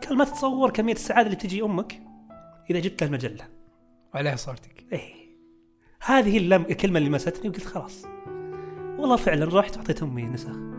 كان 0.00 0.16
ما 0.16 0.24
تتصور 0.24 0.70
كمية 0.70 0.92
السعادة 0.92 1.26
اللي 1.26 1.36
تجي 1.36 1.62
أمك 1.62 2.02
إذا 2.70 2.78
جبت 2.78 3.02
لها 3.02 3.08
المجلة. 3.08 3.44
وعليها 4.14 4.36
صورتك. 4.36 4.84
إيه. 4.92 5.14
هذه 6.00 6.38
اللم... 6.38 6.62
الكلمة 6.62 6.98
اللي 6.98 7.10
مسته 7.10 7.48
وقلت 7.48 7.64
خلاص. 7.64 8.04
والله 8.98 9.16
فعلا 9.16 9.58
رحت 9.58 9.76
واعطيت 9.76 10.02
أمي 10.02 10.22
نسخ 10.22 10.73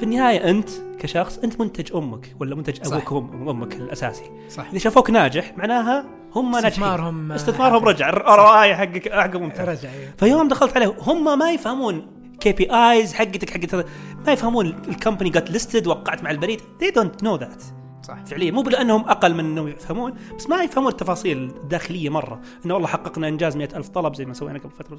في 0.00 0.06
النهاية 0.06 0.50
أنت 0.50 0.68
كشخص 0.98 1.38
أنت 1.38 1.60
منتج 1.60 1.96
أمك 1.96 2.36
ولا 2.40 2.54
منتج 2.54 2.82
صح. 2.84 2.96
أبوك 2.96 3.08
وأم- 3.08 3.34
وأمك 3.46 3.74
الأساسي. 3.74 4.24
صح. 4.48 4.66
إذا 4.70 4.78
شافوك 4.78 5.10
ناجح 5.10 5.58
معناها 5.58 6.06
هم 6.34 6.44
ناجحين. 6.52 6.66
استثمارهم 6.66 7.32
استثمارهم 7.32 7.84
رجع. 7.84 8.08
الروايه 8.08 8.74
حقك 8.74 9.12
حقه 9.12 9.38
ممتاز. 9.38 9.68
رجع 9.68 9.88
أيوه. 9.92 10.10
فيوم 10.18 10.48
دخلت 10.48 10.76
عليه 10.76 10.96
هم 11.00 11.38
ما 11.38 11.50
يفهمون 11.50 12.06
KPIs 12.40 13.14
حقتك 13.14 13.50
حقت 13.50 13.74
ما 14.26 14.32
يفهمون 14.32 14.66
ال 14.66 14.74
company 14.74 15.30
got 15.30 15.50
listed 15.50 15.86
وقعت 15.86 16.22
مع 16.22 16.30
البريد. 16.30 16.60
They 16.60 16.92
don't 17.00 17.24
know 17.26 17.40
that. 17.40 17.62
صح. 18.02 18.24
فعليا. 18.24 18.50
مو 18.50 18.62
لانهم 18.62 19.00
أقل 19.08 19.34
من 19.34 19.40
إنهم 19.40 19.68
يفهمون 19.68 20.14
بس 20.38 20.48
ما 20.48 20.62
يفهمون 20.62 20.90
التفاصيل 20.92 21.38
الداخلية 21.62 22.08
مرة. 22.08 22.40
إنه 22.66 22.74
والله 22.74 22.88
حققنا 22.88 23.28
إنجاز 23.28 23.56
مئة 23.56 23.76
ألف 23.76 23.88
طلب 23.88 24.14
زي 24.14 24.24
ما 24.24 24.34
سوينا 24.34 24.58
قبل 24.58 24.70
فترة. 24.70 24.98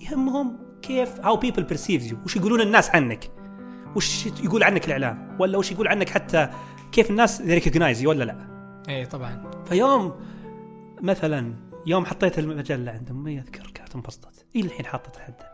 يهمهم 0.00 0.56
كيف 0.82 1.20
how 1.20 1.36
people 1.36 1.62
perceives 1.62 2.06
you 2.06 2.16
وش 2.24 2.36
يقولون 2.36 2.60
الناس 2.60 2.90
عنك. 2.90 3.30
وش 3.96 4.26
يقول 4.26 4.62
عنك 4.62 4.86
الإعلام؟ 4.86 5.36
ولا 5.38 5.58
وش 5.58 5.72
يقول 5.72 5.88
عنك 5.88 6.08
حتى 6.08 6.48
كيف 6.92 7.10
الناس 7.10 7.40
recognize 7.40 8.06
ولا 8.06 8.24
لا؟ 8.24 8.36
اي 8.88 9.06
طبعا. 9.06 9.50
فيوم 9.68 10.14
مثلا 11.02 11.54
يوم 11.86 12.06
حطيت 12.06 12.38
المجلة 12.38 12.92
عند 12.92 13.10
امي 13.10 13.38
اذكر 13.38 13.70
كانت 13.74 13.94
انبسطت 13.94 14.46
إلى 14.56 14.66
الحين 14.66 14.86
حاطه 14.86 15.10
تحدى 15.10 15.44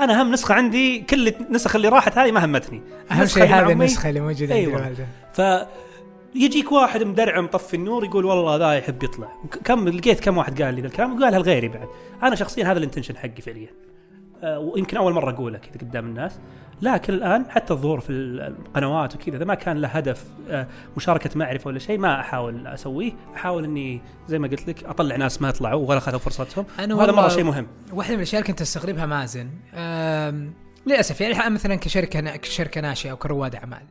أنا 0.00 0.20
اهم 0.20 0.32
نسخة 0.32 0.54
عندي 0.54 1.00
كل 1.00 1.28
النسخ 1.28 1.76
اللي 1.76 1.88
راحت 1.88 2.18
هذه 2.18 2.32
ما 2.32 2.44
همتني. 2.44 2.82
أهم 3.10 3.26
شيء 3.26 3.44
هذه 3.44 3.72
النسخة 3.72 4.08
اللي 4.08 4.20
موجودة 4.20 4.54
أيوة. 4.54 4.94
ف 5.32 5.40
يجيك 6.34 6.72
واحد 6.72 7.02
مدرعم 7.02 7.46
طفي 7.46 7.74
النور 7.74 8.04
يقول 8.04 8.24
والله 8.24 8.56
ذا 8.56 8.72
يحب 8.72 9.02
يطلع. 9.02 9.28
كم 9.64 9.88
لقيت 9.88 10.20
كم 10.20 10.38
واحد 10.38 10.62
قال 10.62 10.74
لي 10.74 10.80
ذا 10.80 10.86
الكلام 10.86 11.24
قالها 11.24 11.38
لغيري 11.38 11.68
بعد. 11.68 11.88
أنا 12.22 12.34
شخصيا 12.34 12.72
هذا 12.72 12.78
ال 12.78 12.82
intention 12.82 13.16
حقي 13.16 13.42
فعليا. 13.42 13.68
آه، 14.42 14.58
ويمكن 14.58 14.96
أول 14.96 15.12
مرة 15.12 15.30
أقوله 15.30 15.58
كذا 15.58 15.80
قدام 15.80 16.06
الناس. 16.06 16.38
لكن 16.82 17.14
الآن 17.14 17.50
حتى 17.50 17.72
الظهور 17.72 18.00
في 18.00 18.12
القنوات 18.12 19.14
وكذا 19.14 19.36
إذا 19.36 19.44
ما 19.44 19.54
كان 19.54 19.80
له 19.80 19.88
هدف 19.88 20.24
آه، 20.50 20.66
مشاركة 20.96 21.30
معرفة 21.34 21.68
ولا 21.68 21.78
شيء 21.78 21.98
ما 21.98 22.20
أحاول 22.20 22.66
أسويه. 22.66 23.12
أحاول 23.34 23.64
إني 23.64 24.00
زي 24.28 24.38
ما 24.38 24.48
قلت 24.48 24.68
لك 24.68 24.84
أطلع 24.84 25.16
ناس 25.16 25.42
ما 25.42 25.50
طلعوا 25.50 25.88
ولا 25.88 25.98
اخذوا 25.98 26.18
فرصتهم. 26.18 26.64
أنا 26.78 26.94
وهذا 26.94 27.12
مرة 27.12 27.28
شيء 27.28 27.44
مهم. 27.44 27.66
واحدة 27.92 28.12
من 28.12 28.18
الأشياء 28.18 28.42
اللي 28.42 28.52
كنت 28.52 28.60
أستغربها 28.60 29.06
مازن 29.06 29.50
للأسف 30.86 31.20
يعني 31.20 31.54
مثلا 31.54 31.74
كشركة 31.74 32.36
كشركة 32.36 32.80
ناشئة 32.80 33.10
أو 33.10 33.16
كرواد 33.16 33.54
أعمال 33.54 33.82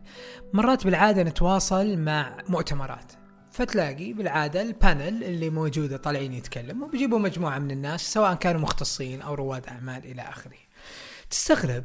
مرات 0.53 0.85
بالعادة 0.85 1.23
نتواصل 1.23 1.97
مع 1.97 2.38
مؤتمرات. 2.49 3.11
فتلاقي 3.51 4.13
بالعادة 4.13 4.61
البانل 4.61 5.23
اللي 5.23 5.49
موجودة 5.49 5.97
طالعين 5.97 6.33
يتكلموا 6.33 6.88
وبيجيبوا 6.88 7.19
مجموعة 7.19 7.59
من 7.59 7.71
الناس 7.71 8.13
سواء 8.13 8.33
كانوا 8.33 8.61
مختصين 8.61 9.21
أو 9.21 9.33
رواد 9.33 9.67
أعمال 9.67 10.05
إلى 10.05 10.21
آخره. 10.21 10.57
تستغرب 11.29 11.83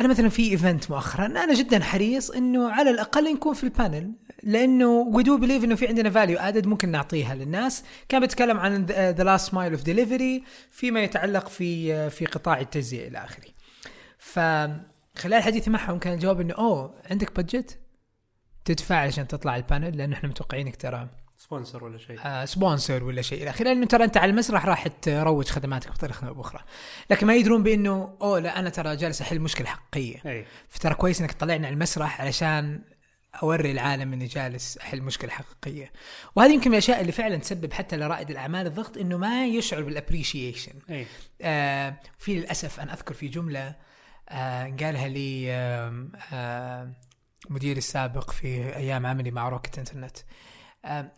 أنا 0.00 0.08
مثلا 0.08 0.28
في 0.28 0.50
event 0.50 0.90
مؤخرا 0.90 1.26
أنا 1.26 1.54
جدا 1.54 1.80
حريص 1.82 2.30
إنه 2.30 2.70
على 2.70 2.90
الأقل 2.90 3.34
نكون 3.34 3.54
في 3.54 3.64
ال 3.64 3.72
panel 3.72 4.12
لأنه 4.42 4.86
we 4.86 5.22
do 5.22 5.38
believe 5.38 5.64
إنه 5.64 5.74
في 5.74 5.88
عندنا 5.88 6.10
value 6.10 6.38
added 6.38 6.66
ممكن 6.66 6.88
نعطيها 6.88 7.34
للناس. 7.34 7.84
كان 8.08 8.20
بيتكلم 8.20 8.58
عن 8.58 8.84
the 8.86 9.24
last 9.24 9.54
mile 9.54 9.72
of 9.72 9.82
delivery 9.82 10.44
فيما 10.70 11.02
يتعلق 11.02 11.48
في 11.48 12.10
في 12.10 12.26
قطاع 12.26 12.60
التجزئة 12.60 13.08
إلى 13.08 13.18
آخره. 13.18 13.50
فخلال 14.18 15.42
حديثي 15.42 15.70
معهم 15.70 15.98
كان 15.98 16.12
الجواب 16.12 16.40
إنه 16.40 16.54
أوه 16.54 16.94
عندك 17.10 17.36
budget 17.36 17.78
تدفع 18.64 18.96
عشان 18.96 19.28
تطلع 19.28 19.56
ال 19.56 19.63
panel 19.63 19.98
لأنه 19.98 20.16
إحنا 20.16 20.28
متوقعينك 20.28 20.76
ترى. 20.76 21.08
sponsor 21.44 21.84
ولا 21.84 21.98
شيء. 21.98 22.18
آه، 22.24 22.44
sponsor 22.44 23.04
ولا 23.04 23.22
شيء. 23.22 23.42
إلى 23.42 23.50
اخره 23.50 23.64
لأنه 23.64 23.86
ترى 23.86 24.04
أنت 24.04 24.16
على 24.16 24.30
المسرح 24.30 24.66
راح 24.66 24.88
تروج 24.88 25.48
خدماتك 25.48 25.90
بطريقة 25.90 26.28
أو 26.28 26.34
بأخرى. 26.34 26.60
لكن 27.10 27.26
ما 27.26 27.34
يدرون 27.34 27.62
بإنه 27.62 28.16
أوه 28.22 28.38
لا 28.38 28.58
أنا 28.58 28.70
ترى 28.70 28.96
جالس 28.96 29.20
أحل 29.20 29.40
مشكلة 29.40 29.66
حقيقية. 29.66 30.20
فترى 30.68 30.94
كويس 30.94 31.20
إنك 31.20 31.32
طلعني 31.32 31.66
على 31.66 31.74
المسرح 31.74 32.20
علشان 32.20 32.82
أوري 33.42 33.70
العالم 33.70 34.12
إني 34.12 34.26
جالس 34.26 34.78
أحل 34.78 35.02
مشكلة 35.02 35.30
حقيقية. 35.30 35.92
وهذه 36.36 36.52
يمكن 36.54 36.70
من 36.70 36.74
الأشياء 36.74 37.00
اللي 37.00 37.12
فعلا 37.12 37.36
تسبب 37.36 37.72
حتى 37.72 37.96
لرائد 37.96 38.30
الأعمال 38.30 38.66
الضغط 38.66 38.96
إنه 38.96 39.18
ما 39.18 39.46
يشعر 39.46 39.82
بال 39.82 39.95
appreciation 39.95 40.72
آه 41.42 41.96
في 42.18 42.34
للأسف 42.36 42.80
أنا 42.80 42.92
أذكر 42.92 43.14
في 43.14 43.28
جملة 43.28 43.74
آه 44.28 44.62
قالها 44.80 45.08
لي 45.08 45.52
آه 45.52 46.08
آه 46.32 46.92
مديري 47.50 47.78
السابق 47.78 48.30
في 48.30 48.76
أيام 48.76 49.06
عملي 49.06 49.30
مع 49.30 49.48
Rocket 49.48 49.78
Internet. 49.78 50.16
آه 50.18 50.53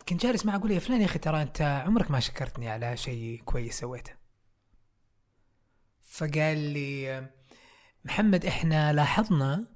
كنت 0.09 0.21
جالس 0.25 0.45
معه 0.45 0.55
أقول 0.55 0.71
يا 0.71 0.79
فلان 0.79 1.01
يا 1.01 1.05
أخي 1.05 1.19
ترى 1.19 1.41
أنت 1.41 1.61
عمرك 1.61 2.11
ما 2.11 2.19
شكرتني 2.19 2.69
على 2.69 2.97
شيء 2.97 3.41
كويس 3.45 3.79
سويته. 3.79 4.11
فقال 6.09 6.57
لي 6.57 7.11
آه، 7.17 7.29
محمد 8.05 8.45
إحنا 8.45 8.93
لاحظنا 8.93 9.67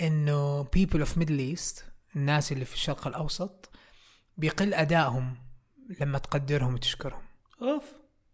إنه 0.00 0.64
people 0.64 1.06
of 1.06 1.18
middle 1.18 1.56
east 1.56 1.82
الناس 2.16 2.52
اللي 2.52 2.64
في 2.64 2.74
الشرق 2.74 3.06
الأوسط 3.06 3.70
بيقل 4.36 4.74
أدائهم 4.74 5.36
لما 6.00 6.18
تقدرهم 6.18 6.74
وتشكرهم. 6.74 7.22
أوف. 7.62 7.84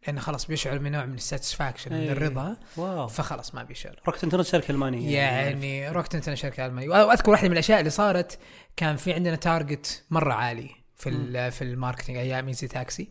لأنه 0.07 0.21
خلاص 0.21 0.47
بيشعر 0.47 0.79
بنوع 0.79 1.05
من 1.05 1.15
ال 1.15 1.21
satisfaction 1.21 1.93
من 1.93 1.99
أي. 1.99 2.13
الرضا. 2.13 2.57
واو. 2.77 3.09
فخلاص 3.09 3.55
ما 3.55 3.63
بيشعر. 3.63 4.01
Rocket 4.07 4.25
Internet 4.25 4.47
شركه 4.47 4.73
المانيه 4.73 5.17
يعني 5.17 5.89
Rocket 5.89 6.15
Internet 6.15 6.39
شركه 6.39 6.67
المانيه 6.67 6.89
وأذكر 6.89 7.31
واحدة 7.31 7.49
من 7.49 7.53
الأشياء 7.53 7.79
اللي 7.79 7.91
صارت 7.91 8.39
كان 8.77 8.97
في 8.97 9.13
عندنا 9.13 9.37
target 9.37 10.05
مرة 10.11 10.33
عالي. 10.33 10.82
في 11.03 11.51
في 11.51 11.63
ال 11.63 11.68
marketing 11.68 12.17
أيام 12.17 12.49
Easy 12.49 12.69
Taxi 12.69 13.11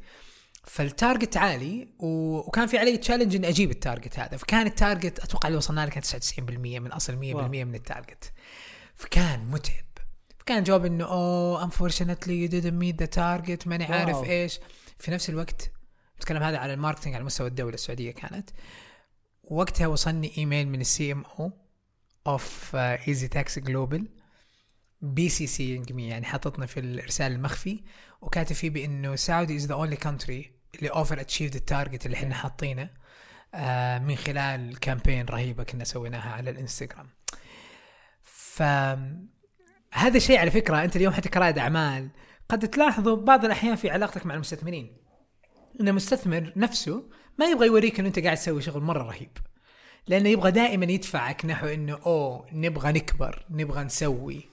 فال 0.63 0.82
target 0.82 1.37
عالي 1.37 1.87
وكان 1.99 2.67
في 2.67 2.77
علي 2.77 2.97
challenge 2.97 3.35
إني 3.35 3.49
أجيب 3.49 3.71
ال 3.71 3.78
target 3.78 4.19
هذا. 4.19 4.37
فكان 4.37 4.67
ال 4.67 4.75
target 4.75 5.19
أتوقع 5.19 5.47
اللي 5.47 5.57
وصلنا 5.57 5.85
له 5.85 5.91
كان 5.91 6.03
99% 6.03 6.79
من 6.79 6.91
أصل 6.91 7.13
100% 7.13 7.35
واو. 7.35 7.47
من 7.47 7.75
ال 7.75 7.83
target 7.83 8.33
فكان 8.95 9.39
متعب. 9.39 9.85
فكان 10.39 10.63
جواب 10.63 10.85
إنه 10.85 11.05
أوه 11.05 11.69
unfortunately 11.69 12.47
you 12.47 12.51
didn't 12.51 12.81
meet 12.81 13.03
the 13.03 13.09
target 13.15 13.67
ماني 13.67 13.83
واو. 13.83 13.93
عارف 13.93 14.23
إيش. 14.23 14.59
في 14.99 15.11
نفس 15.11 15.29
الوقت 15.29 15.71
بتكلم 16.17 16.43
هذا 16.43 16.57
على 16.57 16.73
ال 16.73 16.77
marketing 16.77 17.15
على 17.15 17.23
مستوى 17.23 17.47
الدولة 17.47 17.73
السعودية 17.73 18.11
كانت. 18.11 18.49
وقتها 19.43 19.87
وصلني 19.87 20.37
إيميل 20.37 20.67
من 20.67 20.81
ال 20.81 21.11
CMO 21.11 21.23
of 21.39 22.75
Easy 22.75 23.27
Taxi 23.27 23.61
global 23.61 24.20
BCC 25.01 25.83
يعني 25.89 26.25
حاططنا 26.25 26.65
في 26.65 26.79
الإرسال 26.79 27.31
المخفي 27.31 27.83
وكاتب 28.21 28.55
فيه 28.55 28.69
بإنه 28.69 29.15
Saudi 29.15 29.55
is 29.55 29.65
the 29.65 29.73
only 29.73 29.95
country 29.95 30.51
اللي 30.75 30.89
over 30.89 31.21
achieve 31.21 31.55
ال 31.55 31.62
target 31.62 32.05
اللي 32.05 32.17
إحنا 32.17 32.35
حاطينه 32.35 32.89
آه 33.55 33.99
من 33.99 34.15
خلال 34.15 34.79
campaign 34.79 35.25
رهيبة 35.25 35.63
كنا 35.63 35.83
سويناها 35.83 36.31
على 36.31 36.49
الإنستغرام. 36.49 37.09
ف 38.23 38.61
هذا 39.93 40.17
الشيء 40.17 40.39
على 40.39 40.51
فكرة 40.51 40.83
أنت 40.83 40.95
اليوم 40.95 41.13
حتى 41.13 41.29
كرائد 41.29 41.57
أعمال 41.57 42.09
قد 42.49 42.69
تلاحظه 42.69 43.15
بعض 43.15 43.45
الأحيان 43.45 43.75
في 43.75 43.89
علاقتك 43.89 44.25
مع 44.25 44.33
المستثمرين. 44.35 44.97
إن 45.81 45.87
المستثمر 45.87 46.53
نفسه 46.55 47.09
ما 47.39 47.45
يبغى 47.45 47.67
يوريك 47.67 47.99
إنه 47.99 48.07
أنت 48.07 48.19
قاعد 48.19 48.37
تسوي 48.37 48.61
شغل 48.61 48.81
مرة 48.83 49.03
رهيب. 49.03 49.37
لأنه 50.07 50.29
يبغى 50.29 50.51
دائما 50.51 50.85
يدفعك 50.85 51.45
نحو 51.45 51.67
إنه 51.67 51.99
أوه 52.05 52.45
نبغى 52.53 52.91
نكبر 52.91 53.45
نبغى 53.49 53.83
نسوي 53.83 54.49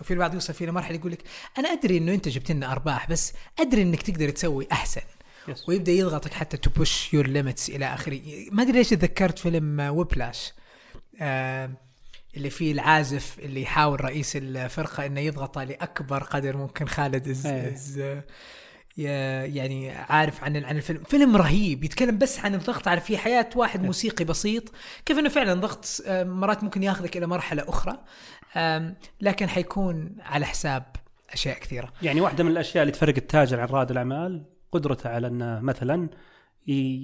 وفي 0.00 0.10
البعض 0.10 0.34
يوصل 0.34 0.54
فيه 0.54 0.66
لمرحله 0.66 0.96
يقول 0.96 1.12
لك 1.12 1.22
أنا 1.58 1.68
أدري 1.68 1.98
إنه 1.98 2.14
أنت 2.14 2.28
جبت 2.28 2.52
لنا 2.52 2.72
أرباح 2.72 3.10
بس 3.10 3.32
أدري 3.60 3.82
إنك 3.82 4.02
تقدر 4.02 4.30
تسوي 4.30 4.68
أحسن 4.72 5.00
yes. 5.48 5.68
ويبدأ 5.68 5.92
يضغطك 5.92 6.32
حتى 6.32 6.56
to 6.56 6.70
push 6.70 7.14
your 7.14 7.26
limits 7.26 7.70
إلى 7.70 7.94
آخره 7.94 8.20
ما 8.52 8.62
أدري 8.62 8.78
ليش 8.78 8.88
تذكرت 8.88 9.38
فيلم 9.38 9.80
Whiplash 9.80 10.52
اللي 12.36 12.50
فيه 12.50 12.72
العازف 12.72 13.38
اللي 13.38 13.62
يحاول 13.62 14.04
رئيس 14.04 14.36
الفرقة 14.36 15.06
إنه 15.06 15.20
يضغط 15.20 15.58
لأكبر 15.58 16.22
قدر 16.22 16.56
ممكن 16.56 16.86
خالد 16.86 17.28
از, 17.28 17.46
أيه. 17.46 18.24
يعني 18.98 19.90
عارف 19.90 20.44
عن 20.44 20.64
عن 20.64 20.76
الفيلم. 20.76 21.02
فيلم 21.02 21.36
رهيب 21.36 21.84
يتكلم 21.84 22.18
بس 22.18 22.40
عن 22.40 22.54
الضغط 22.54 22.88
على 22.88 23.00
في 23.00 23.18
حياة 23.18 23.50
واحد 23.56 23.82
موسيقي 23.88 24.24
بسيط 24.24 24.72
كيف 25.06 25.18
إنه 25.18 25.28
فعلا 25.28 25.54
ضغط 25.54 25.86
آه، 26.06 26.24
مرات 26.24 26.64
ممكن 26.64 26.82
ياخذك 26.82 27.16
إلى 27.16 27.26
مرحلة 27.26 27.64
أخرى 27.68 27.98
لكن 29.20 29.48
حيكون 29.48 30.16
على 30.20 30.46
حساب 30.46 30.82
أشياء 31.30 31.58
كثيرة. 31.58 31.92
يعني 32.02 32.20
واحدة 32.20 32.44
من 32.44 32.50
الأشياء 32.50 32.82
اللي 32.82 32.92
تفرق 32.92 33.14
التاجر 33.16 33.60
عن 33.60 33.68
رائد 33.68 33.90
الأعمال 33.90 34.44
قدرته 34.72 35.10
على 35.10 35.26
إنه 35.26 35.60
مثلا 35.60 36.08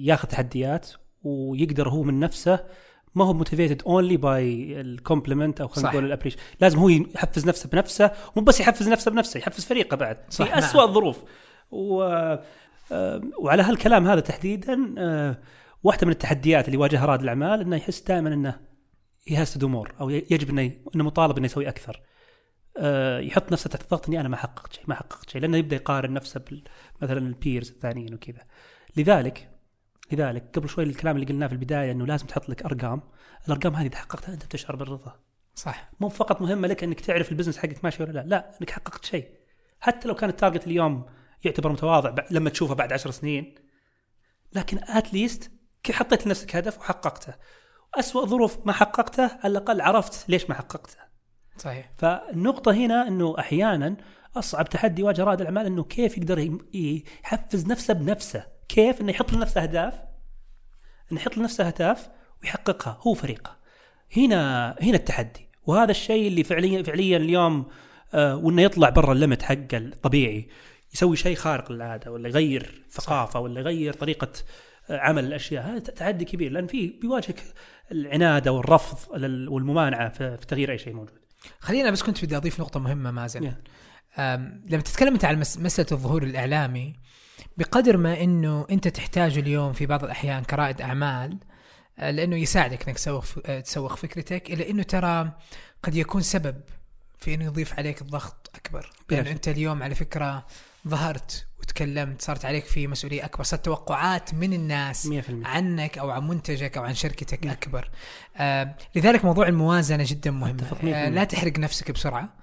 ياخذ 0.03 0.27
تحديات 0.27 0.89
ويقدر 1.23 1.89
هو 1.89 2.03
من 2.03 2.19
نفسه 2.19 2.59
ما 3.15 3.25
هو 3.25 3.33
motivated 3.33 3.81
only 3.87 4.17
by 4.17 4.81
ال 4.81 4.88
compliment 4.88 5.61
أو 5.61 5.67
خلينا. 5.67 5.89
نقول 5.89 6.05
ال 6.05 6.08
appreciation 6.08 6.37
لازم 6.61 6.79
هو 6.79 6.89
يحفز 6.89 7.47
نفسه 7.47 7.69
بنفسه 7.69 8.11
مو 8.35 8.43
بس 8.43 8.59
يحفز 8.59 8.89
نفسه 8.89 9.11
بنفسه 9.11 9.37
يحفز 9.37 9.65
فريقه 9.65 9.97
بعد. 9.97 10.17
صح، 10.29 10.45
في 10.45 10.51
نعم. 10.51 10.59
اسوء 10.59 10.83
الظروف. 10.83 11.23
و... 11.71 12.03
آه، 12.91 13.21
وعلى 13.39 13.63
هالكلام 13.63 14.07
هذا 14.07 14.19
تحديدا 14.19 14.95
آه، 14.97 15.37
واحدة 15.83 16.05
من 16.07 16.11
التحديات 16.13 16.65
اللي 16.65 16.77
يواجهها 16.77 17.05
رائد 17.05 17.21
الأعمال 17.21 17.61
إنه 17.61 17.75
يحس 17.75 18.01
دائما 18.01 18.33
إنه 18.33 18.59
he 19.27 19.37
has 19.37 19.53
to 19.53 19.67
more 19.67 19.93
أو 19.99 20.09
يجب 20.09 20.49
إنه 20.49 20.71
إنه 20.95 21.03
مطالب 21.03 21.37
إنه 21.37 21.45
يسوي 21.45 21.69
أكثر. 21.69 22.01
آه، 22.77 23.19
يحط 23.19 23.51
نفسه 23.51 23.69
تحت 23.69 23.89
ضغط 23.91 24.07
إني 24.07 24.19
أنا 24.19 24.29
ما 24.29 24.37
حققت 24.37 24.73
شيء 24.73 24.83
ما 24.87 24.95
حققت 24.95 25.29
شيء 25.29 25.41
لأنه 25.41 25.57
يبدأ 25.57 25.75
يقارن 25.75 26.13
نفسه 26.13 26.39
بال- 26.39 26.63
مثلا 27.01 27.17
ال 27.17 27.26
peers 27.26 27.69
الثانيين 27.69 28.13
وكذا. 28.13 28.41
لذلك 28.97 29.49
لذلك 30.11 30.49
قبل 30.53 30.69
شوي 30.69 30.83
الكلام 30.83 31.15
اللي 31.15 31.27
قلناه 31.27 31.47
في 31.47 31.53
البداية 31.53 31.91
إنه 31.91 32.05
لازم 32.05 32.25
تحط 32.25 32.49
لك 32.49 32.63
أرقام، 32.63 33.01
الأرقام 33.47 33.75
هذه 33.75 33.87
إذا 33.87 33.95
حققتها 33.95 34.33
أنت 34.33 34.45
بتشعر 34.45 34.75
بالرضا. 34.75 35.19
صح 35.55 35.91
مو 35.99 36.09
فقط 36.09 36.41
مهمة 36.41 36.67
لك 36.67 36.83
إنك 36.83 36.99
تعرف 36.99 37.31
ال 37.31 37.34
business 37.34 37.57
حقك 37.57 37.83
ماشي 37.83 38.03
ولا 38.03 38.11
لا، 38.11 38.23
لا 38.27 38.51
إنك 38.61 38.69
حققت 38.69 39.05
شيء. 39.05 39.29
حتى 39.79 40.07
لو 40.07 40.15
كان 40.15 40.29
ال 40.29 40.34
target 40.34 40.67
اليوم 40.67 41.05
يعتبر 41.45 41.71
متواضع 41.71 42.15
لما 42.31 42.49
تشوفه 42.49 42.75
بعد 42.75 42.93
عشر 42.93 43.11
سنين 43.11 43.55
لكن 44.53 44.79
اتليست 44.83 45.51
حطيت 45.91 46.27
لنفسك 46.27 46.55
هدف 46.55 46.79
وحققته. 46.79 47.33
أسوأ 47.95 48.25
ظروف 48.25 48.57
ما 48.65 48.73
حققته 48.73 49.23
على 49.23 49.51
الأقل 49.51 49.81
عرفت 49.81 50.29
ليش 50.29 50.49
ما 50.49 50.55
حققته. 50.55 50.97
صحيح 51.57 51.91
فالنقطة 51.97 52.71
هنا 52.71 53.07
إنه 53.07 53.35
أحيانا 53.39 53.97
أصعب 54.35 54.69
تحدي 54.69 55.01
يواجه 55.01 55.23
رائد 55.23 55.41
الأعمال 55.41 55.65
إنه 55.65 55.83
كيف 55.83 56.17
يقدر 56.17 56.57
يحفز 56.73 57.67
نفسه 57.67 57.93
بنفسه، 57.93 58.45
كيف 58.69 59.01
إنه 59.01 59.11
يحط 59.11 59.33
لنفسه 59.33 59.63
أهداف 59.63 59.93
إنه 61.11 61.21
يحط 61.21 61.37
لنفسه 61.37 61.67
أهداف 61.67 62.09
ويحققها 62.43 62.99
هو 63.01 63.13
فريقه. 63.13 63.57
هنا 64.17 64.69
هنا 64.81 64.95
التحدي 64.95 65.49
وهذا 65.65 65.91
الشيء 65.91 66.27
اللي 66.27 66.43
فعليا 66.43 66.83
فعليا 66.83 67.17
اليوم 67.17 67.65
آه 68.13 68.35
وإنه 68.35 68.61
يطلع 68.61 68.89
برا 68.89 69.13
الليمت 69.13 69.43
حقه 69.43 69.77
الطبيعي 69.77 70.49
يسوي 70.95 71.15
شيء 71.15 71.35
خارق 71.35 71.71
للعادة 71.71 72.11
ولا 72.11 72.29
يغير 72.29 72.83
ثقافة 72.91 73.39
ولا 73.39 73.59
يغير 73.59 73.93
طريقة 73.93 74.31
عمل 74.89 75.25
الأشياء 75.25 75.65
هذا 75.65 75.79
تحدي 75.79 76.25
كبير 76.25 76.51
لأن 76.51 76.67
في 76.67 76.87
بيواجهك 76.87 77.43
العناد 77.91 78.47
أو 78.47 78.59
الرفض 78.59 79.15
لل- 79.15 79.49
والممانعة 79.49 80.09
في 80.09 80.37
تغيير 80.47 80.71
أي 80.71 80.77
شيء 80.77 80.93
موجود. 80.93 81.19
خلينا 81.59 81.91
بس 81.91 82.03
كنت 82.03 82.25
بدي 82.25 82.37
أضيف 82.37 82.59
نقطة 82.59 82.79
مهمة 82.79 83.11
مازن 83.11 83.51
Yeah. 83.51 84.19
لما 84.69 84.81
تتكلم 84.81 85.13
أنت 85.13 85.25
عن 85.25 85.39
مس- 85.39 85.57
مسألة 85.57 85.87
الظهور 85.91 86.23
الإعلامي 86.23 86.95
بقدر 87.57 87.97
ما 87.97 88.21
إنه 88.21 88.65
أنت 88.71 88.87
تحتاجه 88.87 89.39
اليوم 89.39 89.73
في 89.73 89.85
بعض 89.85 90.03
الأحيان 90.03 90.43
كرائد 90.43 90.81
أعمال 90.81 91.37
آه، 91.99 92.11
لأنه 92.11 92.35
يساعدك 92.35 92.87
إنك 92.87 92.95
تسوق 92.97 93.25
آه، 93.45 93.59
تسوق 93.59 93.95
فكرتك 93.95 94.51
الا 94.51 94.69
إنه 94.69 94.83
ترى 94.83 95.31
قد 95.83 95.95
يكون 95.95 96.21
سبب 96.21 96.55
في 97.17 97.33
إنه 97.33 97.45
يضيف 97.45 97.73
عليك 97.73 98.01
الضغط 98.01 98.51
أكبر 98.55 98.89
لأنه 99.09 99.23
شك. 99.25 99.31
أنت 99.31 99.47
اليوم 99.47 99.83
على 99.83 99.95
فكرة 99.95 100.45
ظهرت 100.87 101.47
وتكلمت 101.61 102.21
صارت 102.21 102.45
عليك 102.45 102.65
في 102.65 102.87
مسؤولية 102.87 103.25
أكبر 103.25 103.43
صارت 103.43 103.65
توقعات 103.65 104.33
من 104.33 104.53
الناس 104.53 105.07
100% 105.07 105.11
عنك 105.43 105.97
أو 105.97 106.09
عن 106.09 106.27
منتجك 106.27 106.77
أو 106.77 106.83
عن 106.83 106.93
شركتك 106.93 107.47
أكبر 107.47 107.89
آه 108.37 108.75
لذلك 108.95 109.25
موضوع 109.25 109.47
الموازنة 109.47 110.03
جدا 110.07 110.31
مهم 110.31 110.57
آه 110.83 111.09
100%. 111.09 111.13
لا 111.13 111.23
تحرق 111.23 111.59
نفسك 111.59 111.91
بسرعة 111.91 112.33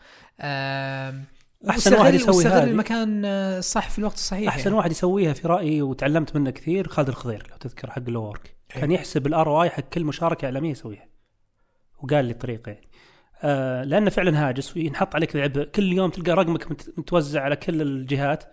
آه 0.40 1.22
أحسن 1.70 1.94
واحد 1.94 2.14
يسوي 2.14 2.36
واستغل 2.36 2.52
هذه. 2.52 2.64
المكان 2.64 3.24
آه، 3.24 3.58
الصح 3.58 3.90
في 3.90 3.98
الوقت 3.98 4.14
الصحيح 4.14 4.48
أحسن 4.48 4.64
يعني. 4.64 4.76
واحد 4.76 4.90
يسويها 4.90 5.32
في 5.32 5.48
رأيي 5.48 5.82
وتعلمت 5.82 6.36
منه 6.36 6.50
كثير 6.50 6.88
خالد 6.88 7.08
الخضير 7.08 7.46
لو 7.50 7.56
تذكر 7.56 7.90
حق 7.90 7.98
كان 7.98 8.82
أيوة. 8.82 8.94
يحسب 8.94 9.26
الار 9.26 9.48
أو 9.48 9.62
اي 9.62 9.70
حق 9.70 9.80
كل 9.80 10.04
مشاركة 10.04 10.44
إعلامية 10.44 10.70
يسويها 10.70 11.08
وقال 12.02 12.24
لي 12.24 12.32
الطريقة 12.32 12.70
يعني 12.70 12.88
آه 13.42 13.84
لأنه 13.84 14.10
فعلا 14.10 14.48
هاجس 14.48 14.76
وينحط 14.76 15.14
عليك 15.14 15.36
العبء 15.36 15.64
كل 15.64 15.92
يوم 15.92 16.10
تلقى 16.10 16.32
رقمك 16.32 16.70
مت- 16.70 16.94
متوزع 16.98 17.40
على 17.42 17.56
كل 17.56 17.82
الجهات. 17.82 18.44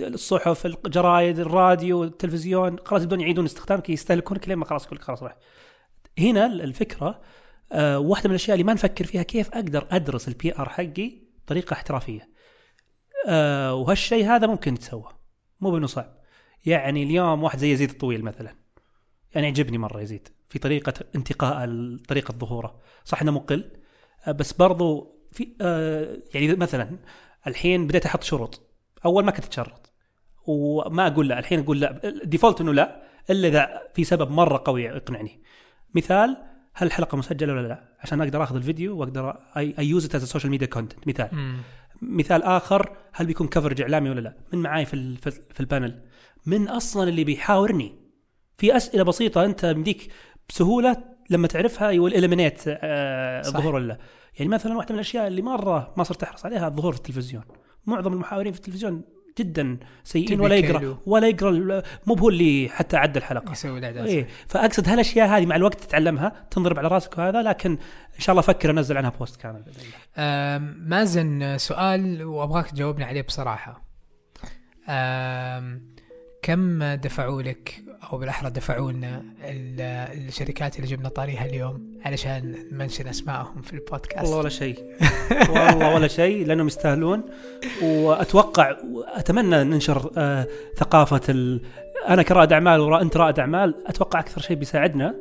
الصحف 0.00 0.66
الجرايد 0.66 1.38
الراديو 1.38 2.04
التلفزيون 2.04 2.76
خلاص 2.84 3.02
يبدون 3.02 3.20
يعيدون 3.20 3.44
استخدامك 3.44 3.90
يستهلكونك 3.90 4.48
لين 4.48 4.58
ما 4.58 4.64
خلاص 4.64 4.84
يقول 4.86 4.96
لك 4.98 5.02
خلاص 5.04 5.22
راح. 5.22 5.36
هنا 6.18 6.46
الفكرة 6.46 7.20
آه 7.72 7.98
واحدة 7.98 8.28
من 8.28 8.30
الأشياء 8.34 8.54
اللي 8.54 8.64
ما 8.64 8.74
نفكر 8.74 9.04
فيها 9.04 9.22
كيف 9.22 9.48
أقدر 9.54 9.86
أدرس 9.90 10.28
ال 10.28 10.58
PR 10.58 10.68
حقي 10.68 11.12
بطريقة 11.44 11.74
احترافية. 11.74 12.28
آه 13.28 13.74
وهالشيء 13.74 14.24
هذا 14.26 14.46
ممكن 14.46 14.74
يتسوى 14.74 15.08
مو 15.60 15.70
بأنه 15.70 15.86
صعب. 15.86 16.20
يعني 16.66 17.02
اليوم 17.02 17.42
واحد 17.42 17.58
زي 17.58 17.72
يزيد 17.72 17.90
الطويل 17.90 18.24
مثلا. 18.24 18.54
يعني 19.34 19.46
يعجبني 19.46 19.78
مرة 19.78 20.00
يزيد 20.00 20.28
في 20.48 20.58
طريقة 20.58 20.94
انتقاء 21.14 21.68
طريقة 22.08 22.34
ظهوره. 22.38 22.80
صح 23.04 23.22
إنه 23.22 23.30
مقل؟ 23.32 23.79
بس 24.28 24.52
برضو 24.52 25.16
في 25.32 25.48
آه 25.60 26.18
يعني 26.34 26.54
مثلا 26.54 26.98
الحين 27.46 27.86
بديت 27.86 28.06
أحط 28.06 28.22
شروط. 28.22 28.70
أول 29.04 29.24
ما 29.24 29.30
كنت 29.30 29.44
أتشرط. 29.44 29.92
وما 30.46 31.06
أقول 31.06 31.28
لا 31.28 31.38
الحين 31.38 31.60
أقول 31.60 31.80
لا. 31.80 32.20
default 32.24 32.60
إنه 32.60 32.72
لا 32.72 33.02
إلا 33.30 33.48
إذا 33.48 33.82
في 33.94 34.04
سبب 34.04 34.30
مرة 34.30 34.62
قوي 34.64 34.84
يقنعني. 34.84 35.42
مثال 35.94 36.36
هل 36.74 36.86
الحلقة 36.86 37.16
مسجلة 37.16 37.52
ولا 37.52 37.68
لا؟ 37.68 37.96
عشان 38.00 38.20
أقدر 38.20 38.42
آخذ 38.42 38.56
الفيديو 38.56 38.96
وأقدر 38.98 39.36
I 39.56 39.74
use 39.78 40.04
it 40.04 40.14
as 40.14 40.24
social 40.24 40.50
media 40.50 40.66
content 40.66 41.08
مثال. 41.08 41.54
مثال 42.02 42.42
آخر 42.42 42.96
هل 43.12 43.26
بيكون 43.26 43.48
coverage 43.48 43.80
إعلامي 43.80 44.10
ولا 44.10 44.20
لا؟ 44.20 44.36
من 44.52 44.58
معاي 44.58 44.84
في 44.84 45.16
في 45.50 45.60
ال 45.60 45.66
panel. 45.66 46.02
من 46.46 46.68
أصلا 46.68 47.08
اللي 47.08 47.24
بيحاورني. 47.24 48.00
في 48.58 48.76
أسئلة 48.76 49.02
بسيطة 49.02 49.44
أنت 49.44 49.66
مديك 49.66 50.12
بسهولة 50.48 51.04
لما 51.30 51.46
تعرفها 51.46 51.90
you 51.90 52.06
eliminate. 52.06 52.60
الظهور 52.66 53.78
لا 53.78 53.98
يعني 54.38 54.50
مثلا 54.50 54.76
واحدة 54.76 54.92
من 54.92 54.94
الأشياء 54.94 55.26
اللي 55.26 55.42
مرة 55.42 55.94
ما 55.96 56.04
صرت 56.04 56.22
أحرص 56.22 56.46
عليها 56.46 56.68
الظهور 56.68 56.92
في 56.92 56.98
التلفزيون. 56.98 57.42
معظم 57.86 58.12
المحاورين 58.12 58.52
في 58.52 58.58
التلفزيون 58.58 59.02
جدا 59.38 59.78
سيئين 60.04 60.40
ولا 60.40 60.54
يقرأ. 60.54 60.98
ولا 61.06 61.28
يقرأ 61.28 61.82
مو 62.06 62.14
هو 62.14 62.28
اللي 62.28 62.68
حتى 62.68 62.96
عدى 62.96 63.18
الحلقة. 63.18 63.52
يسوي 63.52 63.78
الاعداد 63.78 64.06
إيه 64.06 64.28
فأقصد 64.48 64.88
هالأشياء 64.88 65.28
هذه 65.28 65.46
مع 65.46 65.56
الوقت 65.56 65.80
تتعلمها 65.80 66.46
تنضرب 66.50 66.78
على 66.78 66.88
راسك 66.88 67.18
وهذا 67.18 67.42
لكن 67.42 67.70
إن 68.14 68.20
شاء 68.20 68.32
الله 68.32 68.40
أفكر 68.40 68.70
أنزل 68.70 68.96
عنها 68.96 69.10
post 69.10 69.40
كامل 69.40 69.64
مازن 70.88 71.42
آه، 71.42 71.56
سؤال 71.56 72.24
وأبغاك 72.24 72.70
تجاوبني 72.70 73.04
عليه 73.04 73.22
بصراحة. 73.22 73.90
كم 76.42 76.84
دفعوا 76.84 77.42
لك 77.42 77.82
أو 78.12 78.18
بالأحرى 78.18 78.50
دفعوا 78.50 78.92
لنا 78.92 79.22
ال- 79.44 79.80
الشركات 80.28 80.76
اللي 80.76 80.86
جبنا 80.86 81.08
طاريها 81.08 81.44
اليوم 81.46 81.84
علشان 82.04 82.54
نمنشن 82.72 83.08
اسمائهم 83.08 83.62
في 83.62 83.72
البودكاست. 83.72 84.24
والله 84.24 84.36
ولا 84.38 84.48
شيء. 84.48 84.84
والله 85.50 85.94
ولا 85.94 86.08
شيء 86.08 86.46
لأنهم 86.46 86.66
يستاهلون. 86.66 87.22
وأتوقع 87.82 88.76
وأتمنى 88.92 89.64
ننشر 89.64 90.10
آه 90.16 90.46
ثقافة 90.76 91.20
ال... 91.28 91.60
أنا 92.08 92.22
كرائد 92.22 92.52
أعمال 92.52 92.80
وانت 92.80 93.16
رائد 93.16 93.38
أعمال 93.38 93.74
أتوقع 93.86 94.20
أكثر 94.20 94.40
شيء 94.40 94.56
بيساعدنا 94.56 95.14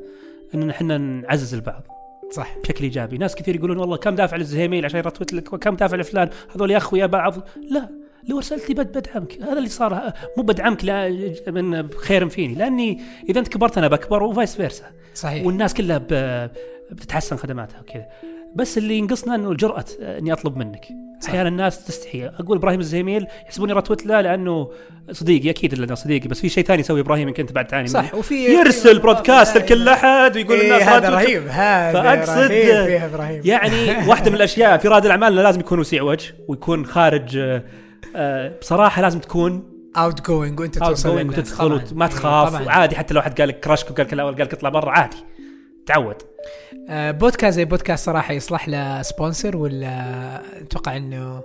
ان 0.56 0.70
إحنا 0.70 0.98
نعزز 0.98 1.54
البعض. 1.54 1.84
صح. 2.32 2.58
بشكل 2.64 2.84
إيجابي. 2.84 3.18
ناس 3.18 3.36
كثير 3.36 3.56
يقولون 3.56 3.78
والله 3.78 3.98
كم 3.98 4.16
دافع 4.16 4.38
للزهيميل 4.38 4.86
عشان 4.86 4.98
يرتوت 5.00 5.34
لك 5.34 5.54
وكم 5.54 5.76
دافع 5.76 5.98
لفلان؟ 5.98 6.30
هذول 6.56 6.72
اخويا 6.72 7.06
بعض. 7.06 7.36
لا. 7.70 7.90
لو 8.28 8.38
ارسلت 8.38 8.70
لي 8.70 8.76
بد 8.76 8.98
بدعمك. 8.98 9.42
هذا 9.42 9.58
اللي 9.58 9.70
صار. 9.70 10.14
مو 10.38 10.44
بدعمك 10.44 10.86
لا 10.86 11.10
من 11.48 11.90
خير 11.90 12.30
فيني. 12.30 12.56
لأني 12.56 13.02
إذا 13.30 13.40
أنت 13.40 13.48
كبرت 13.48 13.78
أنا 13.78 13.88
بكبر 13.88 14.24
و 14.24 14.30
vice 14.30 14.56
versa. 14.56 14.86
صحيح. 15.14 15.46
والناس 15.46 15.74
كلها 15.74 16.08
بتتحسن 16.92 17.36
خدماتها 17.36 17.80
وكذا. 17.80 18.06
بس 18.56 18.78
اللي 18.78 18.98
ينقصنا 18.98 19.36
إنه 19.36 19.52
الجرأة 19.52 19.86
إني 20.02 20.34
أطلب 20.34 20.58
منك. 20.58 20.88
أحيانا 21.28 21.50
الناس 21.50 21.86
تستحي. 21.86 22.26
أقول 22.26 22.58
إبراهيم 22.58 22.80
الزهيميل 22.80 23.28
يحسبوني 23.46 23.74
رتوت 23.74 24.06
له 24.06 24.22
لأنه 24.22 24.72
صديقي. 25.12 25.50
أكيد 25.50 25.74
لأنه 25.74 25.96
صديقي 25.96 26.28
بس 26.28 26.40
في 26.40 26.50
شيء 26.50 26.64
ثاني 26.64 26.80
يسوي 26.80 27.00
إبراهيم 27.00 27.28
يمكن 27.28 27.44
انت 27.44 27.52
بعد 27.52 27.68
تعاني 27.68 27.90
منه. 27.90 27.94
صح 27.94 28.16
وفي 28.16 28.36
يرسل 28.36 29.00
broadcast 29.00 29.58
لكل 29.58 29.90
أحد 29.90 30.36
ويقول 30.36 30.58
إيه 30.58 30.74
الناس 30.74 30.88
هذا. 30.88 31.10
رهيب 31.10 31.48
هذا 31.48 32.02
رهيب 32.02 33.04
إبراهيم. 33.04 33.42
يعني 33.46 33.98
واحدة 34.10 34.30
من 34.30 34.36
الأشياء 34.36 34.78
في 34.78 34.88
رائد 34.88 35.06
الأعمال 35.06 35.36
لازم 35.36 35.60
يكون 35.60 35.80
وسيع 35.80 36.04
وجه 36.04 36.36
ويكون 36.48 36.86
خارج 36.86 37.38
آه، 37.38 37.58
آه، 37.58 37.64
بصراحة 38.62 39.02
لازم 39.02 39.20
تكون 39.20 39.64
outgoing 39.98 40.60
وانت 40.60 40.78
توصل 40.78 41.18
للناس. 41.18 41.38
وتدخل. 41.40 41.82
وما 41.92 42.08
تخاف 42.08 42.50
طبعاً. 42.50 42.64
وعادي 42.66 42.96
حتى 42.96 43.14
لو 43.14 43.22
حد 43.22 43.40
قال 43.42 43.50
لك 43.50 43.60
كرشك 43.60 43.92
وقال 43.92 44.06
لك 44.06 44.14
الأول 44.14 44.36
قال 44.36 44.46
لك 44.46 44.54
اطلع 44.54 44.70
برا 44.70 44.92
عادي 44.92 45.18
تعود 45.86 46.16
آه، 46.90 47.12
بودكاست 47.12 47.56
زي 47.56 47.66
بودكاست 47.66 48.06
صراحة 48.06 48.34
يصلح 48.34 48.70
له 48.70 49.02
sponsor 49.02 49.58
ولا 49.58 50.42
أتوقع 50.62 50.98
إنه 50.98 51.42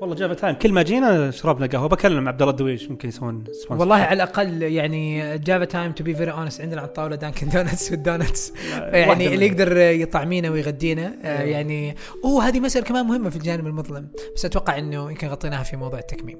والله 0.00 0.14
Java 0.16 0.34
Time 0.34 0.54
كل 0.54 0.72
ما 0.72 0.82
جينا 0.82 1.30
شربنا 1.30 1.66
قهوة. 1.66 1.88
بكلم 1.88 2.28
عبد 2.28 2.42
الله 2.42 2.52
الدويش 2.52 2.90
ممكن 2.90 3.08
يسوون 3.08 3.44
sponsor 3.52 3.80
والله 3.80 3.96
على 3.96 4.12
الأقل 4.12 4.62
يعني 4.62 5.38
Java 5.38 5.64
Time 5.64 5.92
to 5.92 6.04
be 6.04 6.14
very 6.14 6.30
honest 6.30 6.60
عندنا 6.60 6.80
على 6.80 6.88
الطاولة 6.88 7.16
Dunkin' 7.16 7.48
Donuts 7.48 7.90
وال 7.90 8.05
donuts 8.05 8.52
يعني 8.78 9.34
اللي 9.34 9.46
يقدر 9.46 9.76
يطعمينا 9.76 10.50
ويغدينا. 10.50 11.14
آه، 11.24 11.38
أيوه. 11.38 11.50
يعني 11.50 11.96
أوه 12.24 12.48
هذه 12.48 12.60
مسألة 12.60 12.84
كمان 12.84 13.06
مهمة 13.06 13.30
في 13.30 13.36
الجانب 13.36 13.66
المظلم. 13.66 14.08
بس 14.36 14.44
أتوقع 14.44 14.78
إنه 14.78 15.10
يمكن 15.10 15.28
غطيناها 15.28 15.62
في 15.62 15.76
موضوع 15.76 15.98
التكميم. 15.98 16.38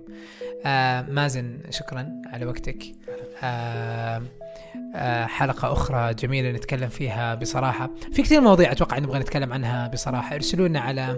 آه 0.66 1.02
مازن 1.02 1.58
شكرا 1.70 2.08
على 2.26 2.46
وقتك. 2.46 2.84
آه 3.42 4.22
آه 4.94 5.26
حلقة 5.26 5.72
أخرى 5.72 6.14
جميلة 6.14 6.50
نتكلم 6.50 6.88
فيها 6.88 7.34
بصراحة. 7.34 7.90
في 8.12 8.22
كثير 8.22 8.40
مواضيع 8.40 8.72
أتوقع 8.72 8.98
نبغى 8.98 9.18
نتكلم 9.18 9.52
عنها 9.52 9.88
بصراحة. 9.88 10.34
ارسلوا 10.34 10.68
لنا 10.68 10.80
على 10.80 11.16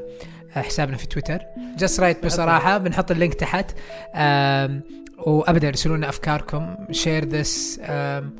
حسابنا 0.51 0.97
في 0.97 1.07
تويتر. 1.07 1.39
Just 1.79 2.01
write 2.01 2.27
بصراحة 2.27 2.79
بنحط 2.79 3.11
ال 3.11 3.15
link 3.15 3.35
تحت. 3.35 3.71
آم، 4.15 4.83
وأبدا 5.19 5.69
ارسلوا 5.69 5.97
لنا 5.97 6.09
أفكاركم 6.09 6.75
share 6.91 7.25
this 7.25 7.81
آه، 7.83 8.31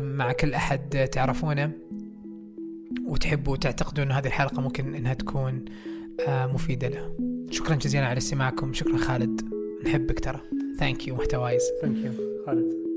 مع 0.00 0.32
كل 0.32 0.54
أحد 0.54 1.08
تعرفونه. 1.12 1.70
وتحبوا 3.06 3.52
وتعتقدوا 3.52 4.04
إن 4.04 4.12
هذه 4.12 4.26
الحلقة 4.26 4.60
ممكن 4.60 4.94
إنها 4.94 5.14
تكون 5.14 5.64
آه، 6.28 6.46
مفيدة 6.46 6.88
له. 6.88 7.16
شكرا 7.50 7.74
جزيلا 7.74 8.06
على 8.06 8.18
استماعكم. 8.18 8.72
شكرا 8.72 8.96
خالد. 8.96 9.40
نحبك 9.84 10.20
ترى. 10.20 10.40
Thank 10.78 11.08
you 11.08 11.14
محتوايز. 11.14 11.62
Thank 11.82 11.96
you 11.96 12.12
خالد. 12.46 12.87